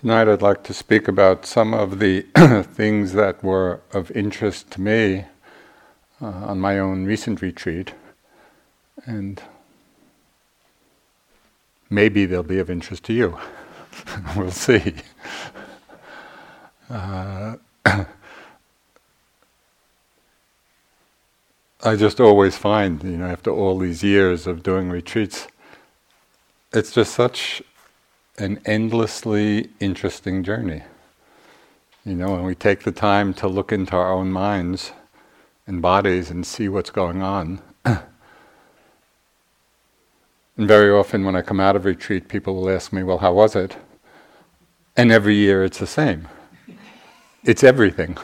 Tonight, 0.00 0.28
I'd 0.28 0.40
like 0.40 0.62
to 0.62 0.72
speak 0.72 1.08
about 1.08 1.44
some 1.44 1.74
of 1.74 1.98
the 1.98 2.22
things 2.72 3.12
that 3.12 3.44
were 3.44 3.82
of 3.92 4.10
interest 4.12 4.70
to 4.70 4.80
me 4.80 5.26
uh, 6.22 6.26
on 6.26 6.58
my 6.58 6.78
own 6.78 7.04
recent 7.04 7.42
retreat, 7.42 7.92
and 9.04 9.42
maybe 11.90 12.24
they'll 12.24 12.42
be 12.42 12.58
of 12.58 12.70
interest 12.70 13.04
to 13.04 13.12
you. 13.12 13.38
we'll 14.36 14.50
see. 14.50 14.94
Uh, 16.88 17.56
I 17.84 18.06
just 21.96 22.20
always 22.20 22.56
find, 22.56 23.04
you 23.04 23.18
know, 23.18 23.26
after 23.26 23.50
all 23.50 23.76
these 23.76 24.02
years 24.02 24.46
of 24.46 24.62
doing 24.62 24.88
retreats, 24.88 25.46
it's 26.72 26.90
just 26.90 27.12
such 27.12 27.62
an 28.40 28.58
endlessly 28.64 29.68
interesting 29.80 30.42
journey. 30.42 30.82
You 32.06 32.14
know, 32.14 32.32
when 32.32 32.44
we 32.44 32.54
take 32.54 32.84
the 32.84 32.92
time 32.92 33.34
to 33.34 33.46
look 33.46 33.70
into 33.70 33.94
our 33.94 34.10
own 34.10 34.32
minds 34.32 34.92
and 35.66 35.82
bodies 35.82 36.30
and 36.30 36.46
see 36.46 36.66
what's 36.66 36.88
going 36.88 37.20
on. 37.20 37.60
and 37.84 38.00
very 40.56 40.90
often 40.90 41.24
when 41.24 41.36
I 41.36 41.42
come 41.42 41.60
out 41.60 41.76
of 41.76 41.84
retreat, 41.84 42.28
people 42.28 42.54
will 42.54 42.70
ask 42.70 42.94
me, 42.94 43.02
Well, 43.02 43.18
how 43.18 43.34
was 43.34 43.54
it? 43.54 43.76
And 44.96 45.12
every 45.12 45.36
year 45.36 45.62
it's 45.62 45.78
the 45.78 45.86
same. 45.86 46.26
It's 47.44 47.62
everything. 47.62 48.16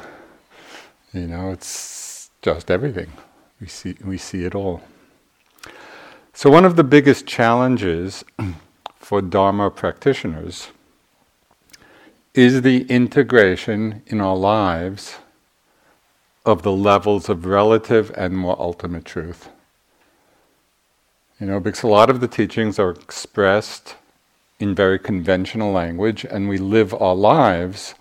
You 1.13 1.27
know, 1.27 1.51
it's 1.51 2.31
just 2.41 2.71
everything. 2.71 3.13
We 3.61 3.67
see, 3.67 3.97
we 4.03 4.17
see 4.17 4.45
it 4.45 4.55
all. 4.55 4.83
So, 6.33 6.51
one 6.51 6.65
of 6.65 6.77
the 6.77 6.85
biggest 6.85 7.27
challenges 7.27 8.25
for 9.07 9.23
Dharma 9.23 9.71
practitioners 9.71 10.73
is 12.35 12.63
the 12.63 12.83
integration 12.89 14.03
in 14.09 14.21
our 14.21 14.35
lives 14.35 15.19
of 16.45 16.63
the 16.63 16.73
levels 16.73 17.29
of 17.29 17.47
relative 17.47 18.11
and 18.17 18.37
more 18.37 18.61
ultimate 18.61 19.05
truth. 19.05 19.49
You 21.39 21.47
know, 21.47 21.61
because 21.61 21.85
a 21.85 21.87
lot 21.87 22.11
of 22.11 22.19
the 22.19 22.27
teachings 22.27 22.81
are 22.81 22.91
expressed 22.91 23.95
in 24.59 24.75
very 24.75 24.99
conventional 24.99 25.71
language, 25.71 26.25
and 26.25 26.49
we 26.49 26.59
live 26.59 26.93
our 26.93 27.15
lives 27.15 27.95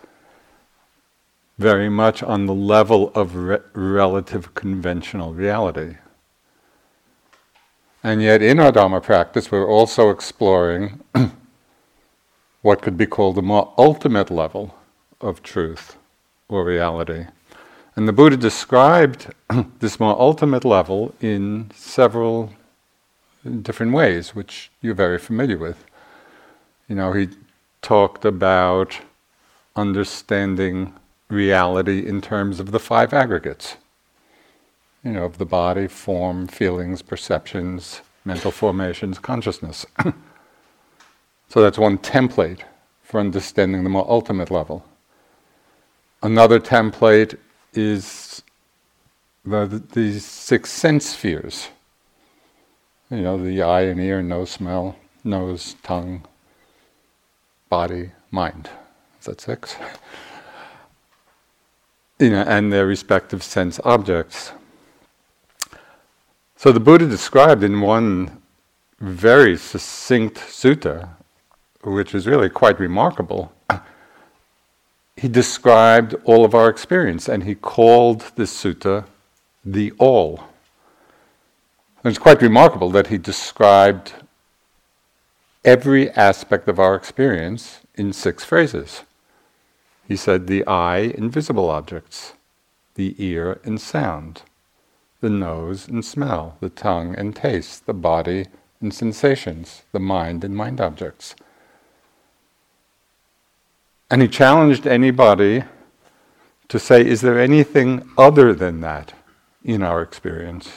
very 1.59 1.87
much 1.87 2.23
on 2.23 2.47
the 2.47 2.55
level 2.55 3.11
of 3.13 3.35
re- 3.35 3.59
relative 3.75 4.55
conventional 4.55 5.35
reality. 5.35 5.97
And 8.05 8.21
yet, 8.21 8.43
in 8.43 8.59
our 8.59 8.71
Dharma 8.71 9.01
practice, 9.01 9.51
we're 9.51 9.67
also 9.67 10.11
exploring 10.11 11.01
what 12.61 12.83
could 12.83 12.97
be 12.97 13.07
called 13.07 13.33
the 13.33 13.41
more 13.41 13.73
ultimate 13.79 14.29
level 14.29 14.75
of 15.19 15.41
truth 15.41 15.97
or 16.47 16.63
reality. 16.63 17.25
And 17.95 18.07
the 18.07 18.13
Buddha 18.13 18.37
described 18.37 19.33
this 19.79 19.99
more 19.99 20.15
ultimate 20.21 20.63
level 20.63 21.15
in 21.19 21.71
several 21.73 22.53
different 23.63 23.93
ways, 23.93 24.35
which 24.35 24.69
you're 24.83 24.93
very 24.93 25.17
familiar 25.17 25.57
with. 25.57 25.83
You 26.87 26.97
know, 26.97 27.11
he 27.13 27.29
talked 27.81 28.23
about 28.23 28.99
understanding 29.75 30.93
reality 31.27 32.05
in 32.05 32.21
terms 32.21 32.59
of 32.59 32.69
the 32.71 32.79
five 32.79 33.15
aggregates 33.15 33.77
you 35.05 35.11
know, 35.11 35.23
of 35.23 35.37
the 35.37 35.45
body, 35.45 35.87
form, 35.87 36.47
feelings, 36.47 37.03
perceptions, 37.03 38.01
mental 38.25 38.49
formations, 38.49 39.19
consciousness. 39.19 39.85
so 41.47 41.61
that's 41.61 41.77
one 41.77 41.99
template 41.99 42.61
for 43.03 43.19
understanding 43.19 43.83
the 43.83 43.89
more 43.89 44.09
ultimate 44.09 44.49
level. 44.49 44.83
Another 46.23 46.59
template 46.59 47.37
is 47.73 48.41
the, 49.45 49.67
the, 49.67 49.77
these 49.77 50.25
six 50.25 50.71
sense 50.71 51.11
spheres. 51.11 51.69
You 53.11 53.21
know, 53.21 53.37
the 53.41 53.61
eye 53.61 53.83
and 53.83 53.99
ear, 53.99 54.23
nose, 54.23 54.49
smell, 54.49 54.95
nose, 55.23 55.75
tongue, 55.83 56.25
body, 57.69 58.09
mind. 58.31 58.71
Is 59.19 59.27
that 59.27 59.39
six? 59.39 59.75
you 62.19 62.31
know, 62.31 62.41
and 62.41 62.73
their 62.73 62.87
respective 62.87 63.43
sense 63.43 63.79
objects. 63.83 64.51
So 66.65 66.71
the 66.71 66.79
Buddha 66.79 67.05
described 67.05 67.63
in 67.63 67.79
one 67.79 68.41
very 68.99 69.55
succinct 69.55 70.37
sutta, 70.37 71.09
which 71.83 72.15
is 72.15 72.25
really 72.25 72.49
quite 72.49 72.79
remarkable, 72.79 73.53
he 75.15 75.27
described 75.27 76.15
all 76.23 76.43
of 76.43 76.55
our 76.55 76.67
experience 76.67 77.29
and 77.29 77.43
he 77.43 77.53
called 77.53 78.31
this 78.35 78.51
sutta 78.51 79.05
the 79.63 79.91
all. 79.99 80.39
And 82.03 82.09
it's 82.09 82.17
quite 82.17 82.41
remarkable 82.41 82.89
that 82.89 83.09
he 83.09 83.19
described 83.19 84.13
every 85.63 86.09
aspect 86.13 86.67
of 86.67 86.79
our 86.79 86.95
experience 86.95 87.81
in 87.93 88.11
six 88.11 88.43
phrases. 88.43 89.03
He 90.07 90.15
said 90.15 90.47
the 90.47 90.65
eye 90.65 91.13
in 91.15 91.29
visible 91.29 91.69
objects, 91.69 92.33
the 92.95 93.13
ear 93.19 93.59
in 93.63 93.77
sound 93.77 94.41
the 95.21 95.29
nose 95.29 95.87
and 95.87 96.03
smell, 96.03 96.57
the 96.59 96.69
tongue 96.69 97.15
and 97.15 97.35
taste, 97.35 97.85
the 97.85 97.93
body 97.93 98.45
and 98.81 98.93
sensations, 98.93 99.83
the 99.91 99.99
mind 99.99 100.43
and 100.43 100.55
mind 100.55 100.79
objects. 100.79 101.35
And 104.09 104.21
he 104.21 104.27
challenged 104.27 104.85
anybody 104.85 105.63
to 106.67 106.79
say, 106.79 107.05
is 107.05 107.21
there 107.21 107.39
anything 107.39 108.07
other 108.17 108.53
than 108.53 108.81
that 108.81 109.13
in 109.63 109.81
our 109.81 110.01
experience? 110.01 110.69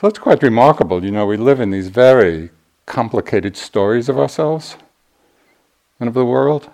So 0.00 0.08
it's 0.08 0.18
quite 0.18 0.42
remarkable. 0.42 1.04
You 1.04 1.12
know, 1.12 1.26
we 1.26 1.36
live 1.36 1.60
in 1.60 1.70
these 1.70 1.88
very 1.88 2.50
complicated 2.86 3.56
stories 3.56 4.08
of 4.08 4.18
ourselves 4.18 4.76
and 6.00 6.08
of 6.08 6.14
the 6.14 6.24
world. 6.24 6.68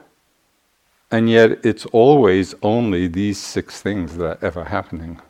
And 1.10 1.30
yet, 1.30 1.64
it's 1.64 1.86
always 1.86 2.54
only 2.62 3.08
these 3.08 3.38
six 3.38 3.80
things 3.80 4.16
that 4.18 4.24
are 4.24 4.44
ever 4.44 4.64
happening. 4.64 5.20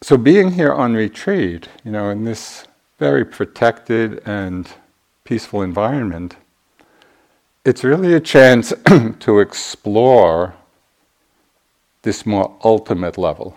So, 0.00 0.16
being 0.16 0.52
here 0.52 0.72
on 0.72 0.94
retreat, 0.94 1.68
you 1.84 1.92
know, 1.92 2.08
in 2.08 2.24
this 2.24 2.66
very 2.98 3.24
protected 3.24 4.22
and 4.26 4.68
peaceful 5.24 5.62
environment, 5.62 6.36
it's 7.64 7.84
really 7.84 8.14
a 8.14 8.20
chance 8.20 8.72
to 9.20 9.38
explore 9.38 10.54
this 12.02 12.26
more 12.26 12.56
ultimate 12.64 13.16
level 13.16 13.56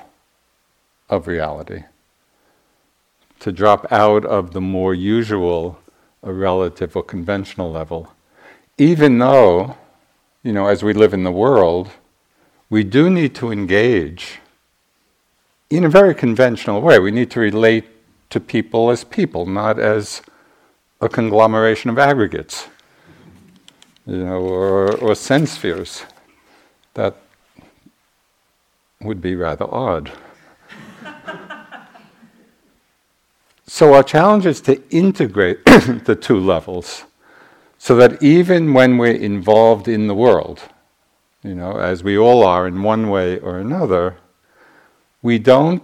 of 1.10 1.26
reality. 1.28 1.84
To 3.40 3.52
drop 3.52 3.92
out 3.92 4.26
of 4.26 4.54
the 4.54 4.62
more 4.62 4.94
usual 4.94 5.80
a 6.26 6.34
relative 6.34 6.96
or 6.96 7.04
conventional 7.04 7.72
level. 7.72 8.12
Even 8.78 9.20
though, 9.20 9.78
you 10.44 10.52
know, 10.52 10.68
as 10.68 10.84
we 10.84 10.92
live 10.92 11.14
in 11.14 11.24
the 11.24 11.32
world, 11.32 11.92
we 12.70 12.84
do 12.84 13.10
need 13.10 13.36
to 13.36 13.52
engage 13.52 14.40
in 15.70 15.86
a 15.86 15.90
very 15.90 16.16
conventional 16.16 16.82
way. 16.82 17.00
We 17.00 17.12
need 17.12 17.32
to 17.32 17.40
relate 17.40 17.86
to 18.32 18.40
people 18.40 18.90
as 18.90 19.04
people, 19.04 19.46
not 19.46 19.80
as 19.80 20.22
a 21.00 21.08
conglomeration 21.08 21.92
of 21.92 22.00
aggregates, 22.00 22.68
you 24.08 24.18
know, 24.18 24.42
or, 24.42 24.98
or 24.98 25.16
sense 25.16 25.52
spheres. 25.52 26.04
That 26.96 27.16
would 29.00 29.22
be 29.22 29.36
rather 29.36 29.72
odd. 29.72 30.12
So, 33.68 33.96
our 33.96 34.04
challenge 34.04 34.46
is 34.46 34.62
to 34.62 34.82
integrate 34.92 35.66
the 35.66 36.16
two 36.16 36.40
levels 36.40 37.06
so 37.80 37.96
that 37.96 38.22
even 38.22 38.74
when 38.74 38.98
we're 38.98 39.12
involved 39.12 39.88
in 39.88 40.06
the 40.06 40.14
world, 40.14 40.62
you 41.44 41.56
know, 41.56 41.78
as 41.78 42.04
we 42.04 42.16
all 42.16 42.44
are 42.44 42.68
in 42.68 42.84
one 42.84 43.10
way 43.10 43.40
or 43.40 43.58
another, 43.58 44.18
we 45.24 45.40
don't 45.40 45.82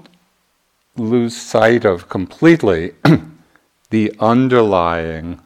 lose 0.95 1.35
sight 1.35 1.83
of 1.83 2.07
completely 2.07 2.93
the 3.89 4.13
underlying, 4.19 5.41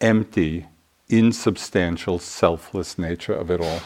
empty, 0.00 0.66
insubstantial, 1.10 2.18
selfless 2.18 2.98
nature 2.98 3.34
of 3.34 3.50
it 3.50 3.60
all. 3.60 3.80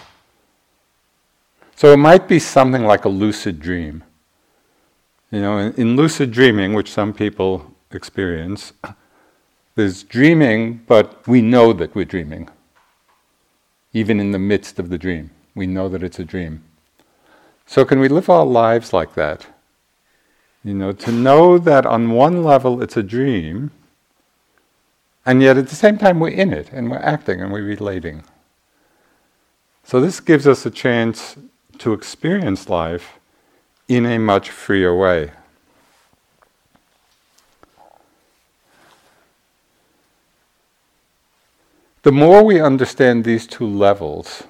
So, 1.75 1.92
it 1.92 1.96
might 1.96 2.28
be 2.28 2.38
something 2.38 2.84
like 2.84 3.04
a 3.04 3.08
lucid 3.08 3.58
dream. 3.58 4.04
You 5.32 5.40
know, 5.40 5.58
in, 5.58 5.75
in 5.75 5.96
lucid 5.96 6.31
dreaming, 6.31 6.72
which 6.72 6.90
some 6.92 7.12
people 7.12 7.75
experience. 7.92 8.72
There's 9.75 10.02
dreaming, 10.02 10.82
but 10.87 11.26
we 11.26 11.42
know 11.42 11.72
that 11.72 11.94
we're 11.94 12.04
dreaming. 12.04 12.48
Even 13.92 14.20
in 14.20 14.31
the 14.31 14.38
midst 14.38 14.78
of 14.78 14.88
the 14.88 14.98
dream, 14.98 15.31
we 15.54 15.66
know 15.66 15.88
that 15.88 16.02
it's 16.02 16.19
a 16.19 16.25
dream. 16.25 16.62
So, 17.66 17.84
can 17.84 18.00
we 18.00 18.08
live 18.08 18.28
our 18.28 18.44
lives 18.44 18.92
like 18.92 19.14
that? 19.14 19.46
You 20.62 20.75
know, 20.75 20.92
to 20.92 21.12
know 21.12 21.56
that 21.58 21.87
on 21.87 22.10
one 22.10 22.42
level 22.44 22.82
it's 22.82 22.96
a 22.96 23.02
dream, 23.02 23.70
and 25.25 25.42
yet 25.42 25.56
at 25.56 25.69
the 25.69 25.76
same 25.76 25.96
time 25.96 26.20
we're 26.20 26.28
in 26.28 26.52
it 26.52 26.70
and 26.72 26.90
we're 26.90 26.98
acting 26.98 27.40
and 27.40 27.52
we're 27.52 27.64
relating. 27.64 28.25
So 29.84 30.00
this 30.00 30.20
gives 30.20 30.46
us 30.46 30.66
a 30.66 30.70
chance 30.70 31.37
to 31.78 31.92
experience 31.92 32.69
life 32.69 33.19
in 33.88 34.06
a 34.06 34.19
much 34.19 34.50
freer 34.50 34.94
way. 34.94 35.32
The 42.02 42.12
more 42.12 42.43
we 42.43 42.58
understand 42.58 43.25
these 43.25 43.47
two 43.47 43.67
levels 43.67 44.44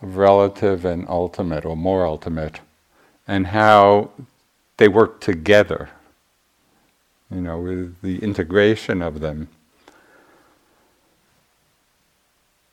of 0.00 0.16
relative 0.16 0.86
and 0.86 1.06
ultimate, 1.06 1.66
or 1.66 1.76
more 1.76 2.06
ultimate, 2.06 2.60
and 3.28 3.48
how 3.48 4.10
they 4.78 4.88
work 4.88 5.20
together, 5.20 5.90
you 7.30 7.42
know, 7.42 7.58
with 7.58 8.00
the 8.00 8.18
integration 8.22 9.02
of 9.02 9.20
them, 9.20 9.48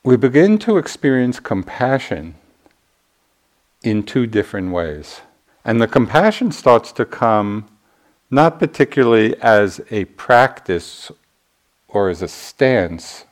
we 0.06 0.15
begin 0.15 0.57
to 0.59 0.77
experience 0.77 1.41
compassion 1.41 2.35
in 3.83 4.03
two 4.03 4.25
different 4.25 4.71
ways. 4.71 5.19
And 5.65 5.81
the 5.81 5.88
compassion 5.88 6.53
starts 6.53 6.94
to 6.94 7.03
come 7.03 7.67
not 8.31 8.57
particularly 8.57 9.35
as 9.41 9.81
a 9.91 10.06
practice 10.06 11.11
or 11.89 12.07
as 12.07 12.21
a 12.21 12.27
stance 12.29 13.25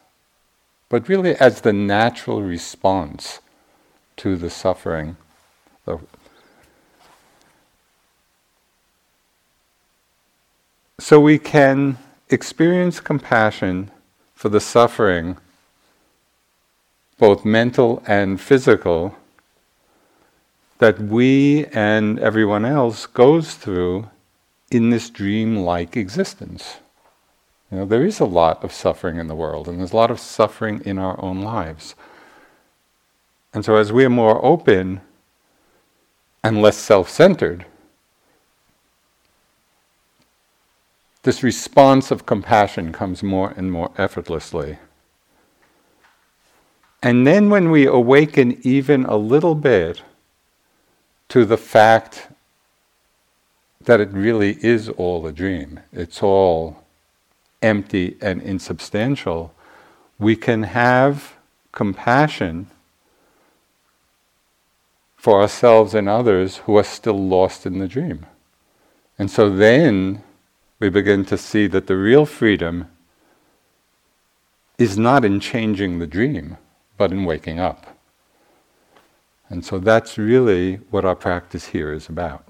but 0.89 1.09
really 1.09 1.35
as 1.35 1.61
the 1.61 1.73
natural 1.73 2.41
response 2.41 3.39
to 4.15 4.35
the 4.35 4.49
suffering. 4.49 5.17
So 10.99 11.19
we 11.19 11.37
can 11.39 11.97
experience 12.29 12.99
compassion 12.99 13.91
for 14.33 14.49
the 14.49 14.59
suffering, 14.59 15.37
both 17.17 17.45
mental 17.45 18.01
and 18.07 18.41
physical, 18.41 19.15
that 20.79 20.99
we 20.99 21.65
and 21.67 22.19
everyone 22.19 22.65
else 22.65 23.05
goes 23.07 23.55
through 23.55 24.09
in 24.69 24.89
this 24.89 25.09
dream-like 25.09 25.95
existence. 25.95 26.77
You 27.71 27.79
know, 27.79 27.85
there 27.85 28.05
is 28.05 28.19
a 28.19 28.25
lot 28.25 28.63
of 28.63 28.71
suffering 28.71 29.17
in 29.17 29.27
the 29.27 29.35
world, 29.35 29.67
and 29.67 29.79
there's 29.79 29.91
a 29.91 29.95
lot 29.95 30.11
of 30.11 30.19
suffering 30.19 30.81
in 30.85 30.97
our 30.97 31.21
own 31.21 31.41
lives. 31.41 31.95
And 33.53 33.65
so, 33.65 33.75
as 33.75 33.91
we 33.91 34.05
are 34.05 34.09
more 34.09 34.43
open 34.43 35.01
and 36.43 36.61
less 36.61 36.77
self 36.77 37.09
centered, 37.09 37.65
this 41.23 41.43
response 41.43 42.09
of 42.09 42.25
compassion 42.25 42.93
comes 42.93 43.21
more 43.21 43.53
and 43.57 43.69
more 43.69 43.91
effortlessly. 43.97 44.77
And 47.03 47.27
then, 47.27 47.49
when 47.49 47.69
we 47.69 47.85
awaken 47.85 48.59
even 48.63 49.03
a 49.03 49.17
little 49.17 49.55
bit 49.55 50.03
to 51.29 51.43
the 51.43 51.57
fact 51.57 52.29
that 53.81 53.99
it 53.99 54.09
really 54.13 54.57
is 54.61 54.87
all 54.87 55.27
a 55.27 55.33
dream, 55.33 55.81
it's 55.91 56.23
all 56.23 56.86
empty 57.61 58.17
and 58.21 58.41
insubstantial, 58.41 59.53
we 60.19 60.35
can 60.35 60.63
have 60.63 61.35
compassion 61.71 62.67
for 65.15 65.41
ourselves 65.41 65.93
and 65.93 66.07
others 66.07 66.57
who 66.57 66.77
are 66.77 66.83
still 66.83 67.27
lost 67.27 67.65
in 67.65 67.79
the 67.79 67.87
dream. 67.87 68.25
And 69.19 69.29
so 69.29 69.49
then 69.49 70.23
we 70.79 70.89
begin 70.89 71.25
to 71.25 71.37
see 71.37 71.67
that 71.67 71.87
the 71.87 71.97
real 71.97 72.25
freedom 72.25 72.87
is 74.77 74.97
not 74.97 75.25
in 75.25 75.39
changing 75.39 75.99
the 75.99 76.07
dream, 76.07 76.57
but 76.97 77.11
in 77.11 77.25
waking 77.25 77.59
up. 77.59 77.97
And 79.49 79.65
so 79.65 79.79
that's 79.79 80.17
really 80.17 80.75
what 80.91 81.05
our 81.05 81.15
practice 81.15 81.67
here 81.67 81.93
is 81.93 82.09
about. 82.09 82.45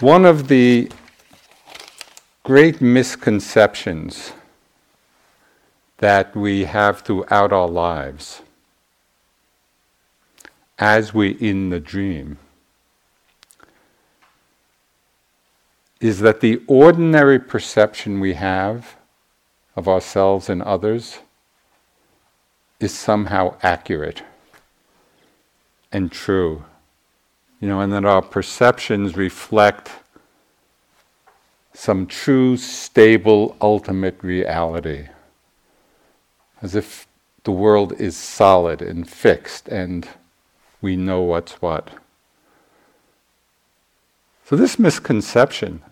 One 0.00 0.24
of 0.24 0.48
the 0.48 0.90
great 2.42 2.80
misconceptions 2.80 4.32
that 5.98 6.34
we 6.34 6.64
have 6.64 7.00
throughout 7.00 7.52
our 7.52 7.68
lives 7.68 8.42
as 10.78 11.14
we're 11.14 11.36
in 11.38 11.70
the 11.70 11.78
dream 11.78 12.36
is 16.00 16.18
that 16.18 16.40
the 16.40 16.60
ordinary 16.66 17.38
perception 17.38 18.18
we 18.18 18.34
have 18.34 18.96
of 19.76 19.86
ourselves 19.86 20.48
and 20.48 20.60
others 20.62 21.20
is 22.80 22.92
somehow 22.92 23.54
accurate 23.62 24.22
and 25.92 26.10
true. 26.10 26.64
You 27.60 27.68
know, 27.68 27.80
and 27.80 27.92
that 27.92 28.04
our 28.04 28.20
perceptions 28.20 29.16
reflect 29.16 29.92
some 31.74 32.06
true, 32.06 32.56
stable, 32.56 33.56
ultimate 33.60 34.22
reality. 34.22 35.08
As 36.60 36.74
if 36.74 37.06
the 37.44 37.52
world 37.52 37.92
is 38.00 38.16
solid 38.16 38.82
and 38.82 39.08
fixed 39.08 39.68
and 39.68 40.08
we 40.80 40.96
know 40.96 41.22
what's 41.22 41.62
what. 41.62 41.90
So, 44.44 44.56
this 44.56 44.78
misconception 44.78 45.82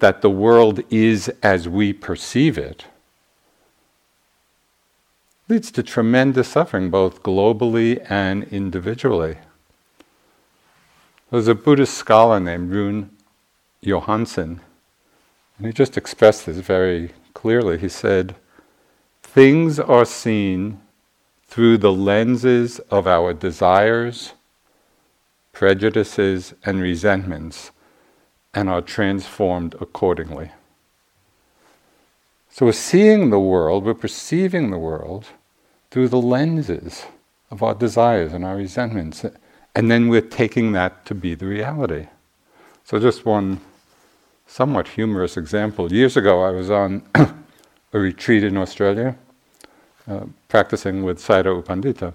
that 0.00 0.22
the 0.22 0.30
world 0.30 0.80
is 0.90 1.28
as 1.42 1.68
we 1.68 1.92
perceive 1.92 2.58
it 2.58 2.86
leads 5.48 5.70
to 5.72 5.82
tremendous 5.82 6.48
suffering, 6.48 6.90
both 6.90 7.22
globally 7.22 8.04
and 8.08 8.44
individually. 8.44 9.36
There's 11.30 11.48
a 11.48 11.54
Buddhist 11.54 11.94
scholar 11.94 12.38
named 12.38 12.70
Rune 12.70 13.10
Johansson 13.82 14.60
and 15.60 15.66
he 15.66 15.74
just 15.74 15.98
expressed 15.98 16.46
this 16.46 16.56
very 16.56 17.10
clearly. 17.34 17.76
He 17.76 17.90
said, 17.90 18.34
Things 19.22 19.78
are 19.78 20.06
seen 20.06 20.80
through 21.46 21.76
the 21.76 21.92
lenses 21.92 22.78
of 22.90 23.06
our 23.06 23.34
desires, 23.34 24.32
prejudices, 25.52 26.54
and 26.64 26.80
resentments, 26.80 27.72
and 28.54 28.70
are 28.70 28.80
transformed 28.80 29.74
accordingly. 29.82 30.50
So 32.48 32.64
we're 32.64 32.72
seeing 32.72 33.28
the 33.28 33.38
world, 33.38 33.84
we're 33.84 33.92
perceiving 33.92 34.70
the 34.70 34.78
world 34.78 35.26
through 35.90 36.08
the 36.08 36.22
lenses 36.22 37.04
of 37.50 37.62
our 37.62 37.74
desires 37.74 38.32
and 38.32 38.46
our 38.46 38.56
resentments, 38.56 39.26
and 39.74 39.90
then 39.90 40.08
we're 40.08 40.22
taking 40.22 40.72
that 40.72 41.04
to 41.04 41.14
be 41.14 41.34
the 41.34 41.44
reality. 41.44 42.06
So, 42.82 42.98
just 42.98 43.26
one 43.26 43.60
somewhat 44.50 44.88
humorous 44.88 45.36
example. 45.36 45.92
Years 45.92 46.16
ago, 46.16 46.42
I 46.42 46.50
was 46.50 46.70
on 46.70 47.02
a 47.14 47.98
retreat 47.98 48.42
in 48.42 48.56
Australia, 48.56 49.16
uh, 50.08 50.24
practicing 50.48 51.04
with 51.04 51.18
Sayadaw 51.18 51.56
U 51.56 51.62
Pandita. 51.62 52.12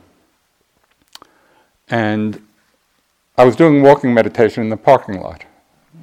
And 1.88 2.46
I 3.38 3.46
was 3.46 3.56
doing 3.56 3.82
walking 3.82 4.14
meditation 4.14 4.64
in 4.64 4.70
the 4.70 4.78
parking 4.78 5.22
lot, 5.22 5.46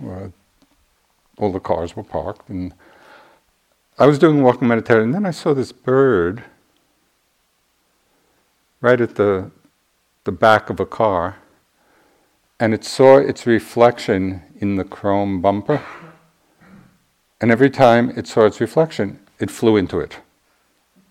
where 0.01 0.33
all 1.37 1.53
the 1.53 1.61
cars 1.61 1.95
were 1.95 2.03
parked. 2.03 2.49
And 2.49 2.73
I 3.99 4.07
was 4.07 4.19
doing 4.19 4.43
walking 4.43 4.69
meditation, 4.69 5.03
and 5.03 5.15
then 5.15 5.27
I 5.27 5.33
saw 5.33 5.53
this 5.53 5.71
bird 5.71 6.45
right 8.81 9.01
at 9.03 9.17
the, 9.17 9.51
the 10.25 10.33
back 10.33 10.71
of 10.71 10.81
a 10.81 10.87
car, 10.87 11.37
and 12.59 12.73
it 12.73 12.85
saw 12.85 13.19
its 13.19 13.47
reflection 13.47 14.43
in 14.57 14.77
the 14.77 14.85
chrome 14.85 15.43
bumper. 15.43 15.83
And 17.43 17.51
every 17.51 17.69
time 17.71 18.11
it 18.11 18.29
saw 18.29 18.47
its 18.47 18.61
reflection, 18.61 19.19
it 19.41 19.51
flew 19.51 19.77
into 19.77 19.99
it 19.99 20.19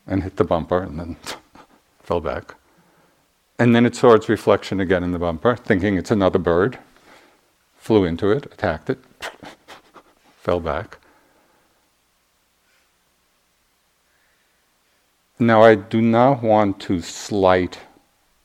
and 0.08 0.24
hit 0.24 0.38
the 0.38 0.46
bumper 0.46 0.82
and 0.82 0.98
then 0.98 1.18
fell 2.02 2.22
back. 2.22 2.56
And 3.60 3.76
then 3.76 3.86
it 3.86 3.96
saw 3.96 4.14
its 4.14 4.30
reflection 4.30 4.80
again 4.80 5.04
in 5.04 5.12
the 5.12 5.20
bumper, 5.20 5.58
thinking 5.58 5.98
it's 5.98 6.10
another 6.10 6.40
bird, 6.40 6.80
flew 7.78 8.06
into 8.06 8.32
it, 8.32 8.46
attacked 8.46 8.90
it, 8.90 9.00
fell 10.40 10.62
back. 10.62 11.00
Now, 15.38 15.64
I 15.64 15.76
do 15.76 16.02
not 16.02 16.42
want 16.42 16.80
to 16.82 17.02
slight 17.02 17.80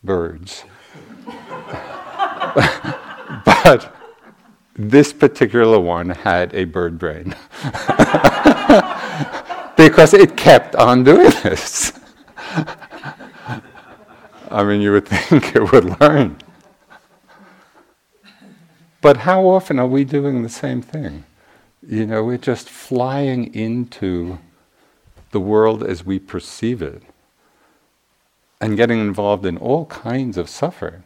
birds, 0.02 0.64
but 3.44 3.95
this 4.78 5.12
particular 5.12 5.80
one 5.80 6.10
had 6.10 6.54
a 6.54 6.64
bird 6.64 6.98
brain. 6.98 7.34
because 9.76 10.14
it 10.14 10.36
kept 10.36 10.74
on 10.76 11.04
doing 11.04 11.30
this. 11.42 11.92
I 14.50 14.64
mean, 14.64 14.80
you 14.80 14.92
would 14.92 15.08
think 15.08 15.54
it 15.54 15.72
would 15.72 16.00
learn. 16.00 16.38
But 19.00 19.18
how 19.18 19.44
often 19.44 19.78
are 19.78 19.86
we 19.86 20.04
doing 20.04 20.42
the 20.42 20.48
same 20.48 20.82
thing? 20.82 21.24
You 21.86 22.06
know, 22.06 22.24
we're 22.24 22.38
just 22.38 22.68
flying 22.68 23.54
into 23.54 24.38
the 25.30 25.40
world 25.40 25.84
as 25.84 26.04
we 26.04 26.18
perceive 26.18 26.82
it 26.82 27.02
and 28.60 28.76
getting 28.76 28.98
involved 28.98 29.44
in 29.44 29.58
all 29.58 29.86
kinds 29.86 30.36
of 30.36 30.48
suffering. 30.48 31.02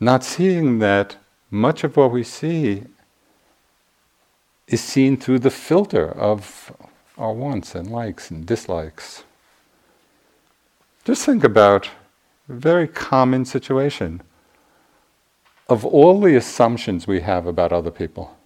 Not 0.00 0.22
seeing 0.22 0.78
that 0.78 1.16
much 1.50 1.82
of 1.82 1.96
what 1.96 2.12
we 2.12 2.22
see 2.22 2.84
is 4.68 4.80
seen 4.80 5.16
through 5.16 5.40
the 5.40 5.50
filter 5.50 6.08
of 6.10 6.72
our 7.16 7.32
wants 7.32 7.74
and 7.74 7.90
likes 7.90 8.30
and 8.30 8.46
dislikes. 8.46 9.24
Just 11.04 11.24
think 11.24 11.42
about 11.42 11.90
a 12.48 12.52
very 12.52 12.86
common 12.86 13.44
situation 13.44 14.22
of 15.68 15.84
all 15.84 16.20
the 16.20 16.36
assumptions 16.36 17.06
we 17.06 17.20
have 17.20 17.46
about 17.46 17.72
other 17.72 17.90
people. 17.90 18.36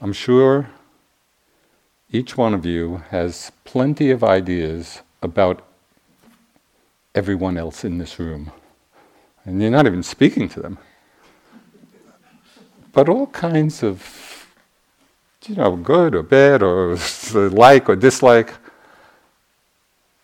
I'm 0.00 0.12
sure 0.12 0.70
each 2.10 2.36
one 2.36 2.54
of 2.54 2.66
you 2.66 3.02
has 3.10 3.52
plenty 3.64 4.10
of 4.10 4.24
ideas 4.24 5.02
about 5.22 5.64
everyone 7.14 7.56
else 7.56 7.84
in 7.84 7.98
this 7.98 8.18
room. 8.18 8.50
And 9.48 9.62
you're 9.62 9.70
not 9.70 9.86
even 9.86 10.02
speaking 10.02 10.46
to 10.50 10.60
them. 10.60 10.76
But 12.92 13.08
all 13.08 13.28
kinds 13.28 13.82
of, 13.82 14.46
you 15.46 15.54
know, 15.54 15.74
good 15.74 16.14
or 16.14 16.22
bad 16.22 16.62
or 16.62 16.98
like 17.32 17.88
or 17.88 17.96
dislike. 17.96 18.52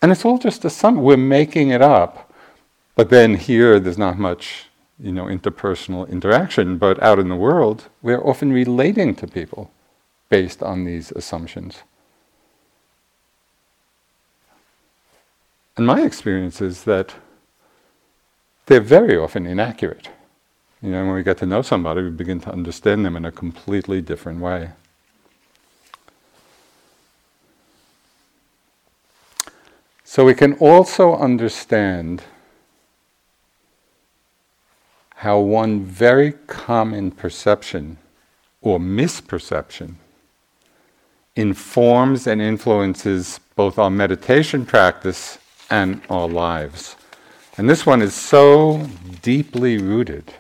And 0.03 0.13
it's 0.13 0.27
all 0.27 0.37
just 0.37 0.67
a 0.67 0.69
sum. 0.69 0.97
We're 0.97 1.17
making 1.17 1.71
it 1.71 1.81
up. 1.81 2.35
But 2.97 3.09
then 3.09 3.37
here, 3.37 3.81
there's 3.81 3.97
not 3.97 4.19
much, 4.19 4.67
you 5.01 5.11
know, 5.11 5.25
interpersonal 5.25 6.07
interaction. 6.07 6.77
But 6.77 7.03
out 7.03 7.19
in 7.19 7.31
the 7.31 7.35
world, 7.35 7.85
we're 8.03 8.23
often 8.23 8.53
relating 8.53 9.15
to 9.15 9.27
people 9.27 9.71
based 10.29 10.63
on 10.63 10.85
these 10.85 11.13
assumptions. 11.13 11.83
And 15.79 15.87
my 15.87 16.03
experience 16.03 16.61
is 16.61 16.85
that 16.85 17.15
they're 18.67 18.81
very 18.81 19.17
often 19.17 19.47
inaccurate. 19.47 20.09
You 20.83 20.91
know, 20.91 21.05
when 21.07 21.15
we 21.15 21.23
get 21.23 21.39
to 21.39 21.47
know 21.47 21.63
somebody, 21.63 22.03
we 22.03 22.11
begin 22.11 22.41
to 22.41 22.53
understand 22.53 23.05
them 23.05 23.17
in 23.17 23.25
a 23.25 23.33
completely 23.33 24.01
different 24.01 24.41
way. 24.41 24.71
So 30.05 30.25
we 30.25 30.35
can 30.35 30.53
also 30.55 31.17
understand 31.17 32.23
how 35.17 35.39
one 35.39 35.85
very 35.85 36.33
common 36.47 37.11
perception 37.11 37.97
or 38.61 38.79
misperception 38.79 39.95
informs 41.35 42.27
and 42.27 42.41
influences 42.41 43.41
both 43.57 43.79
our 43.79 43.91
meditation 43.91 44.67
practice 44.67 45.39
and 45.71 46.01
our 46.09 46.29
lives. 46.29 46.97
And 47.57 47.71
this 47.71 47.87
one 47.87 48.03
is 48.03 48.15
so 48.15 48.89
deeply 49.23 49.79
rooted. 49.79 50.35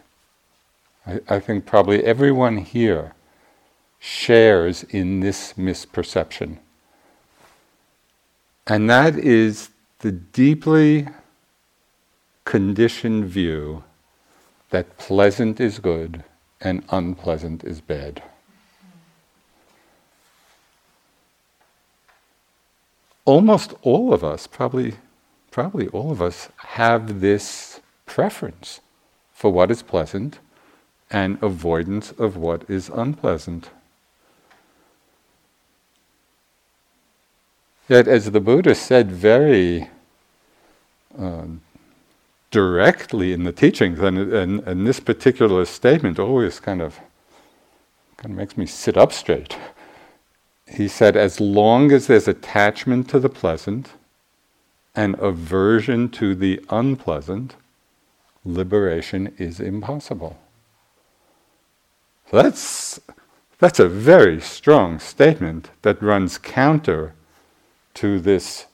I, 1.06 1.21
I 1.28 1.40
think 1.40 1.64
probably 1.64 2.04
everyone 2.04 2.59
here 2.59 3.14
shares 4.00 4.83
in 4.85 5.21
this 5.21 5.54
misperception. 5.54 6.59
And 8.66 8.90
that 8.90 9.16
is 9.16 9.71
the 10.00 10.11
deeply 10.11 11.06
conditioned 12.44 13.26
view 13.26 13.85
that 14.71 14.99
pleasant 14.99 15.61
is 15.61 15.78
good 15.78 16.25
and 16.61 16.83
unpleasant 16.90 17.62
is 17.62 17.80
bad. 17.80 18.23
Almost 23.25 23.75
all 23.83 24.12
of 24.12 24.25
us, 24.25 24.47
probably 24.47 24.97
probably 25.55 25.87
all 25.91 26.11
of 26.11 26.21
us 26.21 26.49
have 26.81 27.21
this 27.21 27.81
preference 28.07 28.81
for 29.33 29.53
what 29.53 29.71
is 29.71 29.85
pleasant 29.85 30.41
and 31.13 31.41
avoidance 31.41 32.11
of 32.19 32.37
what 32.37 32.69
is 32.69 32.89
unpleasant. 32.93 33.71
Yet, 37.89 38.09
as 38.09 38.33
the 38.33 38.41
Buddha 38.41 38.75
said 38.75 39.13
very 39.13 39.91
uh, 41.17 41.45
directly 42.51 43.33
in 43.33 43.45
the 43.45 43.53
teachings, 43.53 44.01
and, 44.01 44.19
and, 44.19 44.59
and 44.67 44.85
this 44.85 44.99
particular 44.99 45.65
statement 45.67 46.19
always 46.19 46.59
kind 46.59 46.83
of 46.83 46.99
kind 48.17 48.33
of 48.33 48.37
makes 48.37 48.57
me 48.57 48.67
sit 48.67 48.97
up 48.97 49.13
straight. 49.13 49.57
He 50.67 50.89
said, 50.89 51.17
as 51.17 51.41
long 51.41 51.93
as 51.93 52.09
there's 52.09 52.27
attachment 52.27 53.09
to 53.11 53.21
the 53.21 53.29
pleasant, 53.29 53.93
and 54.95 55.19
aversion 55.19 56.09
to 56.09 56.35
the 56.35 56.65
unpleasant, 56.71 57.57
liberation 58.45 59.35
is 59.39 59.61
impossible. 59.61 60.39
So 62.31 62.43
that's, 62.43 63.01
that's 63.59 63.81
a 63.81 63.89
very 63.89 64.41
strong 64.41 64.99
statement 64.99 65.71
that 65.83 66.03
runs 66.03 66.39
counter 66.39 67.15
to 67.95 68.21
this 68.21 68.67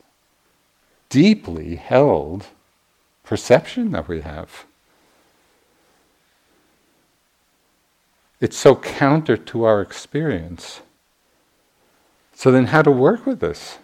deeply 1.09 1.75
held 1.75 2.47
perception 3.23 3.91
that 3.91 4.07
we 4.07 4.21
have. 4.21 4.65
It's 8.39 8.57
so 8.57 8.75
counter 8.75 9.37
to 9.37 9.63
our 9.63 9.81
experience. 9.81 10.81
So 12.33 12.51
then, 12.51 12.67
how 12.67 12.81
to 12.81 12.91
work 12.91 13.27
with 13.27 13.39
this? 13.39 13.77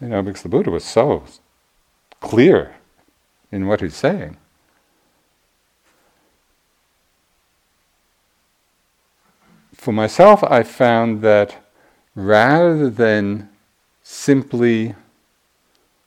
You 0.00 0.08
know, 0.08 0.22
because 0.22 0.42
the 0.42 0.48
Buddha 0.48 0.70
was 0.70 0.84
so 0.84 1.24
clear 2.20 2.76
in 3.50 3.66
what 3.66 3.80
he's 3.80 3.96
saying. 3.96 4.36
For 9.74 9.92
myself, 9.92 10.44
I 10.44 10.62
found 10.62 11.22
that 11.22 11.64
rather 12.14 12.90
than 12.90 13.48
simply 14.02 14.94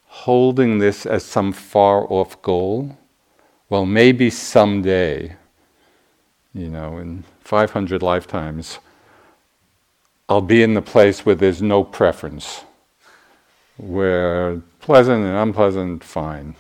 holding 0.08 0.80
this 0.80 1.06
as 1.06 1.24
some 1.24 1.52
far 1.52 2.06
off 2.12 2.42
goal, 2.42 2.98
well, 3.70 3.86
maybe 3.86 4.30
someday, 4.30 5.36
you 6.54 6.70
know, 6.70 6.98
in 6.98 7.24
500 7.42 8.04
lifetimes, 8.04 8.80
I'll 10.28 10.42
be 10.42 10.64
in 10.64 10.74
the 10.74 10.82
place 10.82 11.26
where 11.26 11.36
there's 11.36 11.62
no 11.62 11.84
preference 11.84 12.64
where 13.78 14.62
pleasant 14.80 15.24
and 15.24 15.38
unpleasant, 15.38 16.04
fine. 16.04 16.56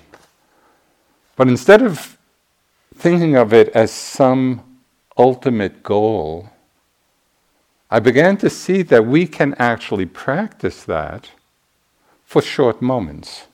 But 1.36 1.48
instead 1.48 1.82
of 1.82 2.18
thinking 2.96 3.36
of 3.36 3.54
it 3.54 3.70
as 3.70 3.92
some 3.92 4.62
ultimate 5.18 5.84
goal, 5.84 6.50
I 7.90 8.00
began 8.00 8.38
to 8.38 8.50
see 8.50 8.84
that 8.84 9.06
we 9.06 9.28
can 9.28 9.54
actually 9.56 10.06
practice 10.06 10.84
that 10.84 11.32
for 12.26 12.42
short 12.42 12.82
moments. 12.82 13.48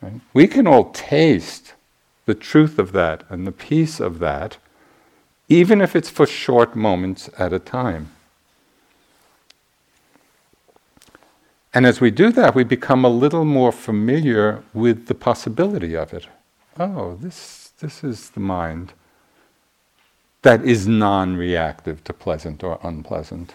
Right? 0.00 0.20
We 0.32 0.46
can 0.46 0.66
all 0.66 0.90
taste 0.90 1.74
the 2.24 2.34
truth 2.34 2.78
of 2.78 2.92
that 2.92 3.24
and 3.28 3.46
the 3.46 3.52
peace 3.52 4.00
of 4.00 4.18
that, 4.20 4.56
even 5.48 5.82
if 5.82 5.94
it's 5.94 6.08
for 6.08 6.26
short 6.26 6.74
moments 6.74 7.28
at 7.38 7.52
a 7.52 7.58
time. 7.58 8.13
And 11.74 11.86
as 11.86 12.00
we 12.00 12.12
do 12.12 12.30
that, 12.30 12.54
we 12.54 12.62
become 12.62 13.04
a 13.04 13.08
little 13.08 13.44
more 13.44 13.72
familiar 13.72 14.62
with 14.72 15.06
the 15.06 15.14
possibility 15.14 15.96
of 15.96 16.14
it. 16.14 16.28
Oh, 16.78 17.16
this, 17.20 17.72
this 17.80 18.04
is 18.04 18.30
the 18.30 18.40
mind 18.40 18.92
that 20.42 20.64
is 20.64 20.86
non 20.86 21.36
reactive 21.36 22.04
to 22.04 22.12
pleasant 22.12 22.62
or 22.62 22.78
unpleasant. 22.84 23.54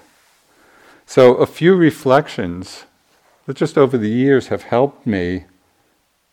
So, 1.06 1.36
a 1.36 1.46
few 1.46 1.76
reflections 1.76 2.84
that 3.46 3.56
just 3.56 3.78
over 3.78 3.98
the 3.98 4.10
years 4.10 4.48
have 4.48 4.64
helped 4.64 5.08
me 5.08 5.46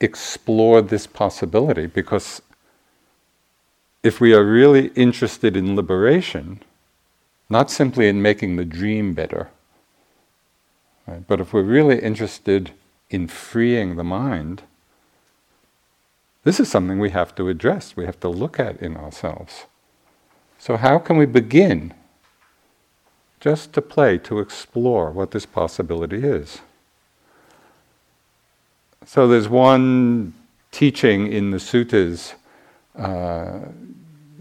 explore 0.01 0.83
this 0.83 1.07
possibility 1.07 1.87
because 1.87 2.43
if 4.03 4.21
we 4.21 4.35
are 4.35 4.45
really 4.45 4.89
interested 4.89 5.57
in 5.57 5.77
liberation, 5.77 6.63
not 7.49 7.71
simply 7.71 8.09
in 8.09 8.21
making 8.21 8.57
the 8.57 8.65
dream 8.65 9.15
better, 9.15 9.51
Right? 11.07 11.27
But 11.27 11.41
if 11.41 11.53
we're 11.53 11.63
really 11.63 12.01
interested 12.01 12.73
in 13.11 13.29
freeing 13.29 13.97
the 13.97 14.05
mind, 14.05 14.63
this 16.45 16.61
is 16.61 16.71
something 16.71 16.99
we 16.99 17.11
have 17.11 17.35
to 17.37 17.49
address, 17.49 17.97
we 17.97 18.07
have 18.07 18.21
to 18.21 18.29
look 18.29 18.61
at 18.61 18.81
in 18.83 18.97
ourselves. 18.97 19.67
So, 20.59 20.77
how 20.77 20.99
can 20.99 21.17
we 21.17 21.27
begin 21.27 21.95
just 23.41 23.73
to 23.75 23.83
play, 23.83 24.19
to 24.19 24.41
explore 24.41 25.11
what 25.11 25.33
this 25.33 25.47
possibility 25.47 26.25
is? 26.25 26.61
So, 29.05 29.29
there's 29.29 29.49
one 29.49 30.35
teaching 30.73 31.33
in 31.33 31.51
the 31.51 31.59
suttas 31.59 32.35
Uh, 32.99 33.61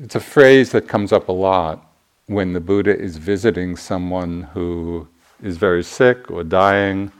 it's 0.02 0.16
a 0.16 0.20
phrase 0.20 0.72
that 0.72 0.88
comes 0.88 1.12
up 1.12 1.28
a 1.28 1.32
lot 1.32 1.94
when 2.28 2.54
the 2.54 2.60
Buddha 2.60 2.98
is 2.98 3.18
visiting 3.18 3.76
someone 3.76 4.44
who 4.54 5.08
is 5.42 5.58
very 5.58 5.84
sick 5.84 6.32
or 6.32 6.44
dying, 6.44 7.12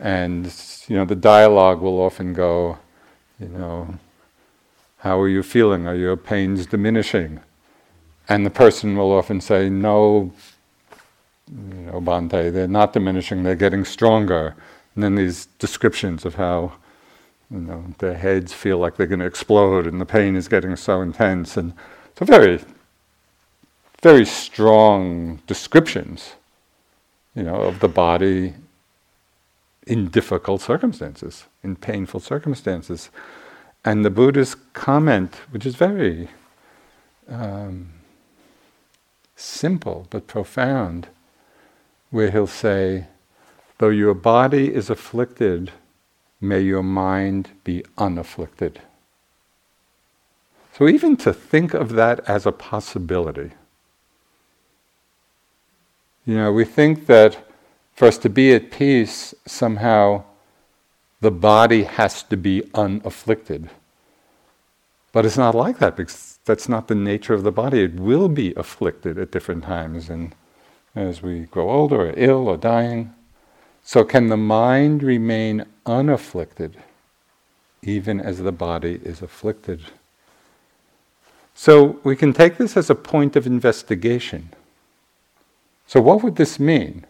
and 0.00 0.52
you 0.88 0.96
know 0.96 1.04
the 1.04 1.14
dialogue 1.14 1.80
will 1.80 2.00
often 2.00 2.32
go, 2.32 2.78
you 3.38 3.48
know, 3.48 3.98
how 4.98 5.20
are 5.20 5.28
you 5.28 5.42
feeling? 5.42 5.86
Are 5.86 5.94
your 5.94 6.16
pains 6.16 6.66
diminishing? 6.66 7.40
And 8.28 8.46
the 8.46 8.50
person 8.50 8.96
will 8.96 9.12
often 9.12 9.40
say, 9.40 9.68
no, 9.68 10.32
you 11.50 12.00
know, 12.02 12.28
they're 12.28 12.66
not 12.66 12.94
diminishing, 12.94 13.42
they're 13.42 13.54
getting 13.54 13.84
stronger. 13.84 14.54
And 14.94 15.04
then 15.04 15.14
these 15.14 15.46
descriptions 15.58 16.24
of 16.24 16.36
how 16.36 16.72
you 17.50 17.58
know, 17.58 17.84
their 17.98 18.14
heads 18.14 18.52
feel 18.52 18.78
like 18.78 18.96
they're 18.96 19.06
going 19.06 19.20
to 19.20 19.26
explode 19.26 19.86
and 19.86 20.00
the 20.00 20.06
pain 20.06 20.36
is 20.36 20.48
getting 20.48 20.74
so 20.76 21.02
intense. 21.02 21.56
And 21.56 21.74
so 22.18 22.24
very, 22.24 22.60
very 24.02 24.24
strong 24.24 25.40
descriptions, 25.46 26.34
you 27.34 27.42
know, 27.42 27.56
of 27.56 27.80
the 27.80 27.88
body 27.88 28.54
in 29.86 30.08
difficult 30.08 30.62
circumstances, 30.62 31.44
in 31.62 31.76
painful 31.76 32.20
circumstances. 32.20 33.10
And 33.84 34.04
the 34.04 34.10
Buddha's 34.10 34.54
comment, 34.72 35.34
which 35.50 35.66
is 35.66 35.74
very 35.76 36.28
um, 37.28 37.90
simple 39.36 40.06
but 40.10 40.26
profound, 40.26 41.08
where 42.10 42.30
he'll 42.30 42.46
say, 42.46 43.06
Though 43.78 43.88
your 43.88 44.14
body 44.14 44.72
is 44.72 44.88
afflicted, 44.88 45.72
may 46.40 46.60
your 46.60 46.82
mind 46.82 47.50
be 47.64 47.84
unafflicted. 47.98 48.80
So, 50.72 50.88
even 50.88 51.16
to 51.18 51.32
think 51.32 51.74
of 51.74 51.90
that 51.90 52.20
as 52.28 52.46
a 52.46 52.52
possibility, 52.52 53.52
you 56.26 56.36
know, 56.36 56.52
we 56.52 56.64
think 56.64 57.06
that 57.06 57.36
for 57.94 58.06
us 58.06 58.18
to 58.18 58.28
be 58.28 58.52
at 58.52 58.70
peace, 58.70 59.34
somehow 59.46 60.24
the 61.20 61.30
body 61.30 61.84
has 61.84 62.22
to 62.24 62.36
be 62.36 62.62
unafflicted. 62.74 63.70
But 65.12 65.24
it's 65.24 65.38
not 65.38 65.54
like 65.54 65.78
that 65.78 65.96
because 65.96 66.38
that's 66.44 66.68
not 66.68 66.88
the 66.88 66.94
nature 66.94 67.34
of 67.34 67.44
the 67.44 67.52
body. 67.52 67.82
It 67.82 67.94
will 67.94 68.28
be 68.28 68.52
afflicted 68.54 69.18
at 69.18 69.30
different 69.30 69.64
times 69.64 70.10
and 70.10 70.34
as 70.94 71.22
we 71.22 71.40
grow 71.40 71.70
older 71.70 72.08
or 72.08 72.14
ill 72.16 72.48
or 72.48 72.56
dying. 72.56 73.14
So, 73.82 74.04
can 74.04 74.28
the 74.28 74.36
mind 74.36 75.02
remain 75.02 75.66
unafflicted 75.84 76.76
even 77.82 78.18
as 78.18 78.38
the 78.38 78.52
body 78.52 79.00
is 79.04 79.20
afflicted? 79.20 79.82
So, 81.54 82.00
we 82.02 82.16
can 82.16 82.32
take 82.32 82.56
this 82.56 82.76
as 82.76 82.88
a 82.88 82.94
point 82.94 83.36
of 83.36 83.46
investigation. 83.46 84.50
So, 85.86 86.00
what 86.00 86.22
would 86.22 86.36
this 86.36 86.58
mean? 86.58 87.04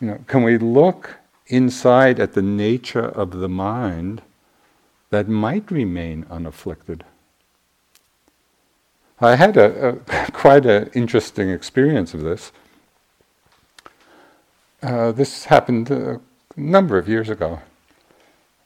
You 0.00 0.08
know, 0.08 0.18
can 0.26 0.42
we 0.42 0.58
look 0.58 1.16
inside 1.46 2.18
at 2.18 2.32
the 2.32 2.42
nature 2.42 3.04
of 3.04 3.32
the 3.32 3.48
mind 3.48 4.22
that 5.10 5.28
might 5.28 5.70
remain 5.70 6.24
unafflicted. 6.30 7.04
I 9.20 9.36
had 9.36 9.56
a, 9.58 10.00
a 10.08 10.32
quite 10.32 10.64
an 10.64 10.90
interesting 10.94 11.50
experience 11.50 12.14
of 12.14 12.22
this. 12.22 12.50
Uh, 14.82 15.12
this 15.12 15.44
happened 15.44 15.90
a 15.90 16.20
number 16.56 16.96
of 16.98 17.08
years 17.08 17.28
ago. 17.28 17.60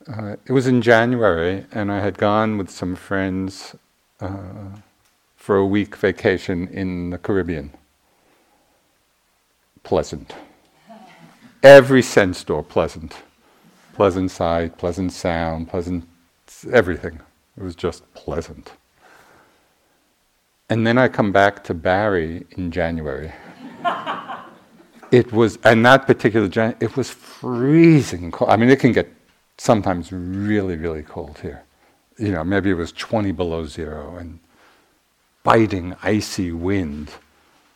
Uh, 0.08 0.36
it 0.46 0.52
was 0.52 0.68
in 0.68 0.80
January, 0.80 1.66
and 1.72 1.90
I 1.90 1.98
had 1.98 2.16
gone 2.16 2.56
with 2.56 2.70
some 2.70 2.94
friends 2.94 3.74
uh, 4.20 4.68
for 5.36 5.56
a 5.56 5.66
week 5.66 5.96
vacation 5.96 6.68
in 6.68 7.10
the 7.10 7.18
Caribbean. 7.18 7.72
Pleasant 9.86 10.34
every 11.66 12.02
sense 12.02 12.44
door 12.44 12.62
pleasant. 12.62 13.12
Pleasant 13.94 14.30
sight, 14.30 14.78
pleasant 14.78 15.12
sound, 15.12 15.68
pleasant 15.68 16.06
everything. 16.72 17.20
It 17.56 17.62
was 17.62 17.74
just 17.74 18.02
pleasant. 18.14 18.72
And 20.68 20.86
then 20.86 20.98
I 20.98 21.08
come 21.08 21.32
back 21.32 21.64
to 21.64 21.74
Barre 21.74 22.44
in 22.56 22.70
January. 22.70 23.32
it 25.10 25.32
was, 25.32 25.58
and 25.64 25.84
that 25.86 26.06
particular 26.06 26.48
January, 26.48 26.76
it 26.80 26.96
was 26.96 27.10
freezing 27.10 28.30
cold. 28.30 28.50
I 28.50 28.56
mean, 28.56 28.68
it 28.68 28.78
can 28.78 28.92
get 28.92 29.12
sometimes 29.58 30.12
really, 30.12 30.76
really 30.76 31.02
cold 31.02 31.38
here. 31.38 31.64
You 32.18 32.32
know, 32.32 32.44
maybe 32.44 32.70
it 32.70 32.74
was 32.74 32.92
20 32.92 33.32
below 33.32 33.66
zero 33.66 34.16
and 34.16 34.38
biting, 35.42 35.96
icy 36.02 36.52
wind. 36.52 37.10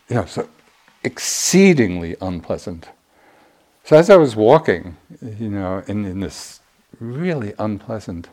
You 0.09 0.17
know, 0.17 0.27
so 0.27 0.49
exceedingly 1.03 2.17
unpleasant. 2.21 2.89
So 3.85 3.97
as 3.97 4.11
I 4.11 4.17
was 4.17 4.37
walking, 4.37 4.97
you 5.23 5.49
know, 5.49 5.83
in, 5.87 6.05
in 6.05 6.21
this 6.21 6.61
really 6.99 7.55
unpleasant, 7.59 8.29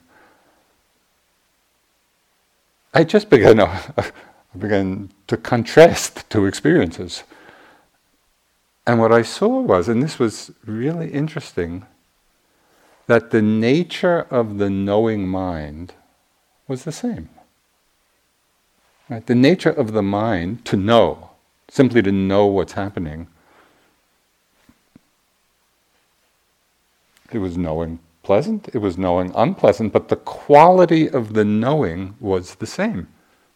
I 2.93 3.03
just 3.03 3.29
began, 3.29 3.59
I 3.61 4.11
began 4.57 5.09
to 5.27 5.37
contrast 5.37 6.29
two 6.29 6.45
experiences. 6.45 7.23
And 8.85 8.99
what 8.99 9.11
I 9.11 9.21
saw 9.21 9.59
was, 9.61 9.89
and 9.89 10.01
this 10.01 10.17
was 10.17 10.51
really 10.65 11.11
interesting, 11.11 11.85
that 13.07 13.31
the 13.31 13.41
nature 13.41 14.27
of 14.29 14.57
the 14.57 14.69
knowing 14.69 15.27
mind 15.27 15.93
was 16.67 16.83
the 16.83 16.91
same. 16.91 17.29
Right? 19.09 19.25
The 19.25 19.35
nature 19.35 19.71
of 19.71 19.93
the 19.93 20.03
mind 20.03 20.65
to 20.65 20.77
know, 20.77 21.31
simply 21.69 22.01
to 22.01 22.11
know 22.11 22.45
what's 22.45 22.73
happening, 22.73 23.27
It 27.31 27.39
was 27.39 27.57
knowing 27.57 27.99
pleasant, 28.23 28.69
it 28.73 28.77
was 28.77 28.97
knowing 28.97 29.31
unpleasant, 29.35 29.91
but 29.91 30.07
the 30.07 30.15
quality 30.15 31.09
of 31.09 31.33
the 31.33 31.45
knowing 31.45 32.15
was 32.19 32.55
the 32.55 32.65
same. 32.65 33.07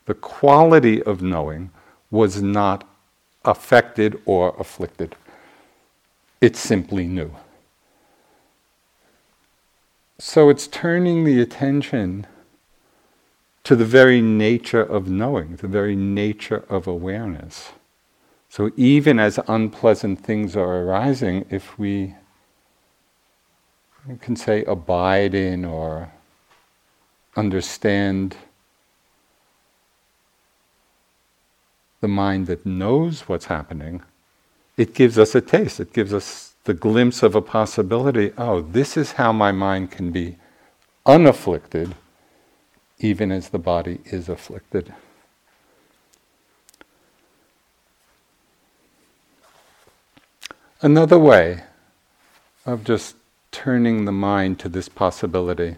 The 0.06 0.14
quality 0.14 1.02
of 1.04 1.22
knowing 1.22 1.72
was 2.10 2.42
not 2.42 2.88
affected 3.46 4.22
or 4.26 4.56
afflicted. 4.60 5.16
It 6.42 6.56
simply 6.56 7.08
knew. 7.08 7.36
So 10.20 10.50
it's 10.50 10.68
turning 10.68 11.24
the 11.24 11.42
attention 11.42 12.28
to 13.64 13.76
the 13.76 13.86
very 13.86 14.22
nature 14.22 14.82
of 14.82 15.08
knowing, 15.08 15.56
the 15.56 15.68
very 15.68 15.96
nature 15.96 16.66
of 16.70 16.88
awareness. 16.88 17.72
So 18.52 18.70
even 18.76 19.18
as 19.18 19.40
unpleasant 19.48 20.26
things 20.26 20.58
are 20.58 20.82
arising, 20.82 21.46
if 21.50 21.80
we 21.80 22.16
can 24.20 24.36
say 24.36 24.66
abide 24.66 25.34
in 25.34 25.64
or 25.64 26.12
understand 27.38 28.36
the 32.02 32.10
mind 32.10 32.48
that 32.48 32.66
knows 32.66 33.22
what's 33.22 33.46
happening, 33.46 34.02
it 34.76 34.94
gives 34.94 35.18
us 35.18 35.34
a 35.34 35.40
taste. 35.40 35.80
It 35.80 35.94
gives 35.94 36.14
us 36.14 36.54
the 36.66 36.74
glimpse 36.74 37.24
of 37.24 37.36
a 37.36 37.42
possibility. 37.42 38.34
Oh, 38.38 38.60
this 38.60 38.98
is 38.98 39.14
how 39.14 39.32
my 39.32 39.54
mind 39.54 39.92
can 39.92 40.12
be 40.12 40.36
unafflicted, 41.06 41.96
even 43.00 43.32
as 43.32 43.48
the 43.48 43.60
body 43.60 44.02
is 44.04 44.28
afflicted. 44.28 44.94
Another 50.84 51.20
way 51.20 51.62
of 52.66 52.84
just 52.84 53.16
turning 53.52 54.06
the 54.06 54.12
mind 54.12 54.58
to 54.60 54.70
this 54.70 54.90
possibility 54.90 55.76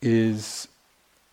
is, 0.00 0.66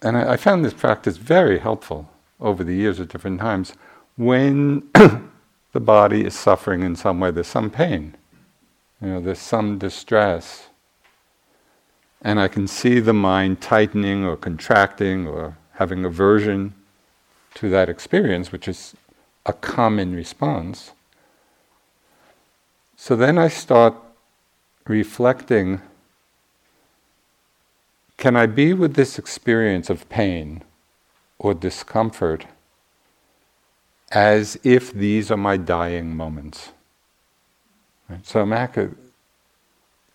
and 0.01 0.17
I, 0.17 0.33
I 0.33 0.37
found 0.37 0.65
this 0.65 0.73
practice 0.73 1.15
very 1.15 1.59
helpful 1.59 2.09
over 2.41 2.65
the 2.65 2.75
years 2.75 2.99
at 2.99 3.07
different 3.07 3.39
times, 3.39 3.71
when 4.17 4.89
the 5.71 5.79
body 5.79 6.25
is 6.25 6.37
suffering 6.37 6.83
in 6.83 6.97
some 6.97 7.21
way, 7.21 7.31
there's 7.31 7.47
some 7.47 7.69
pain, 7.69 8.15
you 9.01 9.07
know, 9.07 9.21
there's 9.21 9.39
some 9.39 9.77
distress, 9.77 10.67
and 12.21 12.41
I 12.41 12.49
can 12.49 12.67
see 12.67 12.99
the 12.99 13.13
mind 13.13 13.61
tightening 13.61 14.25
or 14.25 14.35
contracting 14.35 15.25
or 15.25 15.57
having 15.75 16.03
aversion 16.03 16.73
to 17.53 17.69
that 17.69 17.87
experience, 17.87 18.51
which 18.51 18.67
is 18.67 18.95
a 19.45 19.53
common 19.53 20.13
response. 20.13 20.91
So 23.07 23.15
then 23.15 23.37
I 23.37 23.47
start 23.47 23.93
reflecting 24.85 25.81
can 28.17 28.35
I 28.35 28.47
be 28.47 28.73
with 28.73 28.95
this 28.95 29.17
experience 29.17 29.89
of 29.89 30.09
pain 30.09 30.61
or 31.39 31.53
discomfort 31.53 32.47
as 34.11 34.59
if 34.61 34.91
these 34.91 35.31
are 35.31 35.37
my 35.37 35.55
dying 35.55 36.17
moments? 36.17 36.73
Right? 38.09 38.27
So, 38.27 38.45
Mac, 38.45 38.77
uh, 38.77 38.87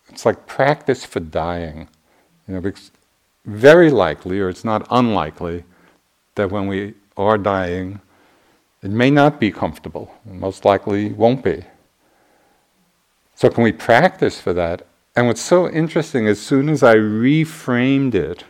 it's 0.09 0.23
like 0.23 0.45
practice 0.45 1.03
for 1.03 1.19
dying. 1.19 1.87
You 2.47 2.59
know, 2.59 2.73
very 3.43 3.89
likely, 3.89 4.39
or 4.39 4.49
it's 4.49 4.63
not 4.63 4.85
unlikely, 4.91 5.63
that 6.35 6.51
when 6.51 6.67
we 6.67 6.93
are 7.17 7.39
dying, 7.39 8.01
it 8.83 8.91
may 8.91 9.09
not 9.09 9.39
be 9.39 9.49
comfortable. 9.49 10.13
Most 10.25 10.63
likely 10.63 11.11
won't 11.11 11.43
be. 11.43 11.63
So, 13.35 13.49
can 13.49 13.63
we 13.63 13.71
practice 13.71 14.39
for 14.39 14.53
that? 14.53 14.85
And 15.15 15.27
what's 15.27 15.41
so 15.41 15.69
interesting, 15.69 16.27
as 16.27 16.39
soon 16.39 16.69
as 16.69 16.81
I 16.81 16.95
reframed 16.95 18.15
it 18.15 18.45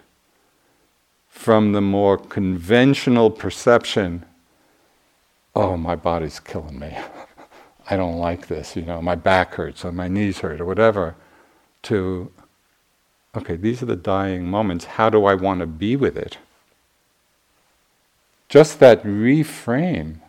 from 1.30 1.74
the 1.74 1.82
more 1.82 2.17
conventional 2.17 3.30
perception, 3.30 4.26
oh, 5.56 5.76
my 5.76 5.96
body's 5.96 6.39
killing 6.39 6.80
me. 6.80 6.98
I 7.89 7.98
don't 7.98 8.17
like 8.17 8.48
this, 8.48 8.78
you 8.78 8.84
know, 8.84 9.02
my 9.02 9.15
back 9.15 9.56
hurts 9.56 9.84
or 9.84 9.91
my 9.91 10.08
knees 10.08 10.39
hurt 10.39 10.62
or 10.62 10.65
whatever, 10.65 11.15
to, 11.84 12.32
okay, 13.36 13.58
these 13.58 13.84
are 13.84 13.88
the 13.88 13.98
dying 13.98 14.46
moments. 14.46 14.86
How 14.86 15.10
do 15.10 15.26
I 15.26 15.34
want 15.34 15.60
to 15.60 15.67
be 15.67 15.98
with 15.98 16.15
it? 16.15 16.38
Just 18.48 18.80
that 18.80 19.04
reframe 19.04 20.22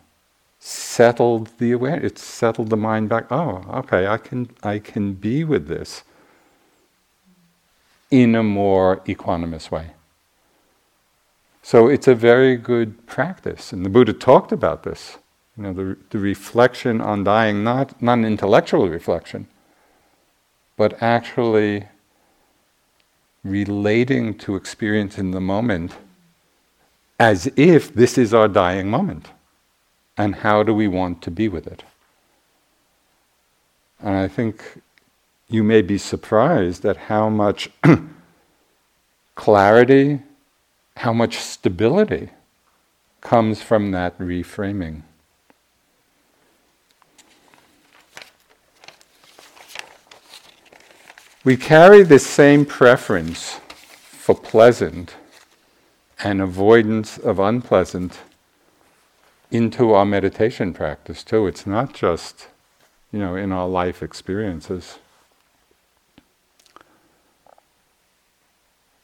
settled 0.65 1.51
the 1.59 1.71
awareness. 1.71 2.11
It 2.13 2.17
settled 2.17 2.71
the 2.71 2.77
mind 2.77 3.07
back. 3.07 3.31
Oh, 3.31 3.63
okay, 3.81 4.07
I 4.07 4.17
can 4.17 4.49
I 4.63 4.79
can 4.79 5.13
be 5.13 5.43
with 5.43 5.67
this 5.67 6.03
in 8.09 8.33
a 8.33 8.41
more 8.41 8.97
equanimous 9.05 9.69
way. 9.69 9.91
So 11.61 11.87
it's 11.87 12.07
a 12.07 12.15
very 12.15 12.57
good 12.57 13.05
practice, 13.05 13.71
and 13.71 13.85
the 13.85 13.89
Buddha 13.89 14.13
talked 14.13 14.51
about 14.51 14.83
this. 14.83 15.17
You 15.55 15.63
know, 15.63 15.73
the, 15.73 15.97
the 16.09 16.17
reflection 16.17 16.99
on 16.99 17.23
dying, 17.23 17.63
not 17.63 18.01
not 18.01 18.17
an 18.17 18.25
intellectual 18.25 18.89
reflection, 18.89 19.47
but 20.77 21.01
actually 21.01 21.87
relating 23.43 24.35
to 24.39 24.55
experience 24.55 25.19
in 25.19 25.29
the 25.29 25.41
moment 25.41 25.95
as 27.19 27.51
if 27.55 27.93
this 27.93 28.17
is 28.17 28.33
our 28.33 28.47
dying 28.47 28.89
moment. 28.89 29.27
And 30.17 30.35
how 30.35 30.63
do 30.63 30.73
we 30.73 30.87
want 30.87 31.21
to 31.23 31.31
be 31.31 31.47
with 31.47 31.67
it? 31.67 31.83
And 33.99 34.15
I 34.15 34.27
think 34.27 34.81
you 35.47 35.63
may 35.63 35.81
be 35.81 35.97
surprised 35.97 36.85
at 36.85 36.97
how 36.97 37.29
much 37.29 37.69
clarity, 39.35 40.21
how 40.97 41.13
much 41.13 41.37
stability 41.37 42.29
comes 43.21 43.61
from 43.61 43.91
that 43.91 44.17
reframing. 44.19 45.01
We 51.43 51.57
carry 51.57 52.01
this 52.01 52.25
same 52.25 52.65
preference 52.65 53.59
for 54.07 54.33
pleasant 54.33 55.15
and 56.23 56.41
avoidance 56.41 57.19
of 57.19 57.37
unpleasant 57.37 58.19
into 59.51 59.93
our 59.93 60.05
meditation 60.05 60.73
practice 60.73 61.23
too. 61.23 61.47
It's 61.47 61.65
not 61.65 61.93
just, 61.93 62.47
you 63.11 63.19
know, 63.19 63.35
in 63.35 63.51
our 63.51 63.67
life 63.67 64.01
experiences. 64.01 64.99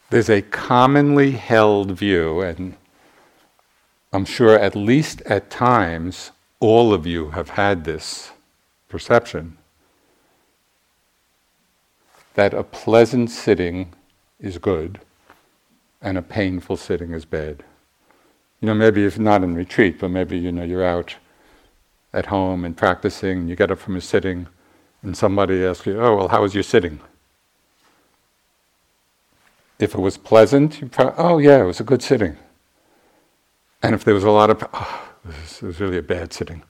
There's 0.09 0.29
a 0.29 0.41
commonly 0.41 1.31
held 1.31 1.91
view, 1.91 2.41
and 2.41 2.75
I'm 4.11 4.25
sure 4.25 4.59
at 4.59 4.75
least 4.75 5.21
at 5.21 5.49
times 5.49 6.31
all 6.59 6.93
of 6.93 7.07
you 7.07 7.29
have 7.31 7.51
had 7.51 7.85
this 7.85 8.31
perception 8.89 9.57
that 12.33 12.53
a 12.53 12.63
pleasant 12.63 13.29
sitting 13.29 13.93
is 14.39 14.57
good 14.57 14.99
and 16.01 16.17
a 16.17 16.21
painful 16.21 16.77
sitting 16.77 17.13
is 17.13 17.25
bad. 17.25 17.63
You 18.61 18.67
know, 18.67 18.75
maybe 18.75 19.05
if 19.05 19.17
not 19.17 19.43
in 19.43 19.55
retreat, 19.55 19.99
but 19.99 20.09
maybe 20.09 20.37
you 20.37 20.51
know 20.51 20.63
you're 20.63 20.85
out 20.85 21.15
at 22.13 22.27
home 22.27 22.63
and 22.63 22.77
practicing, 22.77 23.39
and 23.39 23.49
you 23.49 23.55
get 23.55 23.71
up 23.71 23.79
from 23.79 23.95
a 23.95 24.01
sitting, 24.01 24.47
and 25.01 25.17
somebody 25.17 25.65
asks 25.65 25.87
you, 25.87 25.99
"Oh, 25.99 26.15
well, 26.15 26.27
how 26.27 26.43
was 26.43 26.53
your 26.53 26.63
sitting?" 26.63 26.99
If 29.79 29.95
it 29.95 29.99
was 29.99 30.17
pleasant, 30.17 30.79
you 30.79 30.87
probably, 30.87 31.15
"Oh, 31.17 31.39
yeah, 31.39 31.63
it 31.63 31.65
was 31.65 31.79
a 31.79 31.83
good 31.83 32.03
sitting." 32.03 32.37
And 33.81 33.95
if 33.95 34.03
there 34.03 34.13
was 34.13 34.23
a 34.23 34.29
lot 34.29 34.51
of, 34.51 34.63
"Oh, 34.73 35.09
this 35.25 35.63
was 35.63 35.79
really 35.79 35.97
a 35.97 36.03
bad 36.03 36.31
sitting," 36.31 36.61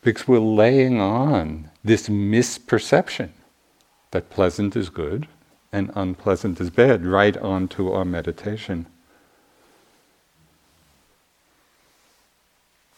because 0.00 0.26
we're 0.26 0.38
laying 0.38 0.98
on 0.98 1.70
this 1.84 2.08
misperception 2.08 3.30
that 4.12 4.30
pleasant 4.30 4.74
is 4.74 4.88
good 4.88 5.28
and 5.70 5.90
unpleasant 5.94 6.58
is 6.62 6.70
bad 6.70 7.04
right 7.04 7.36
onto 7.36 7.92
our 7.92 8.06
meditation. 8.06 8.86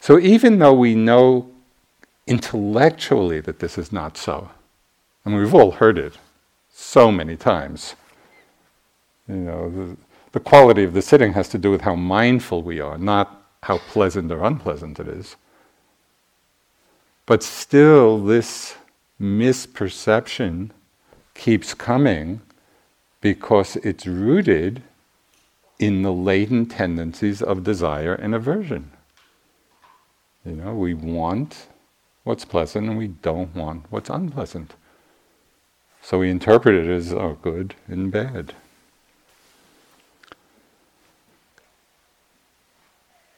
So 0.09 0.17
even 0.17 0.57
though 0.57 0.73
we 0.73 0.95
know 0.95 1.51
intellectually 2.25 3.41
that 3.41 3.59
this 3.59 3.77
is 3.77 3.91
not 3.91 4.17
so, 4.17 4.49
and 5.23 5.35
we've 5.35 5.53
all 5.53 5.69
heard 5.69 5.99
it 5.99 6.17
so 6.73 7.11
many 7.11 7.37
times, 7.37 7.93
you 9.27 9.35
know, 9.35 9.69
the, 9.69 9.97
the 10.31 10.39
quality 10.39 10.83
of 10.83 10.93
the 10.93 11.03
sitting 11.03 11.33
has 11.33 11.47
to 11.49 11.59
do 11.59 11.69
with 11.69 11.81
how 11.81 11.93
mindful 11.93 12.63
we 12.63 12.79
are, 12.79 12.97
not 12.97 13.45
how 13.61 13.77
pleasant 13.77 14.31
or 14.31 14.43
unpleasant 14.43 14.99
it 14.99 15.07
is. 15.07 15.35
But 17.27 17.43
still, 17.43 18.17
this 18.17 18.77
misperception 19.21 20.71
keeps 21.35 21.75
coming 21.75 22.41
because 23.21 23.75
it's 23.75 24.07
rooted 24.07 24.81
in 25.77 26.01
the 26.01 26.11
latent 26.11 26.71
tendencies 26.71 27.43
of 27.43 27.63
desire 27.63 28.15
and 28.15 28.33
aversion. 28.33 28.89
You 30.49 30.55
know, 30.55 30.73
we 30.73 30.95
want 30.95 31.67
what's 32.23 32.43
pleasant 32.43 32.89
and 32.89 32.97
we 32.97 33.09
don't 33.09 33.55
want 33.55 33.85
what's 33.91 34.09
unpleasant. 34.09 34.73
So 36.01 36.17
we 36.17 36.31
interpret 36.31 36.73
it 36.73 36.89
as 36.89 37.13
oh, 37.13 37.37
good 37.43 37.75
and 37.87 38.11
bad. 38.11 38.55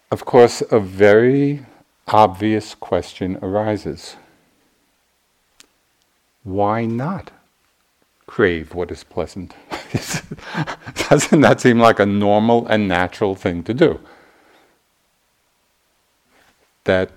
Of 0.10 0.24
course, 0.24 0.64
a 0.72 0.80
very 0.80 1.66
obvious 2.08 2.76
question 2.76 3.38
arises 3.42 4.16
why 6.44 6.86
not 6.86 7.32
crave 8.26 8.74
what 8.74 8.90
is 8.90 9.04
pleasant? 9.04 9.54
Doesn't 11.10 11.42
that 11.42 11.60
seem 11.60 11.78
like 11.78 12.00
a 12.00 12.06
normal 12.06 12.66
and 12.68 12.88
natural 12.88 13.36
thing 13.36 13.64
to 13.64 13.74
do? 13.74 14.00
That 16.86 17.12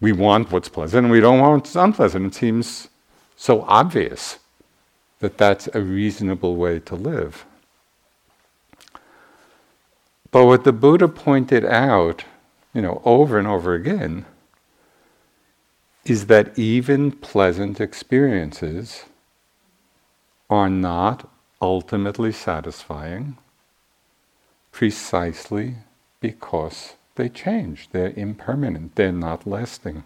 we 0.00 0.12
want 0.12 0.52
what's 0.52 0.68
pleasant 0.68 1.04
and 1.04 1.12
we 1.12 1.20
don't 1.20 1.40
want 1.40 1.62
what's 1.62 1.76
unpleasant. 1.76 2.26
It 2.26 2.34
seems 2.34 2.88
so 3.36 3.62
obvious 3.62 4.38
that 5.20 5.38
that's 5.38 5.68
a 5.72 5.80
reasonable 5.80 6.56
way 6.56 6.78
to 6.80 6.94
live. 6.94 7.46
But 10.30 10.46
what 10.46 10.64
the 10.64 10.72
Buddha 10.72 11.08
pointed 11.08 11.64
out, 11.64 12.24
you 12.74 12.82
know, 12.82 13.00
over 13.04 13.38
and 13.38 13.46
over 13.46 13.74
again, 13.74 14.26
is 16.04 16.26
that 16.26 16.58
even 16.58 17.12
pleasant 17.12 17.80
experiences 17.80 19.04
are 20.50 20.68
not 20.68 21.30
ultimately 21.62 22.32
satisfying 22.32 23.38
precisely 24.70 25.76
because 26.20 26.94
they 27.16 27.28
change. 27.28 27.88
They're 27.90 28.12
impermanent, 28.16 28.96
they're 28.96 29.12
not 29.12 29.46
lasting. 29.46 30.04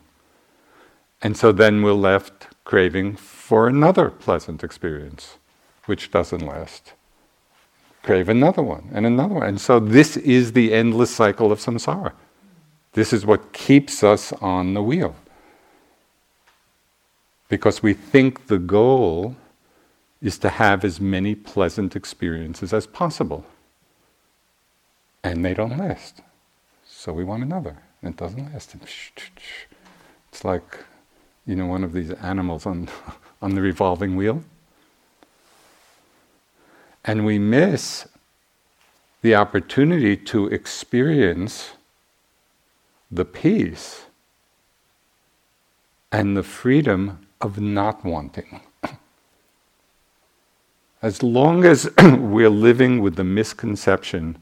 And 1.20 1.36
so 1.36 1.52
then 1.52 1.82
we're 1.82 1.92
left 1.92 2.48
craving 2.64 3.16
for 3.16 3.66
another 3.66 4.10
pleasant 4.10 4.62
experience, 4.62 5.38
which 5.86 6.10
doesn't 6.10 6.46
last. 6.46 6.92
Crave 8.02 8.28
another 8.28 8.62
one 8.62 8.88
and 8.92 9.04
another 9.04 9.34
one. 9.34 9.42
And 9.46 9.60
so 9.60 9.80
this 9.80 10.16
is 10.16 10.52
the 10.52 10.72
endless 10.72 11.10
cycle 11.10 11.50
of 11.50 11.58
samsara. 11.58 12.12
This 12.92 13.12
is 13.12 13.26
what 13.26 13.52
keeps 13.52 14.04
us 14.04 14.32
on 14.34 14.74
the 14.74 14.82
wheel. 14.82 15.16
Because 17.48 17.82
we 17.82 17.94
think 17.94 18.46
the 18.46 18.58
goal 18.58 19.34
is 20.20 20.38
to 20.38 20.50
have 20.50 20.84
as 20.84 21.00
many 21.00 21.34
pleasant 21.34 21.96
experiences 21.96 22.72
as 22.72 22.86
possible. 22.86 23.44
And 25.24 25.44
they 25.44 25.54
don't 25.54 25.76
last. 25.76 26.20
So 26.98 27.12
we 27.12 27.22
want 27.22 27.44
another. 27.44 27.76
And 28.02 28.12
it 28.12 28.18
doesn't 28.18 28.52
last. 28.52 28.74
It's 30.32 30.44
like, 30.44 30.78
you 31.46 31.54
know, 31.54 31.66
one 31.66 31.84
of 31.84 31.92
these 31.92 32.10
animals 32.10 32.66
on, 32.66 32.88
on 33.42 33.54
the 33.54 33.62
revolving 33.62 34.16
wheel. 34.16 34.42
And 37.04 37.24
we 37.24 37.38
miss 37.38 38.08
the 39.22 39.36
opportunity 39.36 40.16
to 40.16 40.48
experience 40.48 41.70
the 43.12 43.24
peace 43.24 44.06
and 46.10 46.36
the 46.36 46.42
freedom 46.42 47.28
of 47.40 47.60
not 47.60 48.04
wanting. 48.04 48.60
As 51.00 51.22
long 51.22 51.64
as 51.64 51.88
we're 52.02 52.50
living 52.50 53.00
with 53.02 53.14
the 53.14 53.22
misconception, 53.22 54.36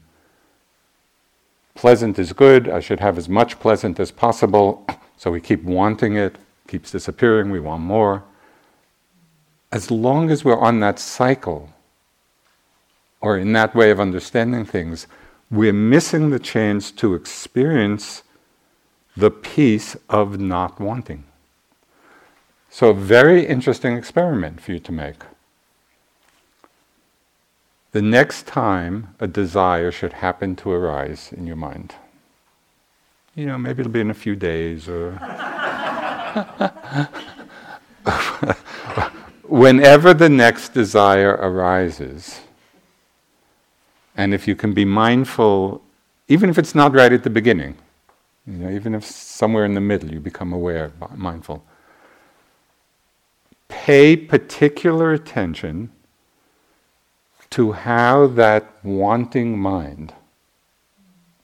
pleasant 1.77 2.19
is 2.19 2.33
good, 2.33 2.67
I 2.67 2.81
should 2.81 2.99
have 2.99 3.17
as 3.17 3.29
much 3.29 3.59
pleasant 3.59 3.99
as 3.99 4.11
possible, 4.11 4.85
so 5.17 5.31
we 5.31 5.39
keep 5.39 5.63
wanting 5.63 6.17
it, 6.17 6.35
keeps 6.67 6.91
disappearing, 6.91 7.51
we 7.51 7.59
want 7.59 7.83
more. 7.83 8.23
As 9.71 9.89
long 9.89 10.29
as 10.29 10.43
we're 10.43 10.59
on 10.59 10.79
that 10.81 10.99
cycle, 10.99 11.69
or 13.21 13.37
in 13.37 13.53
that 13.53 13.75
way 13.75 13.91
of 13.91 13.99
understanding 13.99 14.65
things, 14.65 15.07
we're 15.49 15.73
missing 15.73 16.29
the 16.29 16.39
chance 16.39 16.91
to 16.91 17.15
experience 17.15 18.23
the 19.15 19.31
peace 19.31 19.95
of 20.09 20.39
not 20.39 20.79
wanting. 20.79 21.23
So, 22.69 22.93
very 22.93 23.45
interesting 23.45 23.97
experiment 23.97 24.61
for 24.61 24.73
you 24.73 24.79
to 24.79 24.91
make. 24.91 25.23
The 27.97 28.03
next 28.03 28.45
time 28.45 29.15
a 29.19 29.25
desire 29.25 29.91
should 29.91 30.13
happen 30.13 30.55
to 30.57 30.69
arise 30.69 31.33
in 31.35 31.47
your 31.47 31.55
mind, 31.55 31.95
you 33.33 33.47
know, 33.47 33.57
maybe 33.57 33.79
it'll 33.79 33.91
be 33.91 34.01
in 34.01 34.11
a 34.11 34.13
few 34.13 34.35
days 34.35 34.87
or. 34.87 35.13
Whenever 39.47 40.13
the 40.13 40.29
next 40.29 40.75
desire 40.75 41.31
arises, 41.41 42.41
and 44.15 44.31
if 44.31 44.47
you 44.47 44.55
can 44.55 44.75
be 44.75 44.85
mindful, 44.85 45.81
even 46.27 46.51
if 46.51 46.59
it's 46.59 46.75
not 46.75 46.93
right 46.93 47.11
at 47.11 47.23
the 47.23 47.31
beginning, 47.31 47.75
you 48.45 48.59
know, 48.59 48.69
even 48.69 48.93
if 48.93 49.03
somewhere 49.05 49.65
in 49.65 49.73
the 49.73 49.81
middle 49.81 50.13
you 50.13 50.19
become 50.19 50.53
aware, 50.53 50.91
mindful, 51.15 51.63
pay 53.69 54.15
particular 54.15 55.13
attention 55.13 55.89
to 57.51 57.71
how 57.71 58.27
that 58.27 58.73
wanting 58.83 59.57
mind, 59.57 60.13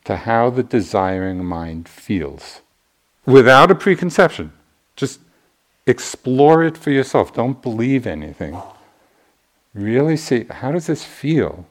to 0.05 0.17
how 0.17 0.49
the 0.49 0.63
desiring 0.63 1.43
mind 1.45 1.87
feels, 1.87 2.61
without 3.25 3.71
a 3.71 3.75
preconception. 3.75 4.51
Just 4.95 5.21
explore 5.85 6.63
it 6.63 6.77
for 6.77 6.91
yourself. 6.91 7.33
Don't 7.33 7.61
believe 7.61 8.05
anything. 8.05 8.61
Really 9.73 10.17
see 10.17 10.45
how 10.49 10.71
does 10.71 10.87
this 10.87 11.03
feel 11.03 11.65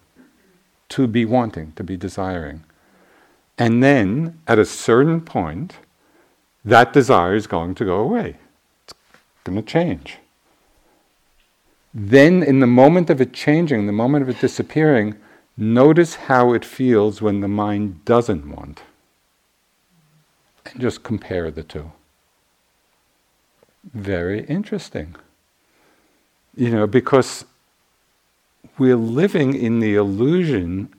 to 0.91 1.07
be 1.07 1.25
wanting, 1.25 1.73
to 1.77 1.85
be 1.85 1.97
desiring. 1.97 2.65
And 3.59 3.83
then, 3.83 4.41
at 4.47 4.59
a 4.59 4.65
certain 4.65 5.21
point, 5.21 5.77
that 6.65 6.93
desire 6.93 7.35
is 7.35 7.47
going 7.47 7.75
to 7.77 7.85
go 7.85 8.01
away. 8.01 8.37
It's 8.85 8.95
going 9.45 9.57
to 9.57 9.63
change. 9.63 10.19
Then, 11.95 12.43
in 12.43 12.61
the 12.61 12.67
moment 12.67 13.11
of 13.11 13.21
it 13.21 13.33
changing, 13.33 13.87
the 13.87 13.93
moment 13.93 14.23
of 14.23 14.29
it 14.31 14.41
disappearing, 14.41 15.17
notice 15.57 16.15
how 16.15 16.53
it 16.55 16.65
feels 16.65 17.21
when 17.21 17.41
the 17.41 17.49
mind 17.49 18.05
doesn't 18.05 18.49
want. 18.49 18.83
And 20.65 20.81
just 20.81 21.03
compare 21.03 21.51
the 21.51 21.63
two. 21.63 21.93
Very 23.93 24.45
interesting. 24.45 25.17
You 26.57 26.71
know, 26.71 26.87
because 26.87 27.45
we're 28.79 28.97
living 28.97 29.55
in 29.55 29.81
the 29.81 29.95
illusion 29.97 30.95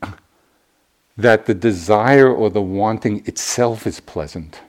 that 1.17 1.45
the 1.45 1.53
desire 1.53 2.31
or 2.31 2.49
the 2.49 2.61
wanting 2.61 3.25
itself 3.25 3.87
is 3.87 3.99
pleasant. 3.99 4.61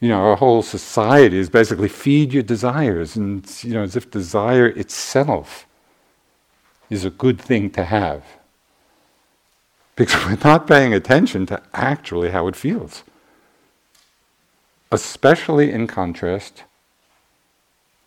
You 0.00 0.10
know, 0.10 0.20
our 0.20 0.36
whole 0.36 0.62
society 0.62 1.38
is 1.38 1.48
basically 1.48 1.88
feed 1.88 2.32
your 2.32 2.42
desires, 2.42 3.16
and 3.16 3.44
you 3.62 3.72
know, 3.72 3.82
as 3.82 3.96
if 3.96 4.10
desire 4.10 4.66
itself 4.66 5.66
is 6.90 7.04
a 7.04 7.10
good 7.10 7.40
thing 7.40 7.70
to 7.70 7.84
have. 7.84 8.24
Because 9.96 10.24
we're 10.26 10.38
not 10.44 10.66
paying 10.66 10.92
attention 10.92 11.46
to 11.46 11.62
actually 11.72 12.30
how 12.30 12.46
it 12.46 12.56
feels. 12.56 13.02
Especially 14.92 15.72
in 15.72 15.86
contrast 15.86 16.64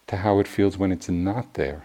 to 0.08 0.17
how 0.17 0.39
it 0.39 0.47
feels 0.47 0.78
when 0.78 0.91
it's 0.91 1.10
not 1.10 1.56
there. 1.56 1.84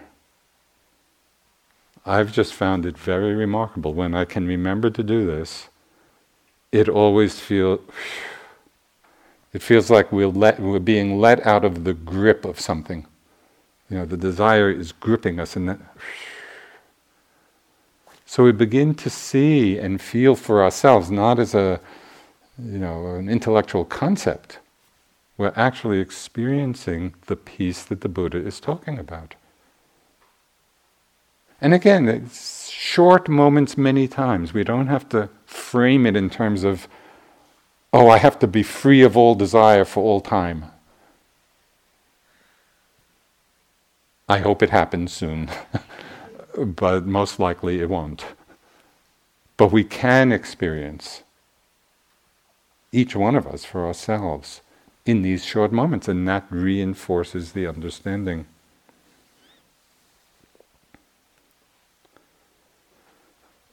I've 2.05 2.31
just 2.31 2.53
found 2.53 2.85
it 2.85 2.97
very 2.97 3.33
remarkable. 3.33 3.93
When 3.93 4.13
I 4.13 4.25
can 4.25 4.47
remember 4.47 4.91
to 4.91 5.03
do 5.03 5.25
this, 5.25 5.69
it 6.71 6.87
always 6.87 7.39
feels. 7.39 7.81
It 9.55 9.63
feels 9.63 9.89
like 9.89 10.11
we're, 10.11 10.27
let, 10.27 10.59
we're 10.59 10.79
being 10.79 11.17
let 11.21 11.47
out 11.47 11.63
of 11.63 11.85
the 11.85 11.93
grip 11.93 12.43
of 12.43 12.59
something. 12.59 13.05
You 13.89 13.99
know, 13.99 14.05
the 14.05 14.17
desire 14.17 14.69
is 14.69 14.91
gripping 14.91 15.39
us, 15.39 15.55
and 15.55 15.69
that. 15.69 15.79
So 18.25 18.43
we 18.43 18.51
begin 18.51 18.95
to 18.95 19.09
see 19.09 19.79
and 19.79 20.01
feel 20.01 20.35
for 20.35 20.61
ourselves, 20.61 21.09
not 21.09 21.39
as 21.39 21.55
a, 21.55 21.79
you 22.61 22.79
know, 22.79 23.15
an 23.15 23.29
intellectual 23.29 23.85
concept. 23.85 24.59
We're 25.37 25.53
actually 25.55 25.99
experiencing 25.99 27.13
the 27.27 27.37
peace 27.37 27.81
that 27.85 28.01
the 28.01 28.09
Buddha 28.09 28.45
is 28.45 28.59
talking 28.59 28.99
about. 28.99 29.35
And 31.61 31.73
again, 31.73 32.09
it's 32.09 32.67
short 32.67 33.29
moments 33.29 33.77
many 33.77 34.09
times. 34.09 34.53
We 34.53 34.65
don't 34.65 34.87
have 34.87 35.07
to 35.09 35.29
frame 35.45 36.05
it 36.05 36.17
in 36.17 36.29
terms 36.29 36.65
of, 36.65 36.89
oh, 37.95 38.09
I 38.09 38.17
have 38.17 38.37
to 38.39 38.47
be 38.47 38.61
free 38.61 39.03
of 39.03 39.15
all 39.15 39.35
desire 39.35 39.85
for 39.85 40.03
all 40.03 40.19
time. 40.19 40.65
I 44.27 44.39
hope 44.39 44.61
it 44.61 44.69
happens 44.69 45.13
soon, 45.13 45.49
but 46.57 47.05
most 47.05 47.39
likely 47.39 47.79
it 47.79 47.89
won't. 47.89 48.25
But 49.55 49.71
we 49.71 49.85
can 49.85 50.33
experience 50.33 51.23
each 52.91 53.15
one 53.15 53.33
of 53.33 53.47
us 53.47 53.63
for 53.63 53.85
ourselves 53.85 54.59
in 55.05 55.21
these 55.21 55.45
short 55.45 55.71
moments, 55.71 56.09
and 56.09 56.27
that 56.27 56.47
reinforces 56.49 57.53
the 57.53 57.65
understanding. 57.65 58.45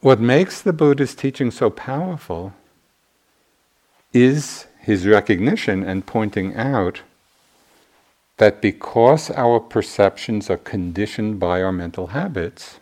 What 0.01 0.21
makes 0.21 0.63
the 0.63 0.73
Buddha's 0.73 1.17
teaching 1.17 1.51
so 1.51 1.71
powerful 1.71 2.53
is 4.12 4.66
his 4.81 5.07
recognition 5.07 5.83
and 5.83 6.07
pointing 6.07 6.55
out 6.55 7.03
that 8.38 8.61
because 8.61 9.31
our 9.31 9.61
perceptions 9.61 10.51
are 10.51 10.57
conditioned 10.57 11.38
by 11.38 11.62
our 11.62 11.72
mental 11.72 12.09
habits, 12.09 12.81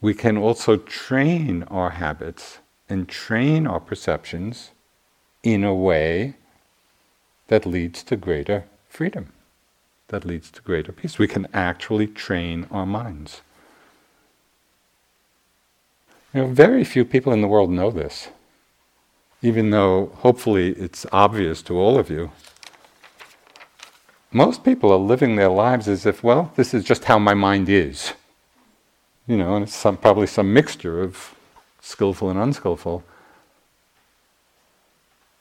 we 0.00 0.14
can 0.14 0.36
also 0.36 0.76
train 0.76 1.64
our 1.64 1.90
habits 1.90 2.58
and 2.88 3.08
train 3.08 3.66
our 3.66 3.80
perceptions 3.80 4.70
in 5.42 5.64
a 5.64 5.74
way 5.74 6.34
that 7.48 7.66
leads 7.66 8.02
to 8.04 8.16
greater 8.16 8.64
freedom, 8.88 9.32
that 10.08 10.24
leads 10.24 10.50
to 10.50 10.62
greater 10.62 10.92
peace. 10.92 11.18
We 11.18 11.28
can 11.28 11.46
actually 11.52 12.06
train 12.06 12.66
our 12.70 12.86
minds. 12.86 13.42
You 16.32 16.42
know, 16.42 16.46
very 16.48 16.84
few 16.84 17.04
people 17.04 17.32
in 17.32 17.40
the 17.40 17.48
world 17.48 17.70
know 17.70 17.90
this, 17.90 18.28
even 19.42 19.70
though 19.70 20.12
hopefully 20.16 20.70
it's 20.72 21.06
obvious 21.12 21.62
to 21.62 21.78
all 21.78 21.98
of 21.98 22.10
you. 22.10 22.30
Most 24.32 24.64
people 24.64 24.92
are 24.92 24.98
living 24.98 25.36
their 25.36 25.48
lives 25.48 25.88
as 25.88 26.04
if, 26.04 26.22
well, 26.22 26.52
this 26.56 26.74
is 26.74 26.84
just 26.84 27.04
how 27.04 27.18
my 27.18 27.34
mind 27.34 27.68
is. 27.68 28.12
You 29.26 29.36
know, 29.36 29.56
and 29.56 29.64
it's 29.64 29.74
some, 29.74 29.96
probably 29.96 30.26
some 30.26 30.52
mixture 30.52 31.02
of 31.02 31.34
skillful 31.80 32.30
and 32.30 32.38
unskillful. 32.38 33.04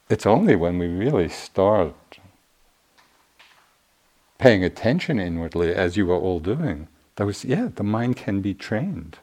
It's 0.10 0.26
only 0.26 0.56
when 0.56 0.78
we 0.78 0.88
really 0.88 1.28
start 1.28 2.20
paying 4.38 4.64
attention 4.64 5.20
inwardly, 5.20 5.74
as 5.74 5.98
you 5.98 6.10
are 6.12 6.20
all 6.20 6.40
doing, 6.40 6.88
that 7.16 7.26
we 7.26 7.34
see, 7.34 7.50
yeah, 7.50 7.70
the 7.76 7.84
mind 7.84 8.16
can 8.16 8.40
be 8.40 8.54
trained. 8.54 9.18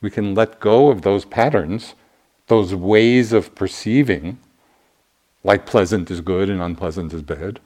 We 0.00 0.10
can 0.10 0.34
let 0.34 0.60
go 0.60 0.90
of 0.90 1.02
those 1.02 1.24
patterns, 1.24 1.94
those 2.46 2.74
ways 2.74 3.32
of 3.32 3.54
perceiving, 3.54 4.38
like 5.42 5.66
pleasant 5.66 6.10
is 6.10 6.20
good 6.20 6.48
and 6.48 6.60
unpleasant 6.60 7.12
is 7.12 7.22
bad. 7.22 7.60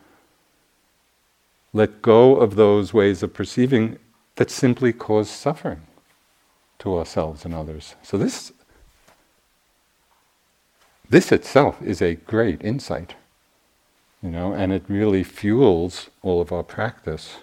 Let 1.73 2.03
go 2.03 2.37
of 2.37 2.57
those 2.57 2.93
ways 2.93 3.23
of 3.23 3.33
perceiving 3.33 3.99
that 4.37 4.51
simply 4.51 4.93
cause 4.93 5.31
suffering 5.31 5.83
to 6.79 6.97
ourselves 6.97 7.45
and 7.45 7.55
others. 7.55 7.95
So 8.03 8.17
this 8.17 8.53
this 11.09 11.33
itself 11.33 11.83
is 11.83 12.01
a 12.01 12.15
great 12.15 12.63
insight, 12.63 13.17
you 14.23 14.31
know, 14.31 14.53
and 14.53 14.73
it 14.73 14.85
really 14.87 15.25
fuels 15.25 16.09
all 16.23 16.41
of 16.41 16.53
our 16.53 16.63
practice. 16.63 17.39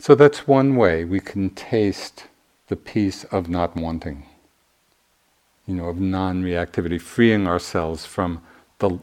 So 0.00 0.16
that's 0.16 0.48
one 0.48 0.76
way 0.76 1.04
we 1.04 1.20
can 1.20 1.50
taste 1.50 2.26
the 2.68 2.76
peace 2.76 3.24
of 3.26 3.48
not 3.50 3.76
wanting. 3.76 4.26
you 5.66 5.74
know, 5.76 5.86
of 5.88 6.00
non-reactivity, 6.00 7.00
freeing 7.00 7.46
ourselves 7.48 8.06
from 8.06 8.42
the 8.80 8.98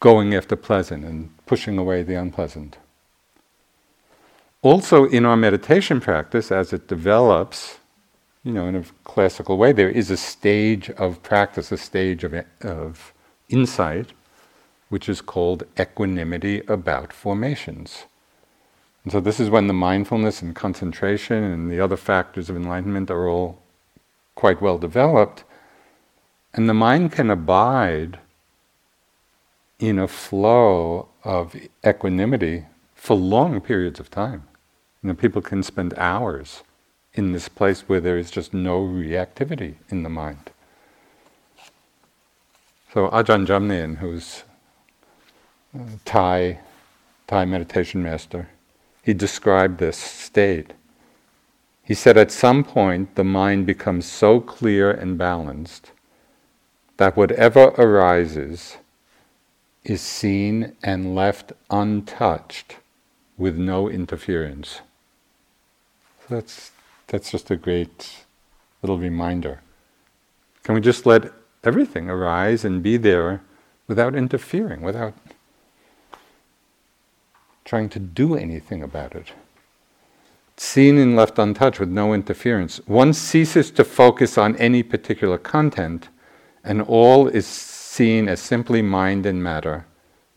going 0.00 0.34
after 0.34 0.56
pleasant 0.56 1.04
and 1.04 1.30
pushing 1.46 1.78
away 1.78 2.02
the 2.04 2.14
unpleasant. 2.16 2.78
Also, 4.62 5.06
in 5.06 5.26
our 5.26 5.36
meditation 5.36 6.00
practice, 6.00 6.52
as 6.52 6.72
it 6.72 6.88
develops, 6.88 7.78
you 8.44 8.52
know, 8.52 8.66
in 8.68 8.76
a 8.76 8.84
classical 9.04 9.58
way, 9.58 9.72
there 9.72 9.90
is 9.90 10.10
a 10.10 10.16
stage 10.16 10.90
of 10.90 11.22
practice, 11.22 11.72
a 11.72 11.78
stage 11.78 12.24
of, 12.24 12.34
of 12.62 13.12
insight, 13.48 14.12
which 14.90 15.08
is 15.08 15.20
called 15.20 15.64
equanimity 15.80 16.62
about 16.68 17.12
formations. 17.12 18.04
And 19.06 19.12
so, 19.12 19.20
this 19.20 19.38
is 19.38 19.48
when 19.48 19.68
the 19.68 19.72
mindfulness 19.72 20.42
and 20.42 20.52
concentration 20.52 21.44
and 21.44 21.70
the 21.70 21.78
other 21.78 21.96
factors 21.96 22.50
of 22.50 22.56
enlightenment 22.56 23.08
are 23.08 23.28
all 23.28 23.62
quite 24.34 24.60
well 24.60 24.78
developed, 24.78 25.44
and 26.52 26.68
the 26.68 26.74
mind 26.74 27.12
can 27.12 27.30
abide 27.30 28.18
in 29.78 30.00
a 30.00 30.08
flow 30.08 31.08
of 31.22 31.54
equanimity 31.86 32.66
for 32.96 33.14
long 33.14 33.60
periods 33.60 34.00
of 34.00 34.10
time. 34.10 34.42
You 35.04 35.10
know, 35.10 35.14
people 35.14 35.40
can 35.40 35.62
spend 35.62 35.94
hours 35.96 36.64
in 37.14 37.30
this 37.30 37.48
place 37.48 37.82
where 37.82 38.00
there 38.00 38.18
is 38.18 38.28
just 38.28 38.52
no 38.52 38.80
reactivity 38.80 39.76
in 39.88 40.02
the 40.02 40.08
mind. 40.08 40.50
So 42.92 43.08
Ajahn 43.10 43.46
Jamnian, 43.46 43.98
who's 43.98 44.42
a 45.72 45.84
Thai, 46.04 46.58
Thai 47.28 47.44
meditation 47.44 48.02
master, 48.02 48.48
he 49.06 49.14
described 49.14 49.78
this 49.78 49.96
state. 49.96 50.72
He 51.84 51.94
said 51.94 52.16
at 52.16 52.32
some 52.32 52.64
point 52.64 53.14
the 53.14 53.22
mind 53.22 53.64
becomes 53.64 54.04
so 54.04 54.40
clear 54.40 54.90
and 54.90 55.16
balanced 55.16 55.92
that 56.96 57.16
whatever 57.16 57.66
arises 57.78 58.78
is 59.84 60.00
seen 60.00 60.74
and 60.82 61.14
left 61.14 61.52
untouched 61.70 62.78
with 63.38 63.56
no 63.56 63.88
interference. 63.88 64.80
So 66.22 66.34
that's, 66.34 66.72
that's 67.06 67.30
just 67.30 67.48
a 67.48 67.56
great 67.56 68.24
little 68.82 68.98
reminder. 68.98 69.60
Can 70.64 70.74
we 70.74 70.80
just 70.80 71.06
let 71.06 71.32
everything 71.62 72.10
arise 72.10 72.64
and 72.64 72.82
be 72.82 72.96
there 72.96 73.42
without 73.86 74.16
interfering, 74.16 74.82
without 74.82 75.14
trying 77.66 77.90
to 77.90 77.98
do 77.98 78.36
anything 78.36 78.82
about 78.82 79.14
it? 79.14 79.32
Seen 80.56 80.96
and 80.96 81.14
left 81.14 81.38
untouched 81.38 81.80
with 81.80 81.90
no 81.90 82.14
interference. 82.14 82.78
One 82.86 83.12
ceases 83.12 83.70
to 83.72 83.84
focus 83.84 84.38
on 84.38 84.56
any 84.56 84.82
particular 84.82 85.36
content, 85.36 86.08
and 86.64 86.80
all 86.80 87.28
is 87.28 87.46
seen 87.46 88.28
as 88.28 88.40
simply 88.40 88.80
mind 88.80 89.26
and 89.26 89.42
matter, 89.42 89.84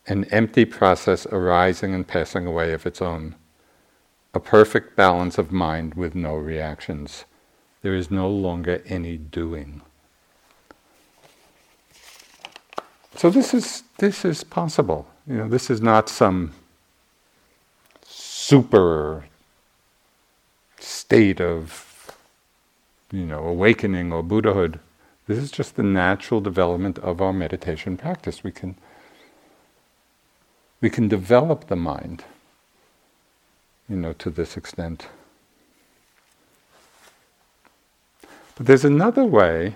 an 0.08 0.26
empty 0.26 0.66
process 0.66 1.26
arising 1.28 1.94
and 1.94 2.06
passing 2.06 2.46
away 2.46 2.74
of 2.74 2.86
its 2.86 3.02
own. 3.02 3.36
A 4.34 4.40
perfect 4.40 4.96
balance 4.98 5.38
of 5.38 5.52
mind 5.52 5.94
with 5.94 6.16
no 6.16 6.36
reactions. 6.36 7.26
There 7.82 7.96
is 7.96 8.12
no 8.12 8.30
longer 8.30 8.82
any 8.86 9.18
doing. 9.18 9.82
So 13.16 13.30
this 13.30 13.54
is 13.54 13.84
this 13.98 14.26
is 14.26 14.44
possible. 14.44 15.08
You 15.28 15.38
know, 15.38 15.50
this 15.50 15.70
is 15.70 15.82
not 15.82 16.10
some 16.10 16.54
super 18.50 19.26
state 20.80 21.40
of 21.40 22.18
you 23.12 23.24
know 23.24 23.44
awakening 23.44 24.12
or 24.12 24.24
Buddhahood. 24.24 24.80
This 25.28 25.38
is 25.38 25.52
just 25.52 25.76
the 25.76 25.84
natural 25.84 26.42
development 26.42 26.98
of 26.98 27.22
our 27.22 27.32
meditation 27.32 27.96
practice. 27.96 28.44
We 28.44 28.52
can, 28.52 28.76
we 30.82 30.90
can 30.90 31.08
develop 31.08 31.68
the 31.68 31.76
mind, 31.76 32.24
you 33.88 33.96
know, 33.96 34.14
to 34.14 34.32
this 34.32 34.58
extent. 34.58 35.10
But 38.56 38.66
there's 38.66 38.84
another 38.84 39.26
way 39.26 39.76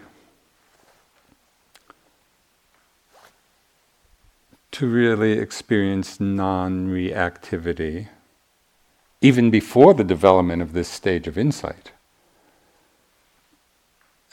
to 4.71 4.87
really 4.87 5.33
experience 5.33 6.19
non 6.19 6.87
reactivity, 6.87 8.07
even 9.23 9.49
before 9.49 9.93
the 9.93 10.03
development 10.03 10.61
of 10.61 10.73
this 10.73 10.89
stage 10.89 11.27
of 11.27 11.37
insight. 11.37 11.93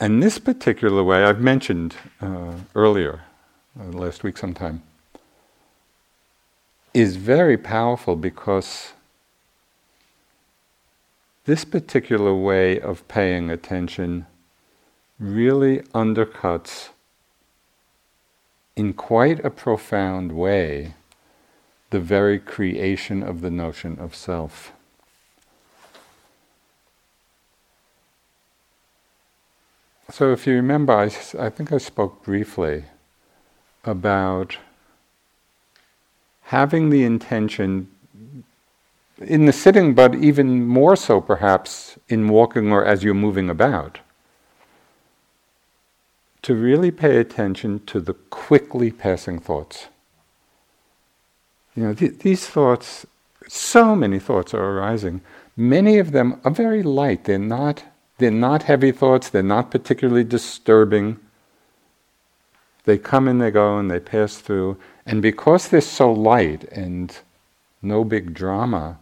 And 0.01 0.21
this 0.21 0.39
particular 0.41 1.05
way, 1.05 1.23
I've 1.23 1.41
mentioned 1.41 1.95
uh, 2.21 2.55
earlier, 2.75 3.23
uh, 3.79 3.85
last 3.85 4.25
week 4.25 4.37
sometime, 4.37 4.83
is 6.93 7.15
very 7.15 7.57
powerful 7.57 8.17
because 8.17 8.93
this 11.45 11.65
particular 11.65 12.35
way 12.35 12.81
of 12.81 13.07
paying 13.07 13.49
attention 13.49 14.27
really 15.21 15.81
undercuts 15.95 16.89
in 18.75 18.93
quite 18.93 19.45
a 19.45 19.51
profound 19.51 20.33
way 20.33 20.95
the 21.91 22.01
very 22.01 22.41
creation 22.41 23.23
of 23.23 23.41
the 23.41 23.51
notion 23.51 23.97
of 24.01 24.17
self. 24.17 24.73
So, 30.13 30.33
if 30.33 30.47
you 30.47 30.55
remember, 30.55 30.93
I, 30.93 31.05
I 31.39 31.51
think 31.51 31.73
I 31.73 31.79
spoke 31.79 32.25
briefly 32.25 32.85
about 33.85 34.59
having 36.43 36.91
the 36.91 37.05
intention 37.05 37.89
in 39.21 39.47
the 39.47 39.53
sitting, 39.53 39.95
but 39.95 40.15
even 40.17 40.67
more 40.67 40.97
so 40.97 41.21
perhaps 41.21 41.97
in 42.09 42.29
walking 42.29 42.73
or 42.73 42.85
as 42.85 43.05
you're 43.05 43.15
moving 43.15 43.49
about, 43.49 44.01
to 46.43 46.55
really 46.55 46.91
pay 46.91 47.19
attention 47.19 47.85
to 47.87 48.01
the 48.01 48.15
quickly 48.15 48.91
passing 48.91 49.39
thoughts. 49.39 49.87
You 51.77 51.85
know, 51.85 51.95
th- 51.95 52.19
these 52.19 52.47
thoughts, 52.47 53.07
so 53.47 53.95
many 53.95 54.19
thoughts 54.19 54.55
are 54.55 54.79
arising. 54.79 55.21
Many 55.57 55.99
of 55.99 56.13
them 56.13 56.41
are 56.45 56.51
very 56.51 56.83
light, 56.83 57.25
they're 57.25 57.39
not 57.39 57.85
they're 58.21 58.31
not 58.31 58.65
heavy 58.65 58.93
thoughts, 58.93 59.31
they're 59.31 59.43
not 59.43 59.71
particularly 59.71 60.25
disturbing. 60.25 61.19
They 62.85 62.99
come 62.99 63.27
and 63.27 63.41
they 63.41 63.51
go 63.51 63.79
and 63.79 63.91
they 63.91 63.99
pass 63.99 64.37
through. 64.37 64.77
And 65.07 65.23
because 65.23 65.69
they're 65.69 65.81
so 65.81 66.13
light 66.13 66.65
and 66.65 67.17
no 67.83 68.05
big 68.05 68.35
drama, 68.35 68.99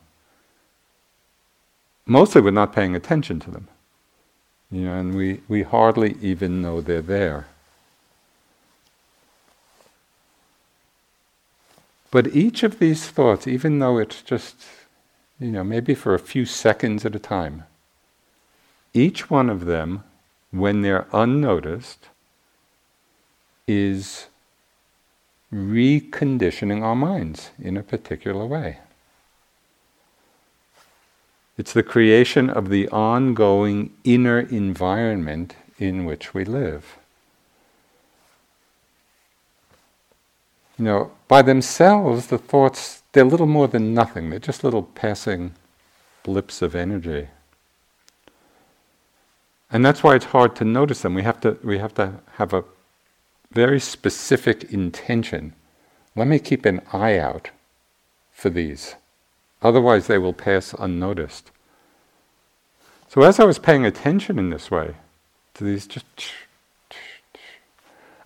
mostly 2.07 2.40
we're 2.40 2.52
not 2.52 2.72
paying 2.72 2.94
attention 2.94 3.40
to 3.40 3.50
them. 3.50 3.68
You 4.70 4.83
know, 4.83 4.94
and 4.94 5.14
we, 5.14 5.40
we 5.48 5.62
hardly 5.62 6.16
even 6.20 6.62
know 6.62 6.81
they're 6.81 7.02
there. 7.02 7.46
But 12.11 12.28
each 12.28 12.62
of 12.62 12.78
these 12.78 13.09
thoughts, 13.09 13.46
even 13.46 13.81
though 13.81 13.98
it's 13.98 14.22
just, 14.22 14.64
you 15.40 15.50
know, 15.50 15.64
maybe 15.64 15.94
for 15.94 16.14
a 16.14 16.18
few 16.18 16.44
seconds 16.44 17.04
at 17.04 17.14
a 17.16 17.18
time, 17.18 17.64
each 18.94 19.31
one 19.31 19.51
of 19.51 19.66
them, 19.66 20.05
when 20.51 20.83
they're 20.83 21.07
unnoticed, 21.12 22.09
is 23.66 24.27
reconditioning 25.53 26.83
our 26.83 26.96
minds 26.96 27.51
in 27.59 27.77
a 27.77 27.83
particular 27.83 28.44
way. 28.46 28.79
It's 31.57 31.72
the 31.72 31.83
creation 31.83 32.48
of 32.48 32.68
the 32.68 32.88
ongoing 32.90 33.92
inner 34.05 34.40
environment 34.40 35.56
in 35.79 36.04
which 36.04 36.33
we 36.33 36.44
live. 36.44 36.96
You 40.79 40.85
know, 40.85 41.10
by 41.27 41.42
themselves, 41.42 42.29
the 42.29 42.38
thoughts, 42.38 43.02
they're 43.12 43.25
little 43.25 43.46
more 43.46 43.67
than 43.67 43.92
nothing. 43.92 44.31
They're 44.31 44.38
just 44.38 44.62
little 44.62 44.85
passing 44.85 45.54
blips 46.23 46.62
of 46.62 46.77
energy. 46.77 47.29
And 49.71 49.85
that's 49.85 50.02
why 50.02 50.14
it's 50.14 50.27
hard 50.27 50.56
to 50.56 50.64
notice 50.64 51.02
them. 51.02 51.14
We 51.14 51.23
have 51.23 51.40
to, 51.40 51.58
we 51.62 51.79
have, 51.79 51.94
to 51.94 52.21
have 52.33 52.52
a 52.52 52.64
very 53.52 53.81
specific 53.81 54.64
intention. 54.64 55.54
Let 56.16 56.27
me 56.27 56.38
keep 56.38 56.64
an 56.64 56.81
eye 56.92 57.19
out 57.19 57.50
for 58.33 58.50
these. 58.50 58.94
Otherwise, 59.60 60.06
they 60.06 60.19
will 60.19 60.33
pass 60.33 60.75
unnoticed. 60.79 61.50
So, 63.08 63.23
as 63.23 63.40
I 63.40 63.44
was 63.44 63.58
paying 63.58 63.85
attention 63.85 64.38
in 64.38 64.50
this 64.50 64.71
way 64.71 64.94
to 65.54 65.64
these, 65.64 65.87
just 65.87 66.06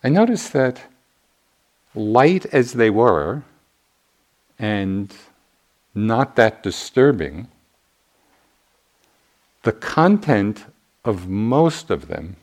I 0.05 0.09
noticed 0.09 0.53
that 0.53 0.83
light 1.95 2.47
as 2.47 2.73
they 2.73 2.91
were, 2.91 3.43
and 4.59 5.15
not 5.95 6.37
that 6.37 6.63
disturbing, 6.63 7.49
the 9.63 9.73
content 9.73 10.65
of 11.05 11.29
most 11.29 11.91
of 11.91 12.09
them 12.09 12.37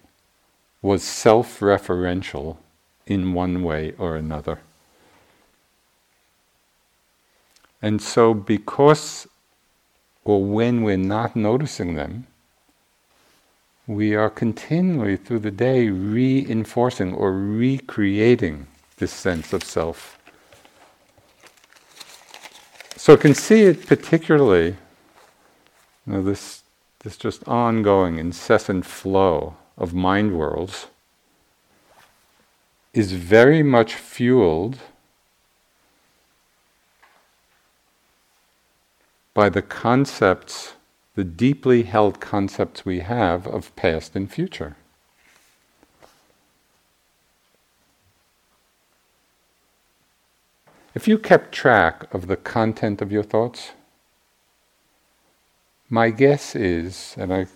was 0.82 1.04
self 1.04 1.60
referential 1.60 2.58
in 3.06 3.34
one 3.34 3.64
way 3.64 3.94
or 3.98 4.16
another. 4.16 4.60
And 7.82 8.02
so, 8.02 8.34
because 8.34 9.28
or 10.26 10.44
when 10.44 10.84
we're 10.84 10.98
not 10.98 11.36
noticing 11.36 11.96
them, 11.96 12.28
we 13.88 14.14
are 14.16 14.30
continually 14.30 15.18
through 15.18 15.40
the 15.40 15.52
day 15.52 15.90
reinforcing 15.90 17.14
or 17.14 17.34
recreating 17.34 18.68
this 18.98 19.12
sense 19.12 19.54
of 19.54 19.64
self. 19.64 20.20
So, 22.98 23.14
I 23.14 23.18
can 23.18 23.34
see 23.34 23.64
it 23.64 23.88
particularly, 23.88 24.76
you 26.06 26.14
know, 26.14 26.22
this, 26.22 26.59
this 27.04 27.16
just 27.16 27.48
ongoing, 27.48 28.18
incessant 28.18 28.86
flow 28.86 29.56
of 29.78 29.94
mind 29.94 30.38
worlds 30.38 30.88
is 32.94 33.14
very 33.14 33.64
much 33.64 33.96
fueled 33.96 34.80
by 39.34 39.48
the 39.48 39.62
concepts, 39.62 40.74
the 41.16 41.24
deeply 41.24 41.84
held 41.84 42.20
concepts 42.20 42.84
we 42.84 43.00
have 43.00 43.48
of 43.48 43.74
past 43.78 44.16
and 44.16 44.30
future. 44.30 44.76
If 50.94 51.08
you 51.08 51.18
kept 51.18 51.54
track 51.54 52.14
of 52.14 52.28
the 52.28 52.36
content 52.36 53.02
of 53.02 53.12
your 53.12 53.24
thoughts, 53.24 53.72
my 55.90 56.10
guess 56.12 56.56
is, 56.56 57.16
and 57.18 57.34
I 57.34 57.48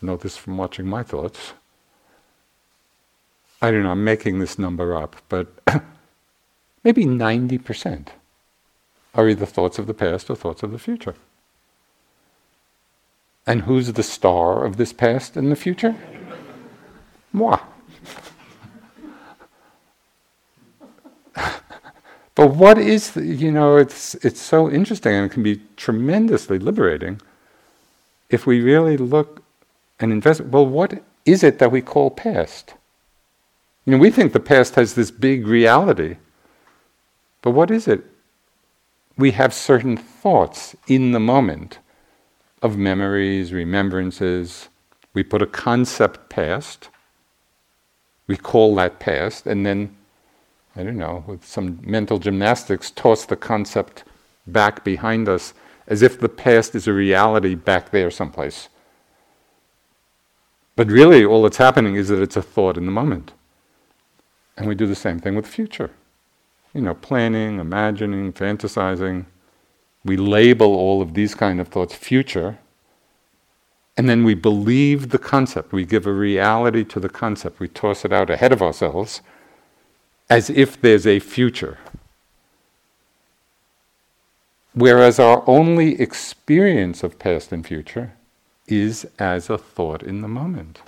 know 0.00 0.16
this 0.16 0.36
from 0.36 0.56
watching 0.56 0.86
my 0.86 1.02
thoughts, 1.02 1.54
I 3.60 3.70
don't 3.70 3.84
know, 3.84 3.92
I'm 3.92 4.04
making 4.04 4.38
this 4.38 4.58
number 4.58 4.96
up, 4.96 5.16
but 5.28 5.46
maybe 6.84 7.04
90% 7.04 8.08
are 9.14 9.28
either 9.28 9.46
thoughts 9.46 9.78
of 9.78 9.86
the 9.86 9.94
past 9.94 10.28
or 10.28 10.36
thoughts 10.36 10.62
of 10.62 10.72
the 10.72 10.78
future. 10.78 11.14
And 13.46 13.62
who's 13.62 13.92
the 13.92 14.02
star 14.02 14.64
of 14.64 14.76
this 14.76 14.92
past 14.92 15.36
and 15.36 15.50
the 15.50 15.56
future? 15.56 15.96
Moi. 17.32 17.58
But 22.34 22.54
what 22.54 22.78
is 22.78 23.12
the, 23.12 23.24
you 23.24 23.50
know 23.50 23.76
it's 23.76 24.14
it's 24.16 24.40
so 24.40 24.70
interesting 24.70 25.14
and 25.14 25.26
it 25.26 25.34
can 25.34 25.42
be 25.42 25.60
tremendously 25.76 26.58
liberating 26.58 27.20
if 28.30 28.46
we 28.46 28.60
really 28.60 28.96
look 28.96 29.42
and 30.00 30.12
invest 30.12 30.40
well 30.42 30.66
what 30.66 31.02
is 31.24 31.42
it 31.44 31.58
that 31.60 31.70
we 31.70 31.80
call 31.80 32.10
past? 32.10 32.74
You 33.84 33.92
know 33.92 33.98
we 33.98 34.10
think 34.10 34.32
the 34.32 34.40
past 34.40 34.74
has 34.74 34.94
this 34.94 35.10
big 35.10 35.46
reality 35.46 36.16
but 37.42 37.50
what 37.50 37.70
is 37.70 37.88
it? 37.88 38.04
We 39.18 39.32
have 39.32 39.52
certain 39.52 39.96
thoughts 39.96 40.74
in 40.86 41.10
the 41.10 41.20
moment 41.20 41.80
of 42.62 42.78
memories, 42.78 43.52
remembrances. 43.52 44.68
We 45.12 45.24
put 45.24 45.42
a 45.42 45.46
concept 45.46 46.30
past, 46.30 46.88
we 48.26 48.36
call 48.36 48.76
that 48.76 49.00
past, 49.00 49.46
and 49.46 49.66
then, 49.66 49.94
I 50.74 50.82
don't 50.82 50.96
know, 50.96 51.24
with 51.26 51.44
some 51.44 51.78
mental 51.82 52.18
gymnastics, 52.18 52.90
toss 52.90 53.26
the 53.26 53.36
concept 53.36 54.04
back 54.46 54.84
behind 54.84 55.28
us 55.28 55.54
as 55.86 56.02
if 56.02 56.18
the 56.18 56.28
past 56.28 56.74
is 56.74 56.88
a 56.88 56.92
reality 56.92 57.54
back 57.54 57.90
there 57.90 58.10
someplace. 58.10 58.68
But 60.74 60.88
really, 60.88 61.24
all 61.24 61.42
that's 61.42 61.58
happening 61.58 61.96
is 61.96 62.08
that 62.08 62.22
it's 62.22 62.36
a 62.36 62.42
thought 62.42 62.78
in 62.78 62.86
the 62.86 62.92
moment. 62.92 63.32
And 64.56 64.66
we 64.66 64.74
do 64.74 64.86
the 64.86 64.94
same 64.94 65.18
thing 65.18 65.34
with 65.34 65.44
the 65.44 65.50
future 65.50 65.90
you 66.74 66.80
know, 66.80 66.94
planning, 66.94 67.58
imagining, 67.58 68.32
fantasizing. 68.32 69.26
We 70.04 70.16
label 70.16 70.74
all 70.74 71.02
of 71.02 71.14
these 71.14 71.34
kind 71.34 71.60
of 71.60 71.68
thoughts 71.68 71.94
future, 71.94 72.58
and 73.96 74.08
then 74.08 74.24
we 74.24 74.34
believe 74.34 75.10
the 75.10 75.18
concept. 75.18 75.72
We 75.72 75.84
give 75.84 76.06
a 76.06 76.12
reality 76.12 76.82
to 76.84 77.00
the 77.00 77.10
concept. 77.10 77.60
We 77.60 77.68
toss 77.68 78.04
it 78.04 78.12
out 78.12 78.30
ahead 78.30 78.52
of 78.52 78.62
ourselves 78.62 79.20
as 80.32 80.48
if 80.48 80.80
there's 80.80 81.06
a 81.06 81.18
future. 81.18 81.76
Whereas 84.72 85.18
our 85.18 85.44
only 85.46 86.00
experience 86.00 87.02
of 87.02 87.18
past 87.18 87.52
and 87.52 87.66
future 87.66 88.14
is 88.66 89.06
as 89.18 89.50
a 89.50 89.58
thought 89.58 90.02
in 90.02 90.22
the 90.22 90.28
moment. 90.28 90.80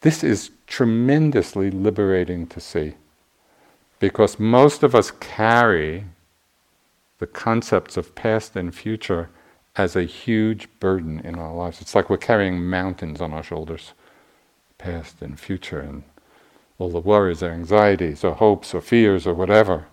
This 0.00 0.24
is 0.24 0.50
tremendously 0.66 1.70
liberating 1.70 2.46
to 2.46 2.58
see. 2.58 2.94
Because 4.00 4.40
most 4.40 4.82
of 4.82 4.94
us 4.94 5.10
carry 5.10 6.04
the 7.18 7.26
concepts 7.26 7.98
of 7.98 8.14
past 8.14 8.56
and 8.56 8.74
future 8.74 9.28
as 9.76 9.94
a 9.94 10.04
huge 10.04 10.70
burden 10.80 11.20
in 11.20 11.34
our 11.34 11.54
lives. 11.54 11.82
It's 11.82 11.94
like 11.94 12.08
we're 12.08 12.16
carrying 12.16 12.64
mountains 12.64 13.20
on 13.20 13.34
our 13.34 13.42
shoulders, 13.42 13.92
past 14.78 15.20
and 15.20 15.38
future, 15.38 15.80
and 15.80 16.02
all 16.82 16.90
the 16.90 16.98
worries 16.98 17.42
or 17.44 17.50
anxieties 17.50 18.24
or 18.24 18.34
hopes 18.34 18.74
or 18.74 18.80
fears 18.80 19.24
or 19.24 19.34
whatever. 19.34 19.86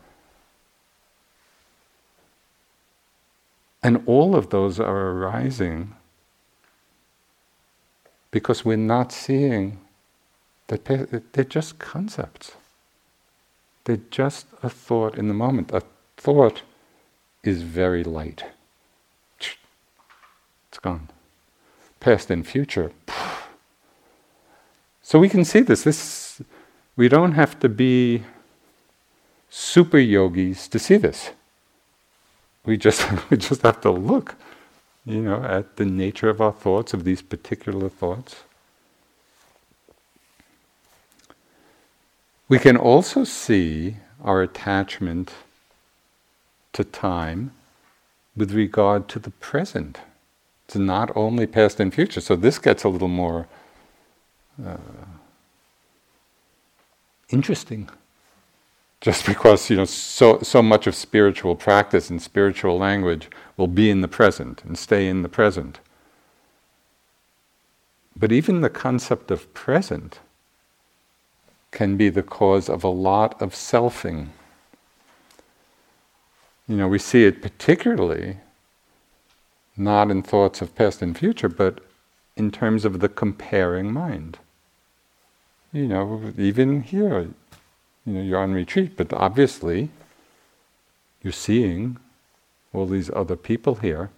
And 3.83 4.01
all 4.07 4.35
of 4.35 4.49
those 4.49 4.79
are 4.79 5.11
arising 5.11 5.95
because 8.31 8.65
we're 8.65 8.75
not 8.75 9.11
seeing 9.11 9.79
that 10.67 10.85
they're 10.85 11.43
just 11.43 11.77
concepts. 11.77 12.53
They're 13.83 14.01
just 14.11 14.47
a 14.63 14.69
thought 14.69 15.15
in 15.15 15.27
the 15.27 15.33
moment. 15.33 15.71
A 15.71 15.83
thought 16.17 16.63
is 17.43 17.61
very 17.61 18.03
light. 18.03 18.43
It's 19.39 20.79
gone. 20.81 21.09
Past 21.99 22.29
and 22.29 22.45
future. 22.45 22.91
So 25.01 25.17
we 25.19 25.29
can 25.29 25.45
see 25.45 25.61
this. 25.61 25.83
This 25.83 26.28
we 26.99 27.07
don't 27.07 27.31
have 27.31 27.57
to 27.57 27.69
be 27.69 28.23
super 29.49 29.97
yogis 29.97 30.67
to 30.67 30.77
see 30.77 30.97
this. 30.97 31.29
We 32.65 32.75
just 32.75 33.01
we 33.29 33.37
just 33.37 33.61
have 33.61 33.79
to 33.81 33.89
look, 33.89 34.35
you 35.05 35.21
know, 35.21 35.41
at 35.41 35.77
the 35.77 35.85
nature 35.85 36.27
of 36.27 36.41
our 36.41 36.51
thoughts, 36.51 36.93
of 36.93 37.05
these 37.05 37.21
particular 37.21 37.87
thoughts. 37.87 38.43
We 42.49 42.59
can 42.59 42.75
also 42.75 43.23
see 43.23 43.95
our 44.21 44.41
attachment 44.41 45.31
to 46.73 46.83
time 46.83 47.51
with 48.35 48.51
regard 48.51 49.07
to 49.07 49.19
the 49.19 49.31
present. 49.47 49.99
It's 50.65 50.75
not 50.75 51.15
only 51.15 51.47
past 51.47 51.79
and 51.79 51.93
future. 51.93 52.19
So 52.19 52.35
this 52.35 52.59
gets 52.59 52.83
a 52.83 52.89
little 52.89 53.13
more 53.23 53.47
uh, 54.61 54.75
interesting. 57.29 57.89
Just 59.01 59.25
because 59.25 59.69
you 59.69 59.77
know 59.77 59.85
so 59.85 60.39
so 60.41 60.61
much 60.61 60.85
of 60.85 60.93
spiritual 60.93 61.55
practice 61.55 62.09
and 62.09 62.21
spiritual 62.21 62.77
language 62.77 63.29
will 63.55 63.67
be 63.67 63.89
in 63.89 64.01
the 64.01 64.09
present 64.09 64.61
and 64.65 64.77
stay 64.77 65.07
in 65.07 65.21
the 65.21 65.29
present. 65.29 65.79
But 68.15 68.33
even 68.33 68.59
the 68.59 68.69
concept 68.69 69.31
of 69.31 69.53
present 69.53 70.19
can 71.71 71.95
be 71.95 72.09
the 72.09 72.23
cause 72.23 72.67
of 72.67 72.83
a 72.83 72.89
lot 72.89 73.41
of 73.41 73.53
selfing. 73.53 74.27
You 76.67 76.75
know, 76.75 76.87
we 76.87 76.99
see 76.99 77.23
it 77.23 77.41
particularly 77.41 78.37
not 79.77 80.11
in 80.11 80.21
thoughts 80.21 80.61
of 80.61 80.75
past 80.75 81.01
and 81.01 81.17
future, 81.17 81.47
but 81.47 81.79
in 82.35 82.51
terms 82.51 82.83
of 82.83 82.99
the 82.99 83.09
comparing 83.09 83.93
mind. 83.93 84.37
You 85.71 85.87
know, 85.87 86.33
even 86.37 86.81
here, 86.81 87.29
you 88.05 88.13
know, 88.13 88.21
you're 88.21 88.39
on 88.39 88.53
retreat, 88.53 88.97
but 88.97 89.13
obviously 89.13 89.89
you're 91.21 91.33
seeing 91.33 91.97
all 92.73 92.87
these 92.87 93.11
other 93.11 93.35
people 93.35 93.75
here. 93.75 94.09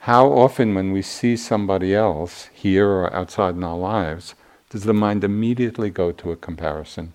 How 0.00 0.28
often, 0.28 0.74
when 0.74 0.92
we 0.92 1.02
see 1.02 1.36
somebody 1.36 1.94
else 1.94 2.48
here 2.52 2.88
or 2.88 3.12
outside 3.12 3.54
in 3.54 3.64
our 3.64 3.76
lives, 3.76 4.34
does 4.70 4.84
the 4.84 4.94
mind 4.94 5.24
immediately 5.24 5.90
go 5.90 6.12
to 6.12 6.30
a 6.32 6.36
comparison? 6.36 7.12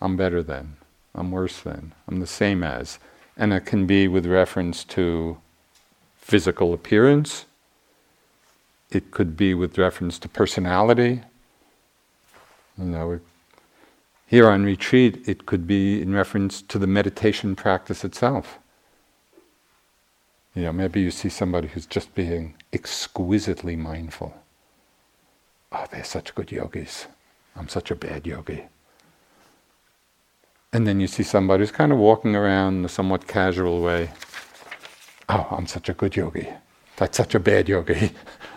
I'm 0.00 0.16
better 0.16 0.42
than, 0.42 0.76
I'm 1.14 1.30
worse 1.30 1.60
than, 1.60 1.92
I'm 2.08 2.20
the 2.20 2.26
same 2.26 2.62
as. 2.62 2.98
And 3.36 3.52
it 3.52 3.64
can 3.64 3.86
be 3.86 4.08
with 4.08 4.26
reference 4.26 4.84
to 4.84 5.38
physical 6.16 6.74
appearance, 6.74 7.46
it 8.90 9.10
could 9.10 9.36
be 9.36 9.54
with 9.54 9.78
reference 9.78 10.18
to 10.20 10.28
personality. 10.28 11.22
You 12.78 12.84
know, 12.84 13.20
here 14.26 14.48
on 14.48 14.64
retreat, 14.64 15.26
it 15.28 15.46
could 15.46 15.66
be 15.66 16.00
in 16.02 16.12
reference 16.12 16.62
to 16.62 16.78
the 16.78 16.86
meditation 16.86 17.56
practice 17.56 18.04
itself. 18.04 18.58
You 20.54 20.62
know, 20.62 20.72
maybe 20.72 21.00
you 21.00 21.10
see 21.10 21.28
somebody 21.28 21.68
who's 21.68 21.86
just 21.86 22.14
being 22.14 22.54
exquisitely 22.72 23.76
mindful 23.76 24.34
oh, 25.76 25.86
they're 25.90 26.04
such 26.04 26.34
good 26.34 26.50
yogis. 26.52 27.06
I'm 27.54 27.68
such 27.68 27.90
a 27.90 27.94
bad 27.94 28.26
yogi. 28.26 28.64
And 30.72 30.86
then 30.86 31.00
you 31.00 31.06
see 31.06 31.22
somebody 31.22 31.62
who's 31.62 31.72
kind 31.72 31.92
of 31.92 31.98
walking 31.98 32.36
around 32.36 32.78
in 32.78 32.84
a 32.84 32.88
somewhat 32.88 33.26
casual 33.26 33.80
way. 33.82 34.10
Oh, 35.28 35.46
I'm 35.50 35.66
such 35.66 35.88
a 35.88 35.94
good 35.94 36.16
yogi. 36.16 36.48
That's 36.96 37.16
such 37.16 37.34
a 37.34 37.40
bad 37.40 37.68
yogi. 37.68 38.12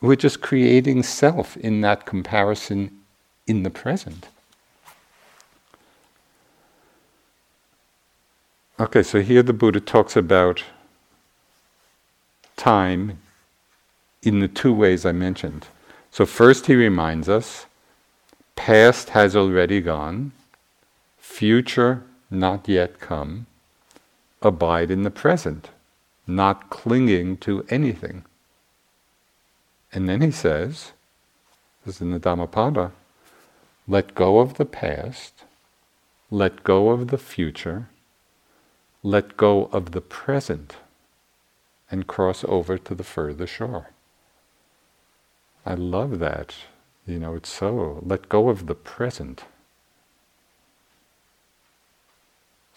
We're 0.00 0.16
just 0.16 0.40
creating 0.40 1.02
self 1.02 1.56
in 1.56 1.82
that 1.82 2.06
comparison 2.06 3.00
in 3.46 3.62
the 3.62 3.70
present. 3.70 4.28
Okay, 8.78 9.02
so 9.02 9.20
here 9.20 9.42
the 9.42 9.52
Buddha 9.52 9.80
talks 9.80 10.16
about 10.16 10.64
time 12.56 13.18
in 14.22 14.40
the 14.40 14.48
two 14.48 14.72
ways 14.72 15.04
I 15.04 15.12
mentioned. 15.12 15.66
So, 16.10 16.24
first, 16.24 16.66
he 16.66 16.74
reminds 16.74 17.28
us 17.28 17.66
past 18.56 19.10
has 19.10 19.36
already 19.36 19.80
gone, 19.80 20.32
future 21.18 22.04
not 22.30 22.68
yet 22.68 23.00
come. 23.00 23.46
Abide 24.42 24.90
in 24.90 25.02
the 25.02 25.10
present, 25.10 25.68
not 26.26 26.70
clinging 26.70 27.36
to 27.38 27.64
anything. 27.68 28.24
And 29.92 30.08
then 30.08 30.20
he 30.20 30.30
says, 30.30 30.92
this 31.84 31.96
is 31.96 32.00
in 32.02 32.12
the 32.12 32.18
Dhammapada, 32.18 32.92
let 33.88 34.14
go 34.14 34.38
of 34.38 34.54
the 34.54 34.64
past, 34.64 35.44
let 36.30 36.62
go 36.62 36.90
of 36.90 37.08
the 37.08 37.18
future, 37.18 37.88
let 39.02 39.36
go 39.36 39.64
of 39.72 39.92
the 39.92 40.00
present, 40.00 40.76
and 41.90 42.06
cross 42.06 42.44
over 42.46 42.78
to 42.78 42.94
the 42.94 43.02
further 43.02 43.46
shore. 43.46 43.90
I 45.66 45.74
love 45.74 46.20
that. 46.20 46.54
You 47.06 47.18
know, 47.18 47.34
it's 47.34 47.50
so, 47.50 48.00
let 48.02 48.28
go 48.28 48.48
of 48.48 48.66
the 48.66 48.74
present. 48.74 49.44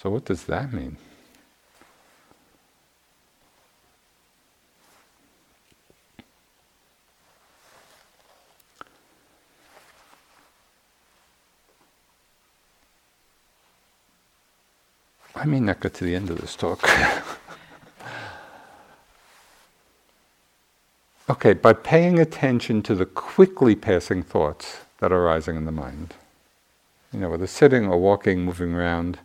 So, 0.02 0.10
what 0.10 0.26
does 0.26 0.46
that 0.46 0.74
mean? 0.74 0.98
I 15.36 15.46
may 15.46 15.60
not 15.60 15.80
get 15.80 15.96
to 15.96 16.06
the 16.06 16.16
end 16.16 16.30
of 16.30 16.40
this 16.40 16.56
talk. 16.56 16.88
okay, 21.30 21.54
by 21.54 21.74
paying 21.74 22.20
attention 22.20 22.84
to 22.84 22.94
the 22.94 23.08
quickly 23.08 23.76
passing 23.76 24.22
thoughts 24.22 24.82
that 25.00 25.12
are 25.12 25.26
arising 25.26 25.56
in 25.56 25.66
the 25.66 25.72
mind, 25.72 26.14
you 27.12 27.20
know, 27.20 27.30
whether 27.30 27.48
sitting 27.48 27.88
or 27.88 28.00
walking, 28.00 28.46
moving 28.46 28.74
around, 28.74 29.20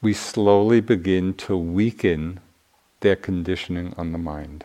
we 0.00 0.14
slowly 0.14 0.80
begin 0.80 1.34
to 1.34 1.56
weaken 1.56 2.40
their 3.00 3.16
conditioning 3.16 3.94
on 3.98 4.12
the 4.12 4.18
mind. 4.18 4.64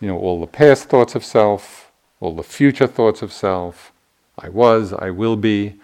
You 0.00 0.08
know, 0.08 0.18
all 0.18 0.40
the 0.40 0.46
past 0.46 0.90
thoughts 0.90 1.14
of 1.14 1.24
self, 1.24 1.90
all 2.20 2.34
the 2.34 2.42
future 2.42 2.86
thoughts 2.86 3.22
of 3.22 3.32
self, 3.32 3.90
I 4.38 4.50
was, 4.50 4.92
I 4.92 5.10
will 5.10 5.36
be, 5.36 5.76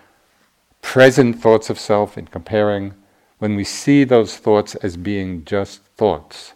present 0.82 1.40
thoughts 1.40 1.70
of 1.70 1.78
self 1.78 2.18
in 2.18 2.26
comparing 2.26 2.94
when 3.40 3.56
we 3.56 3.64
see 3.64 4.04
those 4.04 4.36
thoughts 4.36 4.74
as 4.76 4.96
being 4.96 5.44
just 5.44 5.82
thoughts. 5.96 6.52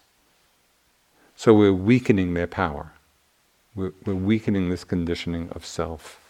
So 1.34 1.52
we're 1.54 1.72
weakening 1.72 2.34
their 2.34 2.46
power. 2.46 2.92
We're, 3.74 3.92
we're 4.04 4.14
weakening 4.14 4.68
this 4.68 4.84
conditioning 4.84 5.48
of 5.52 5.64
self. 5.66 6.20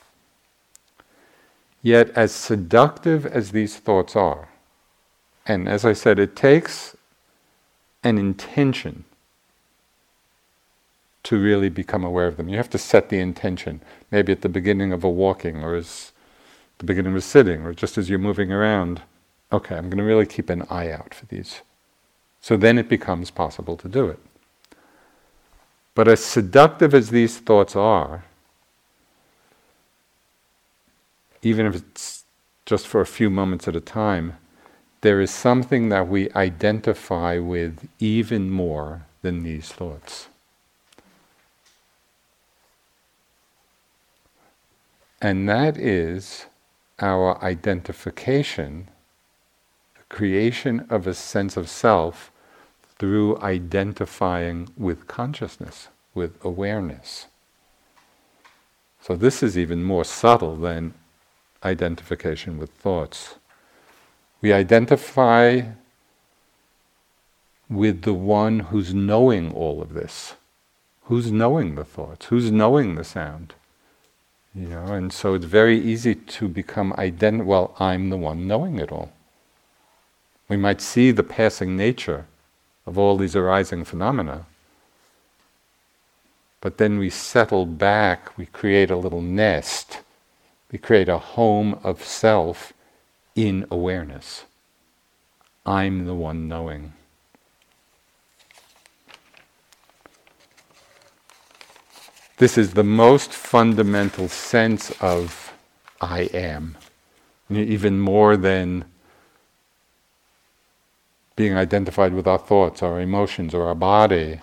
Yet, 1.83 2.11
as 2.11 2.33
seductive 2.33 3.27
as 3.27 3.51
these 3.51 3.77
thoughts 3.77 4.17
are, 4.17 4.49
and 5.45 5.69
as 5.69 5.85
I 5.85 5.93
said, 5.93 6.19
it 6.19 6.35
takes 6.37 6.97
an 8.03 8.17
intention 8.17 9.05
to 11.25 11.39
really 11.39 11.69
become 11.69 12.05
aware 12.05 12.29
of 12.29 12.37
them. 12.37 12.49
You 12.49 12.57
have 12.59 12.71
to 12.71 12.79
set 12.79 13.09
the 13.09 13.19
intention, 13.19 13.81
maybe 14.11 14.31
at 14.33 14.43
the 14.43 14.49
beginning 14.49 14.93
of 14.93 15.03
a 15.03 15.11
walking, 15.11 15.65
or 15.65 15.75
as 15.75 16.13
the 16.79 16.85
beginning 16.85 17.13
of 17.13 17.19
a 17.19 17.23
sitting, 17.23 17.63
or 17.63 17.75
just 17.75 17.99
as 17.99 18.09
you're 18.09 18.19
moving 18.19 18.53
around 18.53 19.03
okay, 19.55 19.77
I'm 19.77 19.89
going 19.89 19.99
to 19.99 20.05
really 20.05 20.27
keep 20.27 20.51
an 20.51 20.67
eye 20.69 20.91
out 20.91 21.15
for 21.15 21.27
these. 21.27 21.63
So 22.41 22.57
then 22.57 22.77
it 22.77 22.89
becomes 22.89 23.31
possible 23.31 23.77
to 23.79 23.89
do 23.89 24.09
it. 24.09 24.19
But 25.95 26.09
as 26.09 26.25
seductive 26.25 26.93
as 26.93 27.11
these 27.11 27.39
thoughts 27.39 27.77
are, 27.77 28.25
even 31.43 31.67
if 31.67 31.77
it's 31.77 32.25
just 32.67 32.87
for 32.87 33.01
a 33.01 33.07
few 33.07 33.31
moments 33.31 33.69
at 33.69 33.77
a 33.77 33.81
time, 33.81 34.37
there 35.03 35.21
is 35.21 35.31
something 35.31 35.91
that 35.91 36.09
we 36.09 36.31
identify 36.33 37.39
with 37.39 37.89
even 38.01 38.51
more 38.51 39.07
than 39.23 39.43
these 39.43 39.69
thoughts. 39.69 40.29
And 45.21 45.49
that 45.49 45.77
is 45.77 46.47
our 47.01 47.43
identification 47.43 48.89
creation 50.15 50.87
of 50.91 51.09
a 51.09 51.13
sense 51.13 51.57
of 51.57 51.69
self 51.69 52.31
through 52.99 53.37
identifying 53.41 54.69
with 54.77 55.09
consciousness, 55.09 55.89
with 56.15 56.33
awareness. 56.45 57.27
So, 59.01 59.17
this 59.17 59.43
is 59.43 59.59
even 59.59 59.83
more 59.83 60.05
subtle 60.05 60.55
than 60.55 60.95
identification 61.65 62.59
with 62.59 62.71
thoughts. 62.71 63.35
We 64.41 64.53
identify 64.53 65.63
with 67.69 68.03
the 68.03 68.15
one 68.15 68.61
who's 68.71 68.95
knowing 68.95 69.53
all 69.53 69.83
of 69.83 69.95
this, 69.95 70.35
who's 71.07 71.33
knowing 71.33 71.75
the 71.75 71.85
thoughts, 71.85 72.27
who's 72.27 72.53
knowing 72.53 72.95
the 72.95 73.05
sound. 73.05 73.55
You 74.55 74.69
know, 74.69 74.87
and 74.87 75.13
so 75.13 75.35
it's 75.35 75.45
very 75.47 75.81
easy 75.81 76.15
to 76.15 76.47
become 76.47 76.93
ident. 76.93 77.45
Well, 77.45 77.75
I'm 77.81 78.11
the 78.11 78.17
one 78.17 78.47
knowing 78.47 78.79
it 78.79 78.93
all. 78.93 79.11
We 80.55 80.61
might 80.61 80.81
see 80.81 81.11
the 81.11 81.25
passing 81.25 81.77
nature 81.77 82.27
of 82.87 82.97
all 82.97 83.17
these 83.17 83.35
arising 83.35 83.85
phenomena, 83.85 84.47
but 86.61 86.79
then 86.79 86.97
we 86.97 87.11
settle 87.11 87.67
back, 87.67 88.39
we 88.39 88.47
create 88.47 88.89
a 88.89 88.97
little 88.97 89.21
nest, 89.21 90.03
we 90.71 90.79
create 90.79 91.09
a 91.09 91.19
home 91.19 91.81
of 91.83 92.05
self 92.05 92.73
in 93.35 93.67
awareness. 93.69 94.45
I'm 95.67 96.07
the 96.07 96.15
one 96.15 96.47
knowing. 96.47 96.93
This 102.37 102.57
is 102.57 102.75
the 102.75 102.85
most 102.85 103.33
fundamental 103.33 104.29
sense 104.29 104.93
of 105.01 105.53
I 106.01 106.31
am, 106.33 106.77
even 107.51 107.99
more 107.99 108.37
than 108.37 108.85
being 111.37 111.57
identified 111.57 112.15
with 112.15 112.27
our 112.27 112.39
thoughts, 112.39 112.83
our 112.83 113.01
emotions, 113.01 113.55
or 113.55 113.67
our 113.67 113.75
body. 113.75 114.41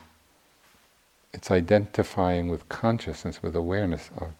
It's 1.33 1.49
identifying 1.49 2.49
with 2.49 2.67
consciousness, 2.67 3.41
with 3.41 3.55
awareness 3.55 4.09
of 4.17 4.31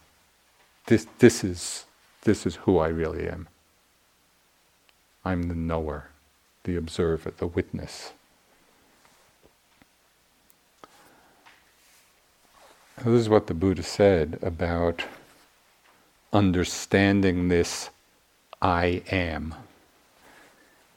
this, 0.88 1.08
this, 1.20 1.44
is, 1.44 1.86
this 2.24 2.46
is 2.46 2.56
who 2.56 2.78
I 2.80 2.88
really 2.88 3.28
am. 3.28 3.48
I'm 5.24 5.44
the 5.44 5.56
knower, 5.56 6.10
the 6.64 6.76
observer, 6.76 7.32
the 7.32 7.48
witness. 7.48 8.12
This 12.98 13.22
is 13.22 13.30
what 13.30 13.48
the 13.48 13.54
Buddha 13.54 13.84
said 13.84 14.38
about 14.42 15.04
understanding 16.34 17.48
this 17.48 17.90
I 18.62 19.02
am. 19.12 19.56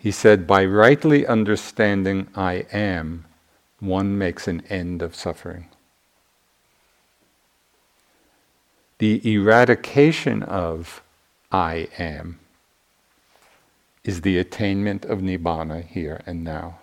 He 0.04 0.10
said, 0.10 0.46
by 0.46 0.66
rightly 0.66 1.26
understanding 1.26 2.28
I 2.34 2.66
am, 2.70 3.24
one 3.80 4.18
makes 4.18 4.46
an 4.46 4.62
end 4.68 5.00
of 5.00 5.14
suffering. 5.14 5.70
The 8.98 9.22
eradication 9.24 10.42
of 10.42 11.02
I 11.50 11.88
am 11.96 12.38
is 14.04 14.20
the 14.20 14.36
attainment 14.36 15.06
of 15.06 15.20
nibbana 15.20 15.86
here 15.86 16.20
and 16.26 16.44
now. 16.44 16.80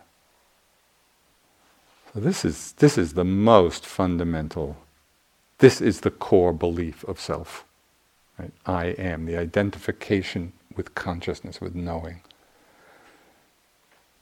So 2.11 2.21
this 2.21 2.43
is 2.43 2.71
this 2.71 2.97
is 2.97 3.13
the 3.13 3.23
most 3.23 3.85
fundamental. 3.85 4.77
This 5.59 5.79
is 5.79 5.99
the 5.99 6.09
core 6.09 6.53
belief 6.53 7.03
of 7.03 7.19
self. 7.19 7.65
Right? 8.39 8.53
I 8.65 8.85
am 8.97 9.27
the 9.27 9.37
identification 9.37 10.53
with 10.75 10.95
consciousness, 10.95 11.61
with 11.61 11.75
knowing 11.75 12.21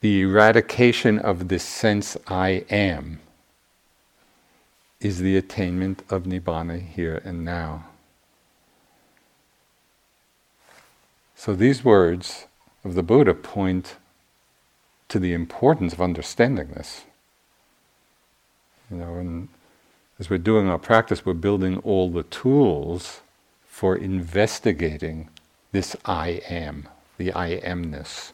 the 0.01 0.21
eradication 0.21 1.19
of 1.19 1.47
this 1.49 1.63
sense 1.63 2.15
I 2.27 2.63
am 2.69 3.19
is 5.01 5.19
the 5.19 5.37
attainment 5.37 6.03
of 6.09 6.23
Nibbana 6.23 6.81
here 6.81 7.21
and 7.23 7.43
now. 7.43 7.85
So 11.35 11.55
these 11.55 11.83
words 11.83 12.47
of 12.83 12.95
the 12.95 13.03
Buddha 13.03 13.33
point 13.33 13.95
to 15.09 15.19
the 15.19 15.33
importance 15.33 15.93
of 15.93 16.01
understanding 16.01 16.67
this. 16.69 17.03
You 18.91 18.97
know, 18.97 19.15
and 19.15 19.49
as 20.19 20.29
we're 20.29 20.37
doing 20.37 20.67
our 20.67 20.79
practice, 20.79 21.25
we're 21.25 21.33
building 21.33 21.77
all 21.79 22.09
the 22.09 22.23
tools 22.23 23.21
for 23.65 23.95
investigating 23.95 25.29
this 25.71 25.95
I 26.05 26.41
am, 26.49 26.89
the 27.17 27.33
I 27.33 27.59
amness. 27.61 28.33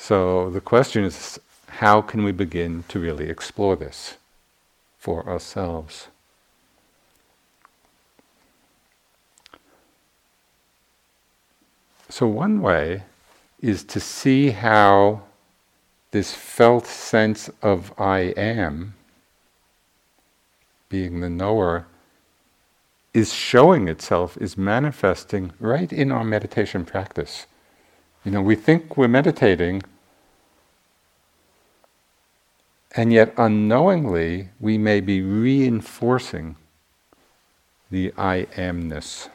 So 0.00 0.48
the 0.48 0.62
question 0.62 1.04
is 1.04 1.38
how 1.68 2.00
can 2.00 2.24
we 2.24 2.32
begin 2.32 2.84
to 2.88 2.98
really 2.98 3.28
explore 3.28 3.76
this 3.76 4.16
for 4.98 5.28
ourselves? 5.28 6.08
So, 12.08 12.26
one 12.26 12.62
way 12.62 13.02
is 13.60 13.84
to 13.84 14.00
see 14.00 14.50
how 14.50 15.20
this 16.12 16.34
felt 16.34 16.86
sense 16.86 17.50
of 17.60 17.92
I 18.00 18.32
am, 18.38 18.94
being 20.88 21.20
the 21.20 21.28
knower, 21.28 21.84
is 23.12 23.34
showing 23.34 23.86
itself, 23.86 24.38
is 24.38 24.56
manifesting 24.56 25.52
right 25.60 25.92
in 25.92 26.10
our 26.10 26.24
meditation 26.24 26.86
practice. 26.86 27.46
You 28.24 28.30
know, 28.30 28.42
we 28.42 28.54
think 28.54 28.98
we're 28.98 29.08
meditating, 29.08 29.82
and 32.94 33.12
yet 33.12 33.32
unknowingly 33.38 34.50
we 34.60 34.76
may 34.76 35.00
be 35.00 35.22
reinforcing 35.22 36.56
the 37.90 38.12
I 38.18 38.46
amness. 38.56 39.28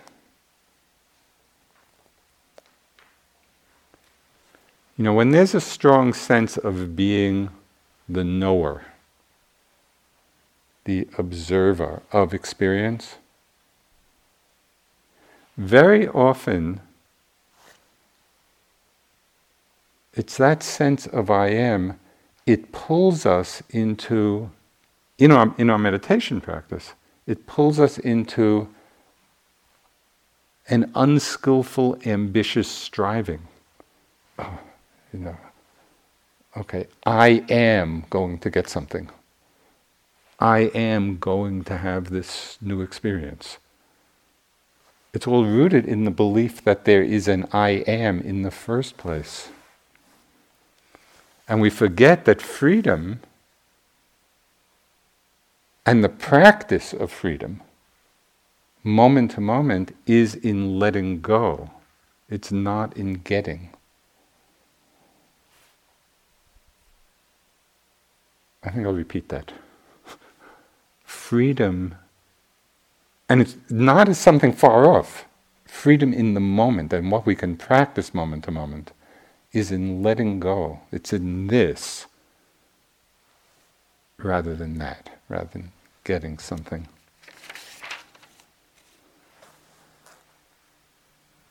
You 4.98 5.04
know, 5.04 5.14
when 5.14 5.32
there's 5.32 5.56
a 5.56 5.62
strong 5.62 6.14
sense 6.14 6.56
of 6.56 6.96
being 6.96 7.50
the 8.08 8.24
knower, 8.24 8.86
the 10.86 11.08
observer 11.18 12.04
of 12.12 12.34
experience, 12.34 13.16
very 15.58 16.08
often 16.08 16.82
it's 20.16 20.38
that 20.38 20.64
sense 20.64 21.08
of 21.08 21.30
I 21.30 21.50
am, 21.50 22.00
it 22.46 22.72
pulls 22.72 23.26
us 23.26 23.62
into, 23.70 24.50
in 25.18 25.32
our, 25.32 25.54
in 25.58 25.70
our 25.70 25.78
meditation 25.78 26.42
practice, 26.42 26.94
it 27.28 27.46
pulls 27.46 27.80
us 27.80 27.98
into 27.98 28.70
an 30.68 30.92
unskillful, 30.96 32.00
ambitious 32.06 32.68
striving. 32.68 33.42
Oh, 34.40 34.60
you 35.14 35.20
know, 35.20 35.38
okay, 36.58 36.88
I 37.06 37.44
am 37.50 38.06
going 38.10 38.40
to 38.40 38.50
get 38.50 38.70
something. 38.70 39.10
I 40.40 40.72
am 40.76 41.18
going 41.18 41.64
to 41.66 41.78
have 41.78 42.10
this 42.10 42.58
new 42.62 42.82
experience. 42.82 43.58
It's 45.14 45.28
all 45.28 45.46
rooted 45.46 45.86
in 45.86 46.04
the 46.04 46.12
belief 46.12 46.64
that 46.66 46.86
there 46.86 47.04
is 47.04 47.28
an 47.28 47.48
I 47.54 47.70
am 47.88 48.20
in 48.20 48.42
the 48.42 48.52
first 48.52 48.98
place. 48.98 49.50
And 51.48 51.62
we 51.62 51.70
forget 51.70 52.26
that 52.26 52.42
freedom 52.42 53.20
and 55.86 56.04
the 56.04 56.10
practice 56.10 56.94
of 56.94 57.12
freedom, 57.12 57.62
moment 58.84 59.32
to 59.32 59.42
moment, 59.42 59.96
is 60.08 60.34
in 60.34 60.80
letting 60.80 61.22
go. 61.22 61.70
It's 62.30 62.52
not 62.52 62.98
in 62.98 63.16
getting. 63.16 63.70
I 68.64 68.72
think 68.72 68.88
I'll 68.88 68.94
repeat 68.94 69.30
that. 69.30 69.52
Freedom 71.04 71.96
and 73.30 73.42
it's 73.42 73.58
not 73.70 74.08
as 74.08 74.20
something 74.20 74.54
far 74.54 74.86
off. 74.86 75.26
Freedom 75.66 76.14
in 76.14 76.34
the 76.34 76.40
moment 76.40 76.94
and 76.94 77.12
what 77.12 77.26
we 77.26 77.36
can 77.36 77.58
practice 77.58 78.14
moment 78.14 78.44
to 78.46 78.52
moment 78.52 78.92
is 79.56 79.72
in 79.72 80.04
letting 80.04 80.40
go. 80.40 80.82
It's 80.92 81.14
in 81.14 81.48
this 81.48 82.08
rather 84.18 84.54
than 84.54 84.78
that, 84.80 85.10
rather 85.30 85.50
than 85.54 85.72
getting 86.04 86.38
something. 86.38 86.88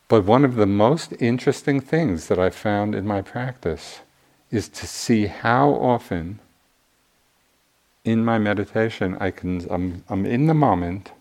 But 0.06 0.24
one 0.24 0.44
of 0.44 0.56
the 0.56 0.66
most 0.66 1.14
interesting 1.18 1.80
things 1.80 2.28
that 2.28 2.38
I 2.38 2.50
found 2.50 2.94
in 2.94 3.06
my 3.06 3.22
practice 3.22 4.00
is 4.50 4.68
to 4.68 4.86
see 4.86 5.26
how 5.26 5.70
often 5.70 6.40
in 8.04 8.22
my 8.22 8.38
meditation 8.38 9.16
I 9.18 9.30
can 9.30 9.66
I'm, 9.70 10.04
I'm 10.10 10.26
in 10.26 10.46
the 10.46 10.54
moment 10.54 11.12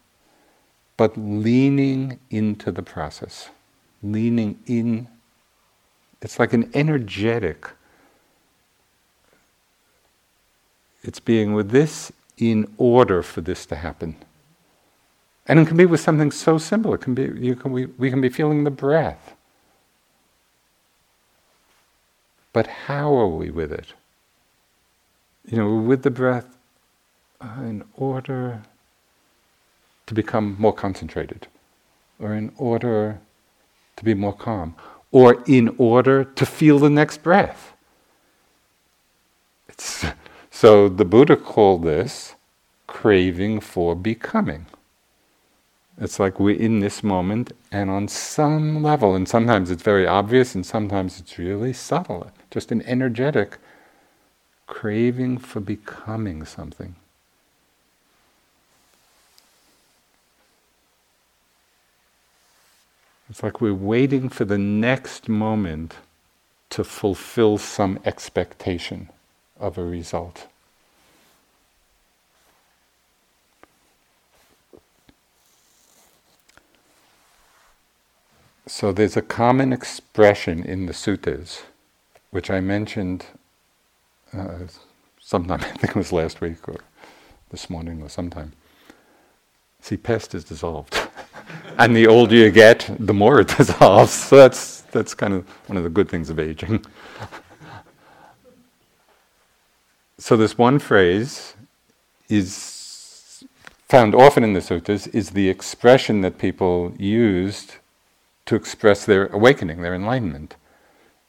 but 0.97 1.17
leaning 1.17 2.19
into 2.29 2.71
the 2.71 2.84
process, 2.84 3.49
leaning 4.03 4.59
in. 4.65 5.07
It's 6.24 6.39
like 6.39 6.53
an 6.53 6.71
energetic. 6.74 7.69
It's 11.03 11.19
being 11.19 11.53
with 11.53 11.69
this 11.69 12.13
in 12.38 12.74
order 12.78 13.21
for 13.21 13.41
this 13.41 13.65
to 13.67 13.76
happen. 13.76 14.15
And 15.45 15.59
it 15.59 15.67
can 15.67 15.76
be 15.76 15.86
with 15.86 15.99
something 15.99 16.32
so 16.32 16.57
simple. 16.57 16.93
It 16.93 17.01
can 17.01 17.13
be 17.13 17.24
you 17.24 17.55
can 17.55 17.74
we, 17.74 17.88
we 17.88 18.09
can 18.09 18.21
be 18.21 18.30
feeling 18.30 18.63
the 18.63 18.71
breath. 18.71 19.36
But 22.53 22.67
how 22.67 23.13
are 23.15 23.28
we 23.28 23.49
with 23.49 23.74
it? 23.74 23.88
You 25.45 25.57
know, 25.57 25.76
with 25.76 26.03
the 26.03 26.11
breath 26.11 26.47
uh, 27.41 27.55
in 27.57 27.84
order 27.97 28.61
to 30.05 30.13
become 30.13 30.55
more 30.57 30.74
concentrated, 30.74 31.47
or 32.17 32.34
in 32.34 32.53
order 32.57 33.19
to 33.97 34.03
be 34.05 34.13
more 34.13 34.34
calm, 34.34 34.76
or 35.14 35.41
in 35.45 35.74
order 35.78 36.24
to 36.26 36.45
feel 36.45 36.80
the 36.80 36.89
next 36.89 37.24
breath. 37.24 37.74
It's, 39.70 40.05
so 40.51 40.89
the 40.89 41.05
Buddha 41.05 41.38
called 41.38 41.84
this 41.84 42.36
craving 42.88 43.61
for 43.61 43.95
becoming. 43.95 44.66
It's 45.99 46.20
like 46.20 46.39
we're 46.39 46.59
in 46.59 46.80
this 46.80 47.03
moment, 47.03 47.51
and 47.72 47.89
on 47.91 48.07
some 48.07 48.82
level, 48.82 49.16
and 49.16 49.30
sometimes 49.30 49.70
it's 49.70 49.84
very 49.84 50.07
obvious, 50.07 50.55
and 50.55 50.66
sometimes 50.66 51.20
it's 51.20 51.38
really 51.38 51.74
subtle, 51.74 52.32
just 52.49 52.72
an 52.72 52.82
energetic 52.82 53.59
craving 54.66 55.38
for 55.38 55.59
becoming 55.59 56.43
something. 56.45 56.95
It's 63.34 63.41
like 63.41 63.61
we're 63.61 63.73
waiting 63.73 64.29
for 64.29 64.45
the 64.45 64.59
next 64.59 65.27
moment 65.27 65.95
to 66.69 66.84
fulfill 66.84 67.57
some 67.57 67.97
expectation 68.05 69.09
of 69.59 69.75
a 69.75 69.84
result. 69.84 70.45
So 78.67 78.91
there's 78.91 79.17
a 79.17 79.23
common 79.23 79.73
expression 79.73 80.63
in 80.63 80.86
the 80.86 80.93
suttas, 80.93 81.63
which 82.29 82.51
I 82.51 82.59
mentioned 82.59 83.25
uh, 84.31 84.67
sometime, 85.19 85.59
I 85.63 85.77
think 85.77 85.89
it 85.89 85.95
was 85.95 86.11
last 86.11 86.39
week 86.39 86.69
or 86.69 86.81
this 87.49 87.67
morning 87.67 88.03
or 88.03 88.09
sometime. 88.09 88.51
See, 89.84 89.97
past 89.97 90.34
is 90.34 90.45
dissolved. 90.45 90.97
and 91.77 91.93
the 91.93 92.07
older 92.07 92.36
you 92.36 92.51
get, 92.51 92.89
the 92.99 93.13
more 93.13 93.41
it 93.41 93.47
dissolves. 93.57 94.13
So 94.13 94.38
that's 94.38 94.79
that's 94.93 95.13
kind 95.13 95.34
of 95.34 95.45
one 95.67 95.75
of 95.75 95.84
the 95.84 95.89
good 95.89 96.07
things 96.07 96.29
of 96.29 96.39
aging. 96.39 96.86
so 100.17 100.38
this 100.38 100.57
one 100.57 100.79
phrase 100.79 101.55
is 102.29 103.43
found 103.89 104.15
often 104.15 104.45
in 104.45 104.53
the 104.53 104.61
suttas 104.61 105.13
is 105.13 105.31
the 105.31 105.49
expression 105.49 106.21
that 106.21 106.38
people 106.38 106.93
used 106.97 107.75
to 108.45 108.55
express 108.55 109.05
their 109.05 109.27
awakening, 109.27 109.81
their 109.81 109.93
enlightenment. 109.93 110.55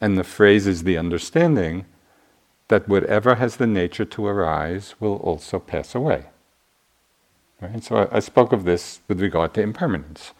And 0.01 0.17
the 0.17 0.23
phrase 0.23 0.69
is 0.69 0.85
the 0.85 0.97
understanding 0.97 1.87
that 2.69 2.87
whatever 2.87 3.35
has 3.35 3.57
the 3.57 3.67
nature 3.67 4.05
to 4.05 4.27
arise 4.27 4.95
will 5.01 5.17
also 5.17 5.59
pass 5.59 5.93
away. 5.93 6.27
Right? 7.73 7.85
So 7.85 7.97
I, 7.97 8.17
I 8.17 8.21
spoke 8.21 8.53
of 8.53 8.65
this 8.65 9.01
with 9.09 9.21
regard 9.21 9.55
to 9.55 9.63
impermanence. 9.63 10.33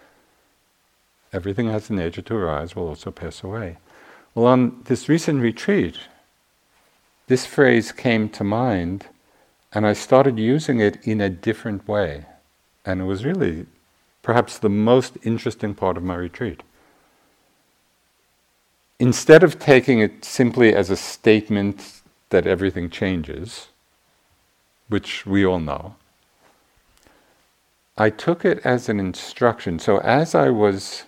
Everything 1.33 1.69
has 1.71 1.89
the 1.89 1.95
nature 1.95 2.23
to 2.23 2.37
arise, 2.37 2.77
will 2.77 2.89
also 2.89 3.11
pass 3.11 3.43
away. 3.43 3.79
Well, 4.35 4.47
on 4.47 4.83
this 4.85 5.09
recent 5.09 5.43
retreat, 5.43 5.99
this 7.29 7.47
phrase 7.47 7.93
came 7.93 8.29
to 8.31 8.45
mind 8.45 9.07
And 9.75 9.87
I 9.87 9.93
started 9.93 10.39
using 10.39 10.81
it 10.81 11.05
in 11.07 11.21
a 11.21 11.29
different 11.29 11.89
way. 11.89 12.27
And 12.85 13.01
it 13.01 13.05
was 13.05 13.25
really 13.25 13.67
perhaps 14.23 14.59
the 14.59 14.69
most 14.71 15.19
interesting 15.25 15.75
part 15.75 15.97
of 15.97 16.05
my 16.05 16.15
retreat. 16.15 16.63
Instead 19.01 19.43
of 19.43 19.59
taking 19.59 19.99
it 19.99 20.25
simply 20.25 20.75
as 20.75 20.91
a 20.91 20.97
statement 20.97 22.03
that 22.31 22.47
everything 22.47 22.89
changes, 22.89 23.69
which 24.89 25.27
we 25.27 25.45
all 25.45 25.59
know, 25.59 25.97
I 27.97 28.11
took 28.11 28.45
it 28.45 28.59
as 28.65 28.89
an 28.89 28.99
instruction. 28.99 29.79
So 29.79 29.99
as 29.99 30.35
I 30.35 30.51
was 30.51 31.05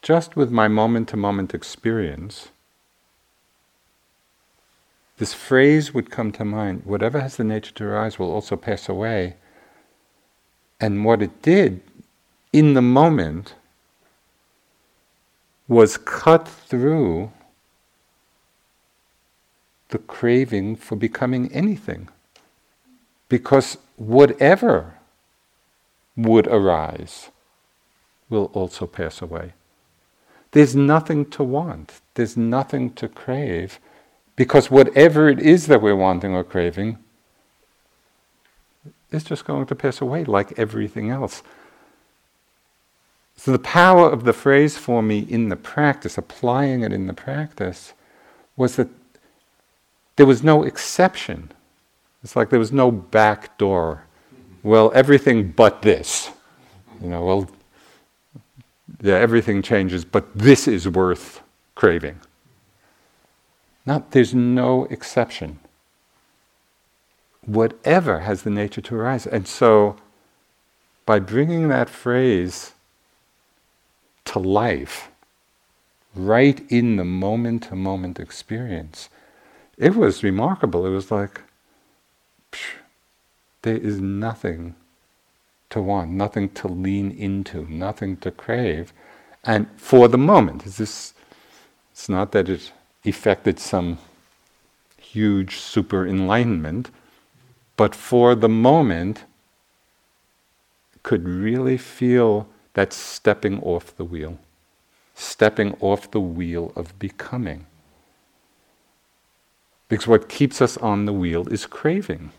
just 0.00 0.36
with 0.36 0.50
my 0.50 0.66
moment 0.66 1.08
to 1.10 1.16
moment 1.16 1.52
experience, 1.54 2.48
this 5.18 5.34
phrase 5.34 5.92
would 5.92 6.10
come 6.10 6.32
to 6.32 6.44
mind 6.44 6.82
whatever 6.84 7.20
has 7.20 7.36
the 7.36 7.44
nature 7.44 7.72
to 7.74 7.84
arise 7.84 8.18
will 8.18 8.32
also 8.32 8.56
pass 8.56 8.88
away. 8.88 9.36
And 10.80 11.04
what 11.04 11.22
it 11.22 11.42
did 11.42 11.80
in 12.52 12.74
the 12.74 12.82
moment 12.82 13.54
was 15.68 15.96
cut 15.96 16.48
through 16.48 17.30
the 19.90 19.98
craving 19.98 20.74
for 20.74 20.96
becoming 20.96 21.52
anything. 21.52 22.08
Because 23.28 23.78
whatever 23.96 24.94
would 26.16 26.46
arise 26.46 27.30
will 28.28 28.50
also 28.52 28.86
pass 28.86 29.20
away. 29.22 29.52
There's 30.52 30.76
nothing 30.76 31.26
to 31.30 31.42
want, 31.42 32.00
there's 32.14 32.36
nothing 32.36 32.92
to 32.94 33.08
crave, 33.08 33.78
because 34.36 34.70
whatever 34.70 35.28
it 35.28 35.38
is 35.38 35.66
that 35.66 35.82
we're 35.82 35.96
wanting 35.96 36.34
or 36.34 36.44
craving 36.44 36.98
is 39.10 39.24
just 39.24 39.44
going 39.44 39.66
to 39.66 39.74
pass 39.74 40.00
away 40.00 40.24
like 40.24 40.58
everything 40.58 41.10
else. 41.10 41.42
So, 43.36 43.50
the 43.50 43.58
power 43.58 44.10
of 44.10 44.24
the 44.24 44.32
phrase 44.32 44.76
for 44.76 45.02
me 45.02 45.20
in 45.20 45.48
the 45.48 45.56
practice, 45.56 46.16
applying 46.16 46.82
it 46.82 46.92
in 46.92 47.06
the 47.06 47.14
practice, 47.14 47.92
was 48.56 48.76
that 48.76 48.88
there 50.16 50.26
was 50.26 50.42
no 50.42 50.62
exception. 50.62 51.50
It's 52.22 52.36
like 52.36 52.50
there 52.50 52.58
was 52.58 52.72
no 52.72 52.90
back 52.90 53.58
door. 53.58 54.04
Well, 54.62 54.92
everything 54.94 55.50
but 55.50 55.82
this. 55.82 56.30
You 57.00 57.08
know, 57.08 57.24
well, 57.24 57.50
yeah, 59.00 59.16
everything 59.16 59.62
changes, 59.62 60.04
but 60.04 60.32
this 60.34 60.68
is 60.68 60.88
worth 60.88 61.40
craving. 61.74 62.20
Not, 63.84 64.12
there's 64.12 64.34
no 64.34 64.84
exception. 64.84 65.58
Whatever 67.44 68.20
has 68.20 68.42
the 68.42 68.50
nature 68.50 68.80
to 68.82 68.94
arise. 68.94 69.26
And 69.26 69.48
so, 69.48 69.96
by 71.04 71.18
bringing 71.18 71.66
that 71.68 71.88
phrase 71.90 72.72
to 74.26 74.38
life, 74.38 75.10
right 76.14 76.64
in 76.70 76.96
the 76.96 77.04
moment 77.04 77.64
to 77.64 77.74
moment 77.74 78.20
experience, 78.20 79.08
it 79.76 79.96
was 79.96 80.22
remarkable. 80.22 80.86
It 80.86 80.90
was 80.90 81.10
like, 81.10 81.40
there 83.62 83.76
is 83.76 84.00
nothing 84.00 84.74
to 85.70 85.80
want, 85.80 86.10
nothing 86.10 86.50
to 86.50 86.68
lean 86.68 87.10
into, 87.10 87.66
nothing 87.70 88.16
to 88.18 88.30
crave. 88.30 88.92
And 89.44 89.68
for 89.76 90.08
the 90.08 90.18
moment, 90.18 90.66
it's, 90.66 90.76
this, 90.76 91.14
it's 91.92 92.08
not 92.08 92.32
that 92.32 92.48
it 92.48 92.72
effected 93.04 93.58
some 93.58 93.98
huge 95.00 95.56
super 95.56 96.06
enlightenment, 96.06 96.90
but 97.76 97.94
for 97.94 98.34
the 98.34 98.48
moment, 98.48 99.24
could 101.02 101.28
really 101.28 101.76
feel 101.76 102.46
that 102.74 102.92
stepping 102.92 103.60
off 103.62 103.96
the 103.96 104.04
wheel, 104.04 104.38
stepping 105.14 105.76
off 105.80 106.10
the 106.10 106.20
wheel 106.20 106.72
of 106.76 106.98
becoming. 106.98 107.66
Because 109.88 110.06
what 110.06 110.28
keeps 110.28 110.62
us 110.62 110.76
on 110.78 111.04
the 111.04 111.12
wheel 111.12 111.48
is 111.48 111.66
craving. 111.66 112.32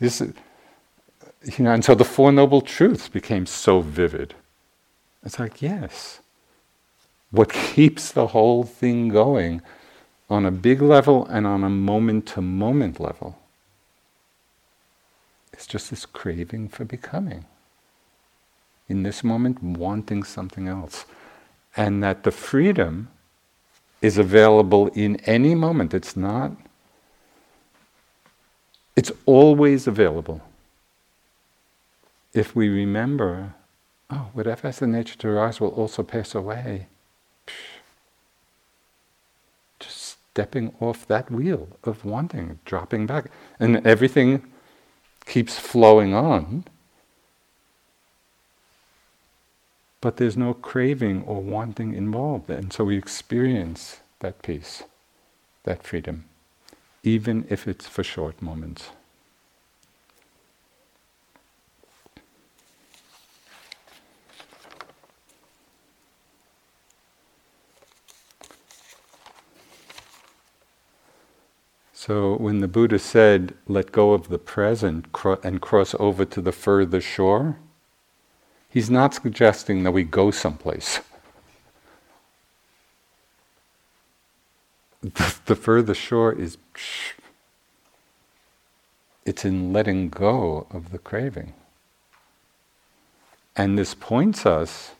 This, 0.00 0.20
you 0.20 1.64
know, 1.64 1.72
and 1.72 1.84
so 1.84 1.94
the 1.94 2.04
Four 2.04 2.32
Noble 2.32 2.62
Truths 2.62 3.08
became 3.08 3.46
so 3.46 3.80
vivid. 3.80 4.34
It's 5.22 5.38
like, 5.38 5.60
yes, 5.60 6.20
what 7.30 7.52
keeps 7.52 8.10
the 8.10 8.28
whole 8.28 8.64
thing 8.64 9.08
going 9.08 9.62
on 10.30 10.46
a 10.46 10.50
big 10.50 10.80
level 10.80 11.26
and 11.26 11.46
on 11.46 11.62
a 11.62 11.70
moment 11.70 12.26
to 12.26 12.40
moment 12.40 12.98
level 12.98 13.38
is 15.56 15.66
just 15.66 15.90
this 15.90 16.06
craving 16.06 16.68
for 16.68 16.84
becoming. 16.84 17.44
In 18.88 19.02
this 19.02 19.22
moment, 19.22 19.62
wanting 19.62 20.22
something 20.22 20.66
else. 20.66 21.04
And 21.76 22.02
that 22.02 22.24
the 22.24 22.30
freedom 22.30 23.08
is 24.00 24.18
available 24.18 24.88
in 24.88 25.16
any 25.26 25.54
moment. 25.54 25.94
It's 25.94 26.16
not 26.16 26.52
it's 28.96 29.12
always 29.26 29.86
available. 29.86 30.40
If 32.32 32.54
we 32.54 32.68
remember, 32.68 33.54
oh, 34.10 34.30
whatever 34.32 34.68
has 34.68 34.78
the 34.78 34.86
nature 34.86 35.16
to 35.18 35.28
arise 35.28 35.60
will 35.60 35.70
also 35.70 36.02
pass 36.02 36.34
away. 36.34 36.86
Just 39.78 40.18
stepping 40.30 40.74
off 40.80 41.06
that 41.08 41.30
wheel 41.30 41.68
of 41.84 42.04
wanting, 42.04 42.58
dropping 42.64 43.06
back. 43.06 43.30
And 43.58 43.84
everything 43.86 44.42
keeps 45.26 45.58
flowing 45.58 46.14
on. 46.14 46.64
But 50.00 50.16
there's 50.16 50.36
no 50.36 50.54
craving 50.54 51.24
or 51.24 51.42
wanting 51.42 51.94
involved. 51.94 52.48
And 52.48 52.72
so 52.72 52.84
we 52.84 52.96
experience 52.96 54.00
that 54.20 54.42
peace, 54.42 54.84
that 55.64 55.82
freedom 55.82 56.29
even 57.02 57.46
if 57.48 57.66
it's 57.66 57.86
for 57.86 58.04
short 58.04 58.40
moments. 58.42 58.90
So 71.92 72.36
when 72.38 72.60
the 72.60 72.66
Buddha 72.66 72.98
said, 72.98 73.54
let 73.68 73.92
go 73.92 74.14
of 74.14 74.30
the 74.30 74.38
present 74.38 75.06
and 75.44 75.60
cross 75.60 75.94
over 76.00 76.24
to 76.24 76.40
the 76.40 76.50
further 76.50 77.00
shore, 77.00 77.58
he's 78.70 78.90
not 78.90 79.14
suggesting 79.14 79.82
that 79.82 79.92
we 79.92 80.04
go 80.04 80.30
someplace. 80.30 81.00
the, 85.02 85.36
the 85.46 85.56
further 85.56 85.94
shore 85.94 86.32
is 86.32 86.58
it's 89.24 89.44
in 89.44 89.72
letting 89.72 90.08
go 90.08 90.66
of 90.70 90.92
the 90.92 90.98
craving. 90.98 91.52
And 93.54 93.78
this 93.78 93.94
points 93.94 94.46
us 94.46 94.92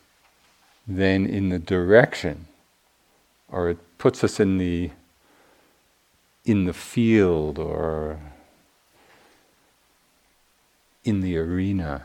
then 0.87 1.25
in 1.25 1.49
the 1.49 1.59
direction, 1.59 2.47
or 3.49 3.69
it 3.69 3.97
puts 3.97 4.23
us 4.23 4.39
in 4.39 4.57
the 4.57 4.91
in 6.43 6.65
the 6.65 6.73
field 6.73 7.59
or 7.59 8.19
in 11.03 11.21
the 11.21 11.37
arena 11.37 12.03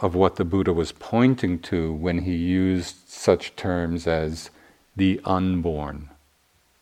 of 0.00 0.14
what 0.14 0.36
the 0.36 0.44
Buddha 0.44 0.72
was 0.72 0.92
pointing 0.92 1.58
to 1.60 1.92
when 1.92 2.20
he 2.20 2.34
used 2.34 3.08
such 3.08 3.56
terms 3.56 4.06
as 4.06 4.50
the 4.94 5.20
unborn 5.24 6.10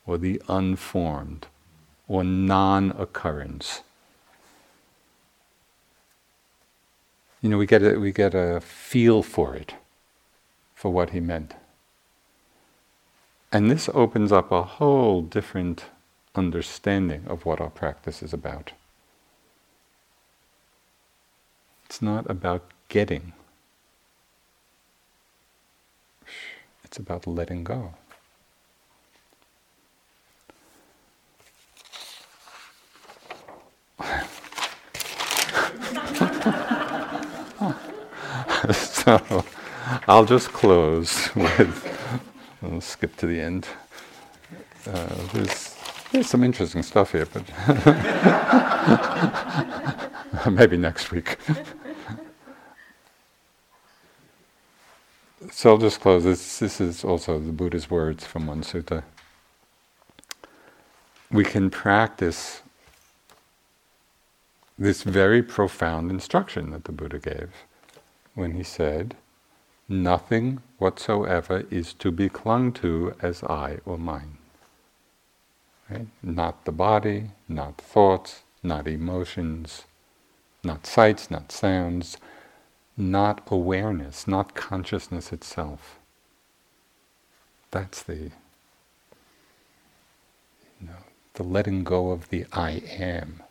or 0.05 0.17
the 0.17 0.41
unformed 0.47 1.47
or 2.07 2.23
non 2.23 2.91
occurrence. 2.91 3.81
You 7.41 7.49
know, 7.49 7.57
we 7.57 7.65
get, 7.65 7.81
a, 7.81 7.97
we 7.97 8.11
get 8.11 8.35
a 8.35 8.61
feel 8.61 9.23
for 9.23 9.55
it, 9.55 9.73
for 10.75 10.91
what 10.91 11.11
he 11.11 11.19
meant. 11.19 11.55
And 13.51 13.69
this 13.69 13.89
opens 13.93 14.31
up 14.31 14.51
a 14.51 14.63
whole 14.63 15.21
different 15.21 15.85
understanding 16.35 17.23
of 17.27 17.45
what 17.45 17.59
our 17.59 17.69
practice 17.69 18.21
is 18.21 18.33
about. 18.33 18.71
It's 21.85 22.01
not 22.01 22.29
about 22.29 22.63
getting, 22.87 23.33
it's 26.83 26.97
about 26.97 27.27
letting 27.27 27.63
go. 27.63 27.95
so 39.05 39.45
I'll 40.07 40.25
just 40.25 40.53
close 40.53 41.33
with, 41.35 42.23
I'll 42.61 42.81
skip 42.81 43.17
to 43.17 43.25
the 43.27 43.41
end. 43.41 43.67
Uh, 44.87 45.07
there's 45.33 45.75
There's 46.11 46.27
some 46.27 46.43
interesting 46.43 46.83
stuff 46.83 47.13
here, 47.13 47.25
but 47.25 47.43
maybe 50.51 50.77
next 50.77 51.11
week. 51.11 51.37
so 55.51 55.71
I'll 55.71 55.77
just 55.79 56.01
close. 56.01 56.23
This, 56.25 56.59
this 56.59 56.81
is 56.81 57.03
also 57.05 57.39
the 57.39 57.53
Buddha's 57.53 57.89
words 57.89 58.25
from 58.25 58.45
one 58.45 58.61
sutta. 58.61 59.03
We 61.31 61.45
can 61.45 61.69
practice 61.71 62.61
this 64.77 65.03
very 65.03 65.41
profound 65.41 66.11
instruction 66.11 66.71
that 66.71 66.83
the 66.83 66.91
Buddha 66.91 67.19
gave 67.19 67.51
when 68.41 68.55
he 68.55 68.63
said, 68.63 69.15
Nothing 69.87 70.61
whatsoever 70.79 71.65
is 71.69 71.93
to 71.93 72.11
be 72.11 72.27
clung 72.27 72.71
to 72.73 73.13
as 73.21 73.43
I 73.43 73.77
or 73.85 73.99
mine. 73.99 74.37
Right? 75.89 76.07
Not 76.23 76.65
the 76.65 76.71
body, 76.71 77.31
not 77.47 77.77
thoughts, 77.77 78.41
not 78.63 78.87
emotions, 78.87 79.83
not 80.63 80.87
sights, 80.87 81.29
not 81.29 81.51
sounds, 81.51 82.17
not 82.97 83.41
awareness, 83.47 84.27
not 84.27 84.55
consciousness 84.55 85.31
itself. 85.31 85.99
That's 87.69 88.01
the 88.01 88.31
you 90.79 90.87
know, 90.87 91.03
the 91.35 91.43
letting 91.43 91.83
go 91.83 92.09
of 92.09 92.29
the 92.29 92.45
I 92.51 92.81
am. 92.89 93.43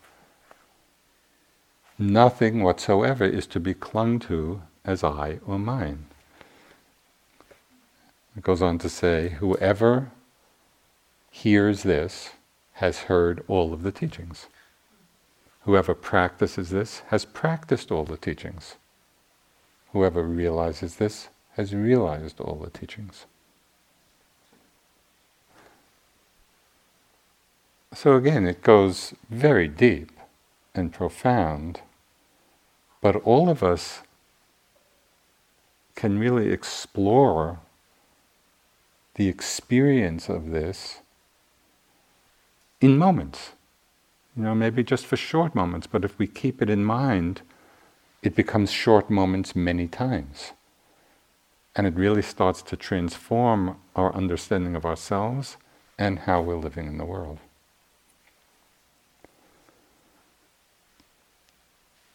Nothing 1.98 2.64
whatsoever 2.64 3.24
is 3.24 3.46
to 3.48 3.60
be 3.60 3.74
clung 3.74 4.18
to 4.20 4.62
as 4.84 5.04
I 5.04 5.38
or 5.46 5.58
mine. 5.58 6.06
It 8.36 8.42
goes 8.42 8.62
on 8.62 8.78
to 8.78 8.88
say, 8.88 9.30
whoever 9.40 10.10
hears 11.30 11.82
this 11.82 12.30
has 12.74 13.00
heard 13.00 13.44
all 13.48 13.72
of 13.72 13.82
the 13.82 13.92
teachings. 13.92 14.46
Whoever 15.62 15.94
practices 15.94 16.70
this 16.70 17.02
has 17.08 17.24
practiced 17.24 17.90
all 17.90 18.04
the 18.04 18.16
teachings. 18.16 18.76
Whoever 19.92 20.22
realizes 20.22 20.96
this 20.96 21.28
has 21.56 21.74
realized 21.74 22.40
all 22.40 22.54
the 22.54 22.70
teachings. 22.70 23.26
So 27.92 28.14
again, 28.14 28.46
it 28.46 28.62
goes 28.62 29.14
very 29.28 29.66
deep 29.66 30.12
and 30.74 30.92
profound, 30.92 31.80
but 33.00 33.16
all 33.16 33.48
of 33.50 33.62
us 33.62 34.02
can 36.00 36.18
really 36.18 36.50
explore 36.50 37.58
the 39.16 39.28
experience 39.28 40.30
of 40.30 40.50
this 40.50 41.00
in 42.80 42.96
moments. 42.96 43.50
You 44.34 44.44
know, 44.44 44.54
maybe 44.54 44.82
just 44.82 45.04
for 45.04 45.18
short 45.18 45.54
moments, 45.54 45.86
but 45.86 46.02
if 46.02 46.18
we 46.18 46.26
keep 46.26 46.62
it 46.62 46.70
in 46.70 46.84
mind, 46.84 47.42
it 48.22 48.34
becomes 48.34 48.70
short 48.70 49.10
moments 49.10 49.54
many 49.54 49.86
times. 49.86 50.52
And 51.76 51.86
it 51.86 51.94
really 51.96 52.22
starts 52.22 52.62
to 52.62 52.76
transform 52.76 53.76
our 53.94 54.10
understanding 54.14 54.74
of 54.76 54.86
ourselves 54.86 55.58
and 55.98 56.20
how 56.20 56.40
we're 56.40 56.56
living 56.56 56.86
in 56.86 56.96
the 56.96 57.04
world. 57.04 57.40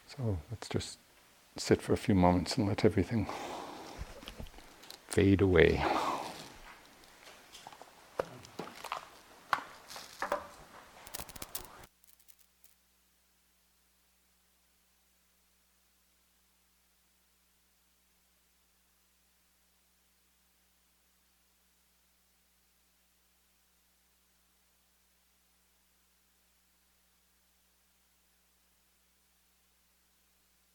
So 0.08 0.40
let's 0.50 0.68
just 0.68 0.98
sit 1.56 1.84
for 1.84 1.94
a 1.94 1.98
few 1.98 2.16
moments 2.16 2.58
and 2.58 2.68
let 2.68 2.84
everything 2.84 3.28
fade 5.16 5.40
away. 5.40 5.82